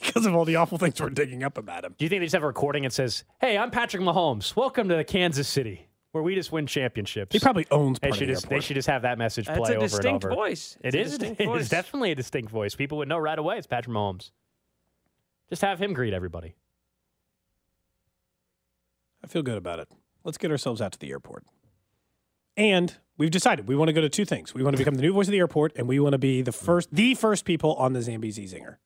Because 0.00 0.26
of 0.26 0.34
all 0.34 0.44
the 0.44 0.56
awful 0.56 0.78
things 0.78 1.00
we're 1.00 1.10
digging 1.10 1.42
up 1.42 1.58
about 1.58 1.84
him. 1.84 1.94
Do 1.98 2.04
you 2.04 2.08
think 2.08 2.20
they 2.20 2.26
just 2.26 2.34
have 2.34 2.42
a 2.42 2.46
recording 2.46 2.82
that 2.84 2.92
says, 2.92 3.24
"Hey, 3.40 3.56
I'm 3.58 3.70
Patrick 3.70 4.02
Mahomes. 4.02 4.56
Welcome 4.56 4.88
to 4.88 5.04
Kansas 5.04 5.48
City, 5.48 5.88
where 6.12 6.22
we 6.22 6.34
just 6.34 6.52
win 6.52 6.66
championships." 6.66 7.32
He 7.32 7.38
probably 7.40 7.66
owns 7.70 7.98
They 8.00 8.08
part 8.08 8.12
of 8.16 8.18
should 8.18 8.28
the 8.28 8.32
just 8.34 8.48
they 8.48 8.60
should 8.60 8.74
just 8.76 8.88
have 8.88 9.02
that 9.02 9.18
message 9.18 9.46
That's 9.46 9.58
play 9.58 9.74
a 9.74 9.76
over 9.76 9.86
distinct 9.86 10.24
and 10.24 10.32
over. 10.32 10.34
voice. 10.34 10.76
It 10.82 10.94
It's 10.94 11.14
a 11.14 11.18
distinct 11.18 11.40
It 11.42 11.46
voice. 11.46 11.60
is 11.62 11.68
definitely 11.68 12.10
a 12.12 12.14
distinct 12.14 12.50
voice. 12.50 12.74
People 12.74 12.98
would 12.98 13.08
know 13.08 13.18
right 13.18 13.38
away 13.38 13.58
it's 13.58 13.66
Patrick 13.66 13.94
Mahomes. 13.94 14.30
Just 15.48 15.62
have 15.62 15.80
him 15.80 15.92
greet 15.92 16.14
everybody. 16.14 16.54
I 19.22 19.26
feel 19.26 19.42
good 19.42 19.58
about 19.58 19.80
it. 19.80 19.88
Let's 20.24 20.38
get 20.38 20.50
ourselves 20.50 20.80
out 20.80 20.92
to 20.92 20.98
the 20.98 21.10
airport. 21.10 21.44
And 22.56 22.94
we've 23.16 23.30
decided 23.30 23.68
we 23.68 23.76
want 23.76 23.88
to 23.88 23.92
go 23.92 24.00
to 24.00 24.08
two 24.08 24.24
things. 24.24 24.54
We 24.54 24.62
want 24.62 24.76
to 24.76 24.78
become 24.78 24.94
the 24.94 25.02
new 25.02 25.12
voice 25.12 25.28
of 25.28 25.32
the 25.32 25.38
airport, 25.38 25.72
and 25.76 25.86
we 25.88 25.98
want 26.00 26.12
to 26.12 26.18
be 26.18 26.42
the 26.42 26.52
first, 26.52 26.88
the 26.94 27.14
first 27.14 27.44
people 27.44 27.74
on 27.74 27.92
the 27.92 28.02
Zambezi 28.02 28.46
Zinger. 28.46 28.76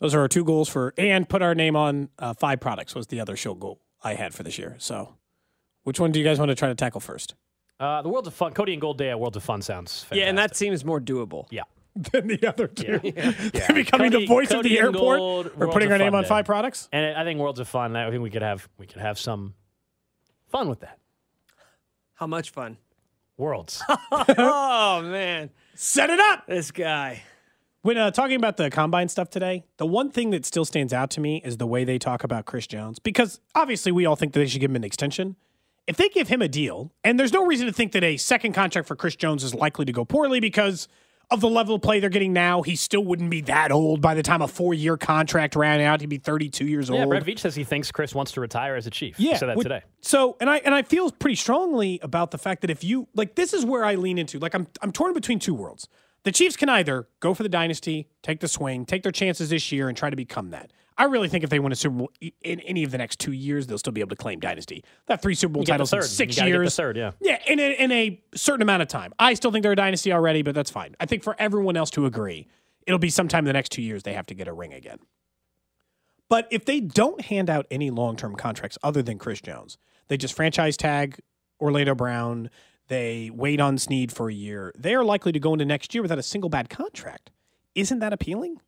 Those 0.00 0.14
are 0.14 0.20
our 0.20 0.28
two 0.28 0.44
goals 0.44 0.68
for, 0.68 0.94
and 0.98 1.28
put 1.28 1.42
our 1.42 1.54
name 1.54 1.76
on 1.76 2.08
uh, 2.18 2.34
five 2.34 2.58
products 2.60 2.94
was 2.94 3.06
the 3.08 3.20
other 3.20 3.36
show 3.36 3.54
goal 3.54 3.80
I 4.02 4.14
had 4.14 4.32
for 4.34 4.42
this 4.42 4.58
year. 4.58 4.76
So, 4.78 5.14
which 5.84 6.00
one 6.00 6.10
do 6.12 6.18
you 6.18 6.24
guys 6.24 6.38
want 6.38 6.48
to 6.50 6.54
try 6.54 6.68
to 6.68 6.74
tackle 6.74 7.00
first? 7.00 7.34
Uh, 7.78 8.02
the 8.02 8.08
Worlds 8.08 8.28
of 8.28 8.34
Fun, 8.34 8.52
Cody 8.52 8.72
and 8.72 8.80
Gold 8.80 8.98
Day 8.98 9.10
at 9.10 9.20
Worlds 9.20 9.36
of 9.36 9.42
Fun 9.42 9.62
sounds 9.62 10.02
fantastic. 10.04 10.18
Yeah, 10.18 10.28
and 10.28 10.38
that 10.38 10.56
seems 10.56 10.84
more 10.84 11.00
doable. 11.00 11.46
yeah. 11.50 11.62
Than 12.12 12.28
the 12.28 12.46
other 12.46 12.68
two. 12.68 13.00
Yeah. 13.04 13.72
Becoming 13.72 14.10
the 14.12 14.18
Cody- 14.18 14.26
voice 14.26 14.50
of 14.52 14.62
the 14.62 14.78
airport, 14.78 15.18
Gold, 15.18 15.46
or 15.48 15.50
Worlds 15.56 15.72
putting 15.74 15.90
our 15.90 15.98
name 15.98 16.14
on 16.14 16.22
Day. 16.22 16.28
five 16.28 16.44
products. 16.44 16.88
And 16.92 17.16
I 17.16 17.24
think 17.24 17.40
Worlds 17.40 17.58
of 17.58 17.66
Fun. 17.68 17.96
I 17.96 18.08
think 18.10 18.22
we 18.22 18.30
could 18.30 18.42
have 18.42 18.68
we 18.78 18.86
could 18.86 19.02
have 19.02 19.18
some 19.18 19.54
fun 20.48 20.68
with 20.68 20.80
that. 20.80 20.98
How 22.14 22.26
much 22.28 22.50
fun? 22.50 22.76
Worlds. 23.36 23.82
oh 24.12 25.02
man, 25.02 25.50
Set 25.74 26.10
it 26.10 26.20
up. 26.20 26.46
this 26.46 26.70
guy. 26.70 27.22
When 27.82 27.96
uh, 27.96 28.10
talking 28.10 28.36
about 28.36 28.58
the 28.58 28.68
combine 28.68 29.08
stuff 29.08 29.30
today, 29.30 29.64
the 29.78 29.86
one 29.86 30.10
thing 30.10 30.30
that 30.30 30.44
still 30.44 30.66
stands 30.66 30.92
out 30.92 31.10
to 31.12 31.20
me 31.20 31.40
is 31.44 31.56
the 31.56 31.66
way 31.66 31.84
they 31.84 31.98
talk 31.98 32.24
about 32.24 32.44
Chris 32.44 32.66
Jones. 32.66 32.98
Because 32.98 33.40
obviously, 33.54 33.90
we 33.90 34.04
all 34.04 34.16
think 34.16 34.34
that 34.34 34.40
they 34.40 34.46
should 34.46 34.60
give 34.60 34.70
him 34.70 34.76
an 34.76 34.84
extension. 34.84 35.36
If 35.86 35.96
they 35.96 36.10
give 36.10 36.28
him 36.28 36.42
a 36.42 36.48
deal, 36.48 36.92
and 37.04 37.18
there's 37.18 37.32
no 37.32 37.46
reason 37.46 37.66
to 37.66 37.72
think 37.72 37.92
that 37.92 38.04
a 38.04 38.18
second 38.18 38.52
contract 38.52 38.86
for 38.86 38.96
Chris 38.96 39.16
Jones 39.16 39.42
is 39.42 39.54
likely 39.54 39.86
to 39.86 39.92
go 39.92 40.04
poorly 40.04 40.40
because 40.40 40.88
of 41.30 41.40
the 41.40 41.48
level 41.48 41.76
of 41.76 41.82
play 41.82 42.00
they're 42.00 42.10
getting 42.10 42.32
now, 42.32 42.60
he 42.60 42.76
still 42.76 43.04
wouldn't 43.04 43.30
be 43.30 43.40
that 43.42 43.72
old 43.72 44.00
by 44.00 44.14
the 44.14 44.22
time 44.22 44.42
a 44.42 44.48
four 44.48 44.74
year 44.74 44.96
contract 44.96 45.56
ran 45.56 45.80
out. 45.80 46.00
He'd 46.00 46.08
be 46.08 46.18
32 46.18 46.66
years 46.66 46.90
yeah, 46.90 47.00
old. 47.00 47.08
Brett 47.08 47.24
Veach 47.24 47.38
says 47.38 47.54
he 47.54 47.64
thinks 47.64 47.90
Chris 47.90 48.14
wants 48.14 48.32
to 48.32 48.40
retire 48.40 48.74
as 48.74 48.86
a 48.86 48.90
chief. 48.90 49.16
he 49.16 49.34
said 49.36 49.48
that 49.48 49.56
with- 49.56 49.64
today. 49.64 49.82
So, 50.02 50.36
and 50.40 50.50
I 50.50 50.58
and 50.58 50.74
I 50.74 50.82
feel 50.82 51.10
pretty 51.10 51.36
strongly 51.36 51.98
about 52.02 52.30
the 52.30 52.38
fact 52.38 52.60
that 52.60 52.70
if 52.70 52.84
you 52.84 53.08
like, 53.14 53.36
this 53.36 53.54
is 53.54 53.64
where 53.64 53.84
I 53.84 53.94
lean 53.94 54.18
into. 54.18 54.38
Like, 54.38 54.54
I'm 54.54 54.66
I'm 54.82 54.92
torn 54.92 55.14
between 55.14 55.38
two 55.38 55.54
worlds. 55.54 55.88
The 56.24 56.32
Chiefs 56.32 56.56
can 56.56 56.68
either 56.68 57.08
go 57.20 57.32
for 57.34 57.42
the 57.42 57.48
dynasty, 57.48 58.08
take 58.22 58.40
the 58.40 58.48
swing, 58.48 58.84
take 58.84 59.02
their 59.02 59.12
chances 59.12 59.48
this 59.50 59.72
year, 59.72 59.88
and 59.88 59.96
try 59.96 60.10
to 60.10 60.16
become 60.16 60.50
that. 60.50 60.72
I 60.98 61.04
really 61.04 61.30
think 61.30 61.44
if 61.44 61.50
they 61.50 61.58
win 61.60 61.72
a 61.72 61.76
Super 61.76 61.96
Bowl 61.96 62.10
in 62.42 62.60
any 62.60 62.84
of 62.84 62.90
the 62.90 62.98
next 62.98 63.18
two 63.20 63.32
years, 63.32 63.66
they'll 63.66 63.78
still 63.78 63.92
be 63.92 64.02
able 64.02 64.10
to 64.10 64.16
claim 64.16 64.38
dynasty. 64.38 64.84
Have 65.08 65.22
three 65.22 65.34
Super 65.34 65.52
Bowl 65.54 65.62
You 65.62 65.66
get 65.66 65.78
the 65.78 65.84
titles 65.84 65.92
in 65.94 66.02
six 66.02 66.36
You 66.36 66.40
gotta 66.42 66.50
get 66.50 66.56
the 66.58 66.62
years. 66.64 66.76
third, 66.76 66.96
yeah. 66.98 67.12
Yeah, 67.22 67.38
in 67.46 67.58
a, 67.58 67.72
in 67.72 67.90
a 67.90 68.22
certain 68.34 68.60
amount 68.60 68.82
of 68.82 68.88
time. 68.88 69.14
I 69.18 69.32
still 69.32 69.50
think 69.50 69.62
they're 69.62 69.72
a 69.72 69.76
dynasty 69.76 70.12
already, 70.12 70.42
but 70.42 70.54
that's 70.54 70.70
fine. 70.70 70.94
I 71.00 71.06
think 71.06 71.22
for 71.22 71.34
everyone 71.38 71.78
else 71.78 71.88
to 71.92 72.04
agree, 72.04 72.48
it'll 72.86 72.98
be 72.98 73.08
sometime 73.08 73.40
in 73.40 73.46
the 73.46 73.54
next 73.54 73.70
two 73.72 73.80
years 73.80 74.02
they 74.02 74.12
have 74.12 74.26
to 74.26 74.34
get 74.34 74.46
a 74.46 74.52
ring 74.52 74.74
again. 74.74 74.98
But 76.28 76.48
if 76.50 76.66
they 76.66 76.80
don't 76.80 77.22
hand 77.22 77.48
out 77.48 77.66
any 77.70 77.90
long 77.90 78.16
term 78.16 78.36
contracts 78.36 78.76
other 78.82 79.02
than 79.02 79.18
Chris 79.18 79.40
Jones, 79.40 79.78
they 80.08 80.18
just 80.18 80.34
franchise 80.34 80.76
tag 80.76 81.18
Orlando 81.60 81.94
Brown, 81.94 82.50
they 82.90 83.30
wait 83.32 83.60
on 83.60 83.78
Sneed 83.78 84.12
for 84.12 84.28
a 84.28 84.34
year, 84.34 84.74
they 84.76 84.94
are 84.94 85.04
likely 85.04 85.30
to 85.32 85.38
go 85.38 85.52
into 85.52 85.64
next 85.64 85.94
year 85.94 86.02
without 86.02 86.18
a 86.18 86.22
single 86.22 86.50
bad 86.50 86.68
contract. 86.68 87.30
Isn't 87.76 88.00
that 88.00 88.12
appealing? 88.12 88.60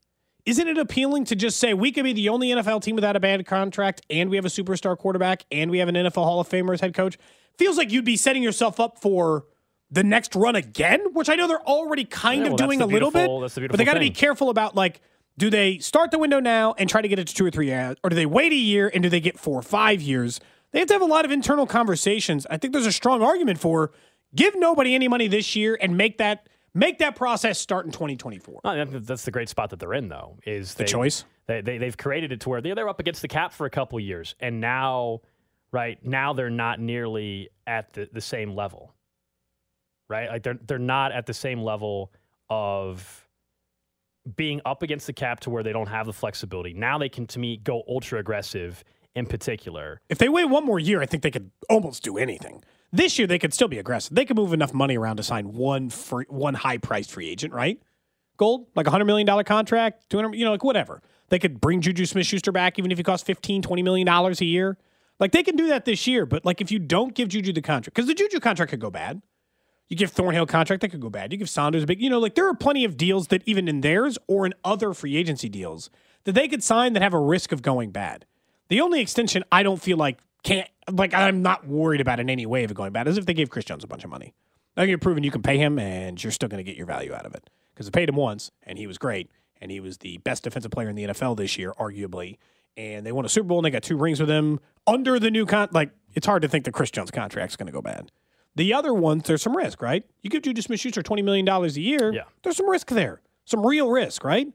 Isn't 0.47 0.68
it 0.68 0.79
appealing 0.79 1.25
to 1.27 1.37
just 1.37 1.59
say 1.59 1.75
we 1.75 1.91
could 1.93 2.05
be 2.05 2.12
the 2.12 2.29
only 2.29 2.49
NFL 2.49 2.83
team 2.83 2.95
without 2.95 3.16
a 3.16 3.20
bad 3.20 3.45
contract 3.47 4.01
and 4.09 4.31
we 4.31 4.37
have 4.37 4.45
a 4.45 4.49
superstar 4.49 4.97
quarterback 4.97 5.45
and 5.51 5.70
we 5.70 5.79
have 5.79 5.89
an 5.89 5.97
NFL 5.97 6.25
Hall 6.25 6.41
of 6.41 6.49
Famer 6.49 6.73
as 6.73 6.81
head 6.81 6.95
coach? 6.95 7.18
Feels 7.59 7.77
like 7.77 7.91
you'd 7.93 8.05
be 8.05 8.16
setting 8.16 8.43
yourself 8.43 8.79
up 8.81 8.99
for 9.01 9.45
the 9.91 10.03
next 10.05 10.35
run 10.37 10.55
again, 10.57 11.01
which 11.12 11.29
I 11.29 11.35
know 11.35 11.47
they're 11.49 11.61
already 11.61 12.05
kind 12.05 12.41
Yeah, 12.43 12.47
of 12.47 12.53
well, 12.53 12.68
doing 12.68 12.81
a 12.81 12.87
little 12.87 13.11
bit. 13.11 13.27
the 13.29 13.68
but 13.68 13.77
they 13.77 13.85
got 13.85 13.95
to 13.95 14.01
be 14.01 14.11
careful 14.11 14.51
about 14.51 14.75
like, 14.75 15.01
do 15.37 15.51
they 15.51 15.79
start 15.79 16.12
the 16.12 16.18
window 16.18 16.39
now 16.41 16.75
and 16.79 16.89
try 16.89 17.03
to 17.03 17.09
get 17.09 17.18
it 17.18 17.27
to 17.29 17.35
two 17.35 17.45
or 17.45 17.51
three 17.51 17.66
years, 17.66 17.97
or 18.05 18.11
do 18.11 18.16
they 18.16 18.27
wait 18.27 18.53
a 18.53 18.57
year 18.57 18.91
and 18.93 19.03
do 19.03 19.09
they 19.09 19.20
get 19.20 19.39
four 19.39 19.59
or 19.59 19.62
five 19.62 20.01
years? 20.01 20.41
They 20.73 20.79
have 20.79 20.89
to 20.89 20.95
have 20.95 21.03
a 21.03 21.07
lot 21.07 21.25
of 21.27 21.31
internal 21.31 21.66
conversations. 21.66 22.47
I 22.49 22.57
think 22.57 22.73
there's 22.73 22.87
a 22.87 22.93
strong 22.93 23.23
argument 23.23 23.59
for 23.61 23.93
give 24.35 24.55
nobody 24.55 24.95
any 24.95 25.09
money 25.09 25.28
this 25.28 25.55
year 25.57 25.78
and 25.80 25.97
make 25.97 26.18
that 26.18 26.49
make 26.74 26.99
that 26.99 27.16
process 27.16 27.59
start 27.59 27.87
in 27.87 27.93
2024. 27.93 28.61
No, 28.64 28.85
that's 28.85 29.24
the 29.24 29.30
great 29.30 29.49
spot 29.49 29.70
that 29.70 29.78
they're 29.78 29.95
in, 29.95 30.09
though. 30.09 30.39
Is 30.47 30.74
The 30.74 30.85
choice? 30.85 31.24
They, 31.47 31.61
they 31.61 31.78
they've 31.78 31.97
created 31.97 32.33
it 32.33 32.41
to 32.41 32.49
where 32.49 32.61
they're, 32.61 32.74
they're 32.74 32.89
up 32.89 33.01
against 33.01 33.22
the 33.22 33.28
cap 33.28 33.53
for 33.53 33.66
a 33.66 33.70
couple 33.70 33.99
years, 34.01 34.35
and 34.41 34.61
now, 34.61 35.20
right 35.72 36.03
now 36.05 36.33
they're 36.33 36.51
not 36.51 36.80
nearly 36.80 37.51
at 37.66 37.93
the, 37.93 38.09
the 38.12 38.20
same 38.20 38.55
level. 38.55 38.95
Right, 40.09 40.28
like 40.28 40.43
they're 40.43 40.59
they're 40.66 40.78
not 40.78 41.12
at 41.12 41.26
the 41.26 41.35
same 41.35 41.61
level 41.61 42.12
of 42.51 43.26
being 44.37 44.61
up 44.64 44.83
against 44.83 45.07
the 45.07 45.12
cap 45.12 45.41
to 45.41 45.51
where 45.51 45.62
they 45.62 45.72
don't 45.72 45.89
have 45.89 46.07
the 46.07 46.12
flexibility. 46.12 46.72
Now 46.74 46.99
they 46.99 47.09
can, 47.09 47.26
to 47.28 47.39
me, 47.39 47.57
go 47.57 47.83
ultra 47.89 48.20
aggressive 48.20 48.85
in 49.14 49.26
particular. 49.26 50.01
If 50.09 50.18
they 50.18 50.28
wait 50.28 50.45
one 50.45 50.64
more 50.64 50.78
year, 50.78 51.01
I 51.03 51.07
think 51.07 51.22
they 51.22 51.30
could 51.30 51.51
almost 51.68 52.03
do 52.03 52.18
anything. 52.18 52.62
This 52.93 53.18
year, 53.18 53.26
they 53.26 53.38
could 53.38 53.55
still 53.55 53.68
be 53.68 53.78
aggressive. 53.78 54.14
They 54.14 54.24
could 54.24 54.36
move 54.36 54.53
enough 54.53 54.74
money 54.74 54.99
around 54.99 55.16
to 55.16 55.22
sign 55.22 55.55
one 55.55 55.88
free, 55.88 56.26
one 56.28 56.55
high 56.55 56.78
priced 56.78 57.11
free 57.11 57.28
agent, 57.28 57.55
right? 57.55 57.80
Gold, 58.36 58.66
like 58.74 58.86
a 58.86 58.90
hundred 58.90 59.07
million 59.07 59.26
dollar 59.26 59.45
contract, 59.45 60.11
two 60.11 60.18
hundred, 60.18 60.34
you 60.34 60.45
know, 60.45 60.53
like 60.53 60.64
whatever. 60.64 61.01
They 61.28 61.38
could 61.38 61.61
bring 61.61 61.80
Juju 61.80 62.05
Smith 62.05 62.26
Schuster 62.26 62.53
back, 62.53 62.78
even 62.78 62.93
if 62.93 62.99
he 62.99 63.05
costs 63.05 63.24
15, 63.26 63.62
20 63.62 63.82
million 63.82 64.07
dollars 64.07 64.40
a 64.40 64.45
year. 64.45 64.76
Like 65.18 65.32
they 65.32 65.43
can 65.43 65.57
do 65.57 65.68
that 65.68 65.84
this 65.84 66.07
year, 66.07 66.26
but 66.26 66.45
like 66.45 66.61
if 66.61 66.70
you 66.70 66.78
don't 66.78 67.14
give 67.14 67.28
Juju 67.28 67.53
the 67.53 67.62
contract, 67.62 67.95
because 67.95 68.09
the 68.09 68.14
Juju 68.14 68.40
contract 68.40 68.70
could 68.70 68.80
go 68.80 68.90
bad. 68.90 69.22
You 69.88 69.97
give 69.97 70.11
Thornhill 70.11 70.47
contract 70.47 70.80
that 70.80 70.88
could 70.88 71.01
go 71.01 71.11
bad. 71.11 71.32
You 71.32 71.38
give 71.38 71.51
Saunders 71.51 71.82
a 71.82 71.86
big, 71.86 72.01
you 72.01 72.09
know, 72.09 72.18
like 72.18 72.34
there 72.34 72.49
are 72.49 72.55
plenty 72.55 72.84
of 72.84 72.97
deals 72.97 73.28
that 73.28 73.43
even 73.47 73.68
in 73.68 73.82
theirs 73.82 74.18
or 74.26 74.47
in 74.47 74.55
other 74.64 74.95
free 74.95 75.16
agency 75.16 75.49
deals 75.49 75.90
that 76.24 76.32
they 76.32 76.49
could 76.49 76.62
sign 76.62 76.95
that 76.95 77.03
have 77.03 77.14
a 77.14 77.20
risk 77.20 77.53
of 77.53 77.62
going 77.62 77.90
bad. 77.90 78.24
The 78.68 78.80
only 78.80 79.01
extension 79.01 79.45
I 79.53 79.62
don't 79.62 79.82
feel 79.82 79.99
like 79.99 80.18
can't 80.43 80.68
like 80.91 81.14
I'm 81.14 81.43
not 81.43 81.66
worried 81.66 82.01
about 82.01 82.20
in 82.20 82.28
any 82.30 82.47
way 82.47 82.64
of 82.64 82.70
it 82.70 82.74
going 82.74 82.93
bad 82.93 83.09
As 83.09 83.18
if 83.18 83.26
they 83.26 83.35
gave 83.35 83.51
Chris 83.51 83.64
Jones 83.64 83.85
a 83.85 83.87
bunch 83.87 84.05
of 84.05 84.11
money. 84.11 84.35
Now 84.76 84.85
you're 84.85 84.99
proving 84.99 85.22
you 85.22 85.30
can 85.30 85.43
pay 85.43 85.59
him 85.59 85.78
and 85.78 86.22
you're 86.22 86.30
still 86.30 86.49
going 86.49 86.64
to 86.64 86.68
get 86.68 86.76
your 86.76 86.87
value 86.87 87.12
out 87.14 87.26
of 87.26 87.35
it 87.35 87.49
because 87.74 87.87
they 87.87 87.91
paid 87.91 88.09
him 88.09 88.16
once 88.16 88.51
and 88.62 88.78
he 88.78 88.87
was 88.87 88.99
great 88.99 89.30
and 89.61 89.70
he 89.70 89.80
was 89.80 89.99
the 89.99 90.18
best 90.18 90.43
defensive 90.45 90.70
player 90.70 90.89
in 90.89 90.97
the 90.97 91.05
NFL 91.05 91.37
this 91.37 91.59
year, 91.59 91.74
arguably. 91.78 92.39
And 92.76 93.05
they 93.05 93.12
won 93.12 93.24
a 93.26 93.28
Super 93.28 93.49
Bowl 93.49 93.59
and 93.59 93.66
they 93.66 93.70
got 93.70 93.83
two 93.83 93.99
rings 93.99 94.18
with 94.18 94.30
him 94.30 94.61
under 94.87 95.18
the 95.18 95.30
new 95.30 95.45
con. 95.45 95.68
Like 95.72 95.91
it's 96.14 96.26
hard 96.26 96.43
to 96.43 96.49
think 96.49 96.64
the 96.64 96.72
Chris 96.72 96.91
Jones 96.91 97.11
contract's 97.11 97.55
going 97.57 97.66
to 97.66 97.72
go 97.72 97.83
bad. 97.83 98.11
The 98.55 98.74
other 98.74 98.93
ones, 98.93 99.24
there's 99.24 99.43
some 99.43 99.57
risk, 99.57 99.80
right? 99.80 100.05
You 100.22 100.30
give 100.30 100.43
Juju 100.43 100.61
Smith-Schuster 100.62 101.03
twenty 101.03 101.22
million 101.22 101.45
dollars 101.45 101.76
a 101.76 101.80
year. 101.80 102.12
Yeah. 102.12 102.24
there's 102.43 102.57
some 102.57 102.68
risk 102.68 102.89
there, 102.89 103.20
some 103.45 103.64
real 103.66 103.91
risk, 103.91 104.24
right? 104.24 104.49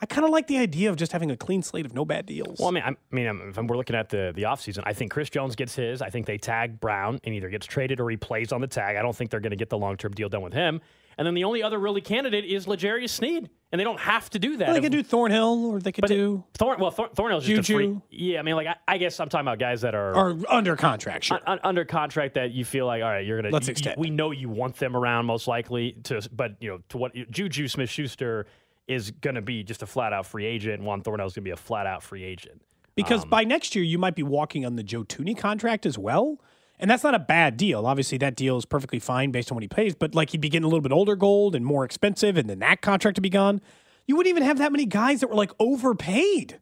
I 0.00 0.06
kind 0.06 0.24
of 0.24 0.30
like 0.30 0.46
the 0.46 0.58
idea 0.58 0.90
of 0.90 0.96
just 0.96 1.12
having 1.12 1.30
a 1.30 1.36
clean 1.36 1.62
slate 1.62 1.84
of 1.86 1.94
no 1.94 2.04
bad 2.04 2.26
deals. 2.26 2.58
Well, 2.58 2.68
I 2.68 2.72
mean, 2.72 2.82
I 2.84 2.94
mean, 3.10 3.26
I'm- 3.26 3.42
if 3.50 3.56
we're 3.56 3.76
looking 3.76 3.96
at 3.96 4.08
the 4.10 4.32
the 4.34 4.42
offseason, 4.42 4.82
I 4.84 4.92
think 4.92 5.10
Chris 5.10 5.28
Jones 5.30 5.56
gets 5.56 5.74
his. 5.74 6.00
I 6.02 6.10
think 6.10 6.26
they 6.26 6.38
tag 6.38 6.80
Brown 6.80 7.18
and 7.24 7.34
either 7.34 7.48
gets 7.48 7.66
traded 7.66 8.00
or 8.00 8.08
he 8.10 8.16
plays 8.16 8.52
on 8.52 8.60
the 8.60 8.66
tag. 8.68 8.96
I 8.96 9.02
don't 9.02 9.14
think 9.16 9.30
they're 9.30 9.40
going 9.40 9.50
to 9.50 9.56
get 9.56 9.70
the 9.70 9.78
long 9.78 9.96
term 9.96 10.12
deal 10.12 10.28
done 10.28 10.42
with 10.42 10.52
him. 10.52 10.80
And 11.16 11.26
then 11.26 11.34
the 11.34 11.42
only 11.42 11.64
other 11.64 11.80
really 11.80 12.00
candidate 12.00 12.44
is 12.44 12.68
L'Jarius 12.68 13.10
Sneed, 13.10 13.50
and 13.72 13.80
they 13.80 13.82
don't 13.82 13.98
have 13.98 14.30
to 14.30 14.38
do 14.38 14.56
that. 14.58 14.66
Well, 14.68 14.74
they 14.74 14.80
could 14.80 14.92
do 14.92 15.02
Thornhill, 15.02 15.66
or 15.66 15.80
they 15.80 15.90
could 15.90 16.04
do 16.04 16.44
Thorn. 16.56 16.78
Well, 16.78 16.92
Thorn, 16.92 17.08
Thornhill's 17.12 17.44
just 17.44 17.68
a 17.68 17.74
free. 17.74 17.98
Yeah, 18.08 18.38
I 18.38 18.42
mean, 18.42 18.54
like 18.54 18.68
I, 18.68 18.76
I 18.86 18.98
guess 18.98 19.18
I'm 19.18 19.28
talking 19.28 19.44
about 19.44 19.58
guys 19.58 19.80
that 19.80 19.96
are 19.96 20.14
or 20.14 20.38
under 20.48 20.76
contract. 20.76 21.24
Sure. 21.24 21.38
un- 21.38 21.42
un- 21.54 21.60
under 21.64 21.84
contract 21.84 22.34
that 22.34 22.52
you 22.52 22.64
feel 22.64 22.86
like, 22.86 23.02
all 23.02 23.08
right, 23.08 23.26
you're 23.26 23.42
gonna. 23.42 23.52
Let's 23.52 23.66
you- 23.66 23.72
extend. 23.72 23.96
we 23.98 24.10
know 24.10 24.30
you 24.30 24.48
want 24.48 24.76
them 24.76 24.94
around 24.94 25.26
most 25.26 25.48
likely 25.48 25.96
to, 26.04 26.20
but 26.30 26.52
you 26.60 26.70
know, 26.70 26.78
to 26.90 26.98
what 26.98 27.14
Juju 27.32 27.66
Smith 27.66 27.90
Schuster 27.90 28.46
is 28.88 29.10
gonna 29.10 29.42
be 29.42 29.62
just 29.62 29.82
a 29.82 29.86
flat 29.86 30.12
out 30.12 30.26
free 30.26 30.46
agent. 30.46 30.74
and 30.74 30.86
Juan 30.86 31.00
is 31.00 31.34
gonna 31.34 31.42
be 31.42 31.50
a 31.50 31.56
flat 31.56 31.86
out 31.86 32.02
free 32.02 32.24
agent. 32.24 32.62
Because 32.96 33.22
Um, 33.22 33.30
by 33.30 33.44
next 33.44 33.76
year, 33.76 33.84
you 33.84 33.98
might 33.98 34.16
be 34.16 34.24
walking 34.24 34.66
on 34.66 34.76
the 34.76 34.82
Joe 34.82 35.04
Thuney 35.04 35.36
contract 35.36 35.86
as 35.86 35.96
well. 35.96 36.40
And 36.80 36.90
that's 36.90 37.02
not 37.02 37.14
a 37.14 37.18
bad 37.18 37.56
deal. 37.56 37.86
Obviously, 37.86 38.18
that 38.18 38.36
deal 38.36 38.56
is 38.56 38.64
perfectly 38.64 38.98
fine 39.00 39.30
based 39.30 39.50
on 39.50 39.56
what 39.56 39.62
he 39.62 39.68
pays, 39.68 39.94
but 39.94 40.14
like 40.14 40.30
he'd 40.30 40.40
be 40.40 40.48
getting 40.48 40.64
a 40.64 40.68
little 40.68 40.80
bit 40.80 40.92
older 40.92 41.16
gold 41.16 41.54
and 41.54 41.64
more 41.64 41.84
expensive, 41.84 42.36
and 42.36 42.48
then 42.48 42.60
that 42.60 42.82
contract 42.82 43.16
to 43.16 43.20
be 43.20 43.28
gone. 43.30 43.60
You 44.06 44.16
wouldn't 44.16 44.30
even 44.30 44.44
have 44.44 44.58
that 44.58 44.72
many 44.72 44.86
guys 44.86 45.20
that 45.20 45.28
were 45.28 45.34
like 45.34 45.50
overpaid. 45.58 46.60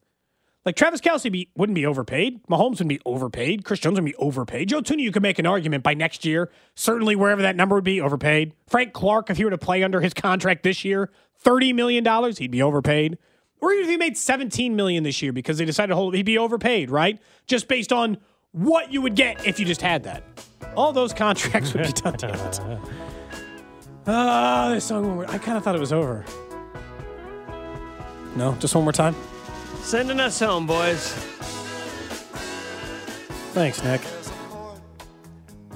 Like 0.67 0.75
Travis 0.75 0.99
Kelce 0.99 1.31
be, 1.31 1.47
wouldn't 1.55 1.77
be 1.77 1.85
overpaid. 1.85 2.45
Mahomes 2.47 2.71
wouldn't 2.71 2.89
be 2.89 2.99
overpaid. 3.05 3.63
Chris 3.63 3.79
Jones 3.79 3.95
would 3.95 4.03
be 4.03 4.15
overpaid. 4.15 4.67
Joe 4.67 4.81
Thuney, 4.81 4.99
you 4.99 5.13
could 5.13 5.21
make 5.21 5.39
an 5.39 5.45
argument 5.45 5.81
by 5.81 5.93
next 5.93 6.25
year, 6.25 6.51
certainly 6.75 7.15
wherever 7.15 7.41
that 7.41 7.55
number 7.55 7.75
would 7.75 7.85
be, 7.85 8.01
overpaid. 8.01 8.51
Frank 8.67 8.91
Clark, 8.91 9.29
if 9.29 9.37
he 9.37 9.45
were 9.45 9.51
to 9.51 9.57
play 9.57 9.81
under 9.81 10.01
his 10.01 10.13
contract 10.13 10.63
this 10.63 10.83
year, 10.83 11.09
$30 11.41 11.73
million, 11.73 12.05
he'd 12.33 12.51
be 12.51 12.61
overpaid. 12.61 13.17
Or 13.61 13.71
even 13.71 13.85
if 13.85 13.89
he 13.91 13.95
made 13.95 14.17
17 14.17 14.75
million 14.75 15.03
this 15.05 15.21
year 15.21 15.31
because 15.31 15.57
they 15.57 15.63
decided 15.63 15.91
to 15.91 15.95
hold 15.95 16.15
he'd 16.15 16.25
be 16.25 16.37
overpaid, 16.37 16.91
right? 16.91 17.17
Just 17.45 17.69
based 17.69 17.93
on 17.93 18.17
what 18.51 18.91
you 18.91 19.01
would 19.01 19.15
get 19.15 19.47
if 19.47 19.61
you 19.61 19.65
just 19.65 19.79
had 19.79 20.03
that. 20.03 20.21
All 20.75 20.91
those 20.91 21.13
contracts 21.13 21.73
would 21.73 21.83
be 21.83 21.93
done. 21.93 22.15
It. 22.21 22.79
Ah, 24.09 24.71
this 24.73 24.85
song, 24.85 25.23
I 25.25 25.37
kind 25.37 25.57
of 25.57 25.63
thought 25.63 25.75
it 25.75 25.81
was 25.81 25.93
over. 25.93 26.25
No, 28.35 28.53
just 28.59 28.75
one 28.75 28.83
more 28.83 28.93
time. 28.93 29.15
Sending 29.87 30.19
us 30.19 30.37
home, 30.41 30.67
boys. 30.67 31.13
Thanks, 33.53 33.81
Nick. 33.83 34.01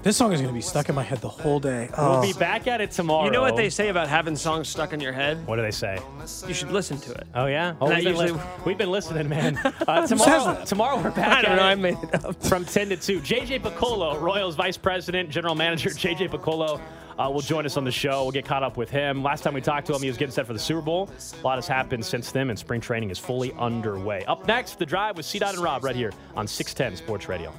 This 0.04 0.18
song 0.18 0.34
is 0.34 0.42
going 0.42 0.50
to 0.52 0.54
be 0.54 0.60
stuck 0.62 0.90
in 0.90 0.96
my 0.96 1.04
head 1.04 1.20
the 1.22 1.30
whole 1.30 1.62
day. 1.62 1.88
We'll 1.98 2.08
Oh. 2.18 2.22
be 2.22 2.34
back 2.34 2.68
at 2.68 2.82
it 2.82 2.92
tomorrow. 2.92 3.24
You 3.24 3.32
know 3.32 3.40
what 3.42 3.56
they 3.56 3.70
say 3.70 3.88
about 3.88 4.10
having 4.10 4.36
songs 4.36 4.68
stuck 4.68 4.92
in 4.92 5.00
your 5.00 5.14
head? 5.14 5.46
What 5.48 5.56
do 5.56 5.62
they 5.62 5.72
say? 5.72 5.98
You 6.46 6.54
should 6.54 6.72
listen 6.72 6.98
to 7.02 7.12
it. 7.14 7.26
Oh 7.36 7.46
yeah, 7.46 7.76
oh, 7.80 7.86
And 7.88 8.04
we've, 8.04 8.18
that 8.18 8.26
been 8.26 8.36
li- 8.36 8.42
we've 8.66 8.78
been 8.78 8.92
listening, 8.92 9.30
man. 9.30 9.58
Uh, 9.88 10.06
tomorrow, 10.06 10.62
tomorrow 10.66 10.98
we're 11.02 11.12
back. 11.12 11.38
I 11.38 11.42
don't 11.44 11.52
at 11.52 11.56
know. 11.58 11.64
it 11.64 11.72
I 11.72 11.76
made 11.76 11.98
it 12.04 12.26
up. 12.26 12.44
from 12.44 12.66
ten 12.66 12.90
to 12.90 12.98
two. 12.98 13.22
JJ 13.22 13.62
Picollo, 13.62 14.20
Royals 14.20 14.56
Vice 14.56 14.76
President, 14.78 15.30
General 15.30 15.56
Manager 15.56 15.90
JJ 15.92 16.30
Picollo. 16.32 16.82
Uh, 17.22 17.30
will 17.30 17.42
join 17.42 17.68
us 17.68 17.78
on 17.78 17.84
the 17.84 17.92
show. 17.92 18.24
We'll 18.24 18.32
get 18.32 18.46
caught 18.46 18.64
up 18.64 18.78
with 18.78 18.90
him. 18.90 19.22
Last 19.22 19.44
time 19.44 19.54
we 19.54 19.62
talked 19.62 19.86
to 19.88 19.94
him, 19.94 20.02
he 20.02 20.08
was 20.08 20.18
getting 20.18 20.34
set 20.34 20.48
for 20.48 20.54
the 20.54 20.60
Super 20.60 20.82
Bowl. 20.82 21.08
A 21.40 21.46
lot 21.46 21.58
has 21.60 21.68
happened 21.68 22.04
since 22.04 22.32
then, 22.32 22.50
and 22.50 22.58
spring 22.58 22.82
training 22.82 23.12
is 23.12 23.20
fully 23.20 23.54
underway. 23.60 24.26
Up 24.26 24.48
next, 24.48 24.80
the 24.80 24.88
drive 24.88 25.18
with 25.18 25.26
C. 25.28 25.38
Dot 25.38 25.54
and 25.54 25.62
Rob 25.62 25.84
right 25.84 25.96
here 25.96 26.12
on 26.36 26.48
610 26.48 26.98
Sports 26.98 27.30
Radio. 27.30 27.54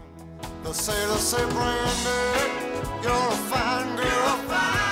The 0.64 0.72
sailor 0.72 1.16
say, 1.16 1.44
Brandy, 1.50 3.04
you're 3.04 3.12
a 3.12 3.36
fine 3.52 3.94
girl. 3.94 4.36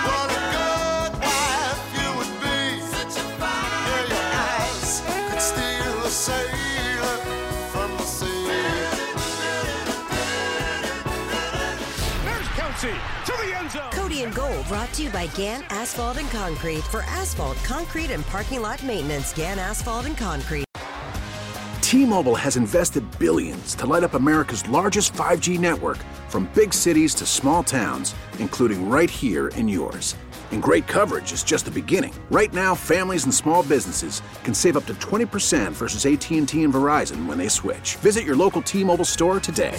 What 0.07 0.31
a 0.31 0.39
good 0.55 1.21
wife 1.21 1.83
you 1.99 2.09
would 2.18 2.35
be. 2.41 2.79
Yeah, 3.81 4.07
your 4.07 4.23
eyes 4.37 5.03
could 5.05 5.41
steal 5.41 5.99
a 6.05 6.11
sailor 6.11 7.16
from 7.73 7.91
the 7.97 8.05
sea. 8.05 8.47
There's 12.25 12.49
Kelsey 12.49 13.10
and 14.23 14.35
Gold 14.35 14.66
brought 14.66 14.93
to 14.95 15.03
you 15.03 15.11
by 15.11 15.27
Gan 15.29 15.64
Asphalt 15.71 16.18
and 16.18 16.29
Concrete. 16.31 16.83
For 16.85 17.03
asphalt, 17.03 17.57
concrete, 17.59 18.11
and 18.11 18.25
parking 18.27 18.61
lot 18.61 18.83
maintenance, 18.83 19.33
Gan 19.33 19.59
Asphalt 19.59 20.07
and 20.07 20.16
Concrete. 20.16 20.64
T-Mobile 21.81 22.37
has 22.37 22.57
invested 22.57 23.05
billions 23.18 23.75
to 23.75 23.87
light 23.87 24.05
up 24.05 24.14
America's 24.14 24.68
largest 24.68 25.12
5G 25.14 25.59
network 25.59 25.99
from 26.29 26.49
big 26.55 26.73
cities 26.73 27.14
to 27.14 27.27
small 27.27 27.64
towns, 27.64 28.14
including 28.39 28.89
right 28.89 29.11
here 29.11 29.49
in 29.49 29.66
yours. 29.66 30.16
And 30.53 30.62
great 30.62 30.87
coverage 30.87 31.33
is 31.33 31.43
just 31.43 31.64
the 31.64 31.71
beginning. 31.71 32.14
Right 32.31 32.53
now, 32.53 32.75
families 32.75 33.25
and 33.25 33.35
small 33.35 33.62
businesses 33.62 34.23
can 34.45 34.55
save 34.55 34.77
up 34.77 34.87
to 34.87 34.95
20% 34.95 35.73
versus 35.73 36.07
AT&T 36.07 36.62
and 36.62 36.75
Verizon 36.75 37.27
when 37.27 37.39
they 37.39 37.49
switch. 37.49 37.97
Visit 37.97 38.25
your 38.25 38.37
local 38.37 38.62
T-Mobile 38.62 39.05
store 39.05 39.41
today. 39.41 39.79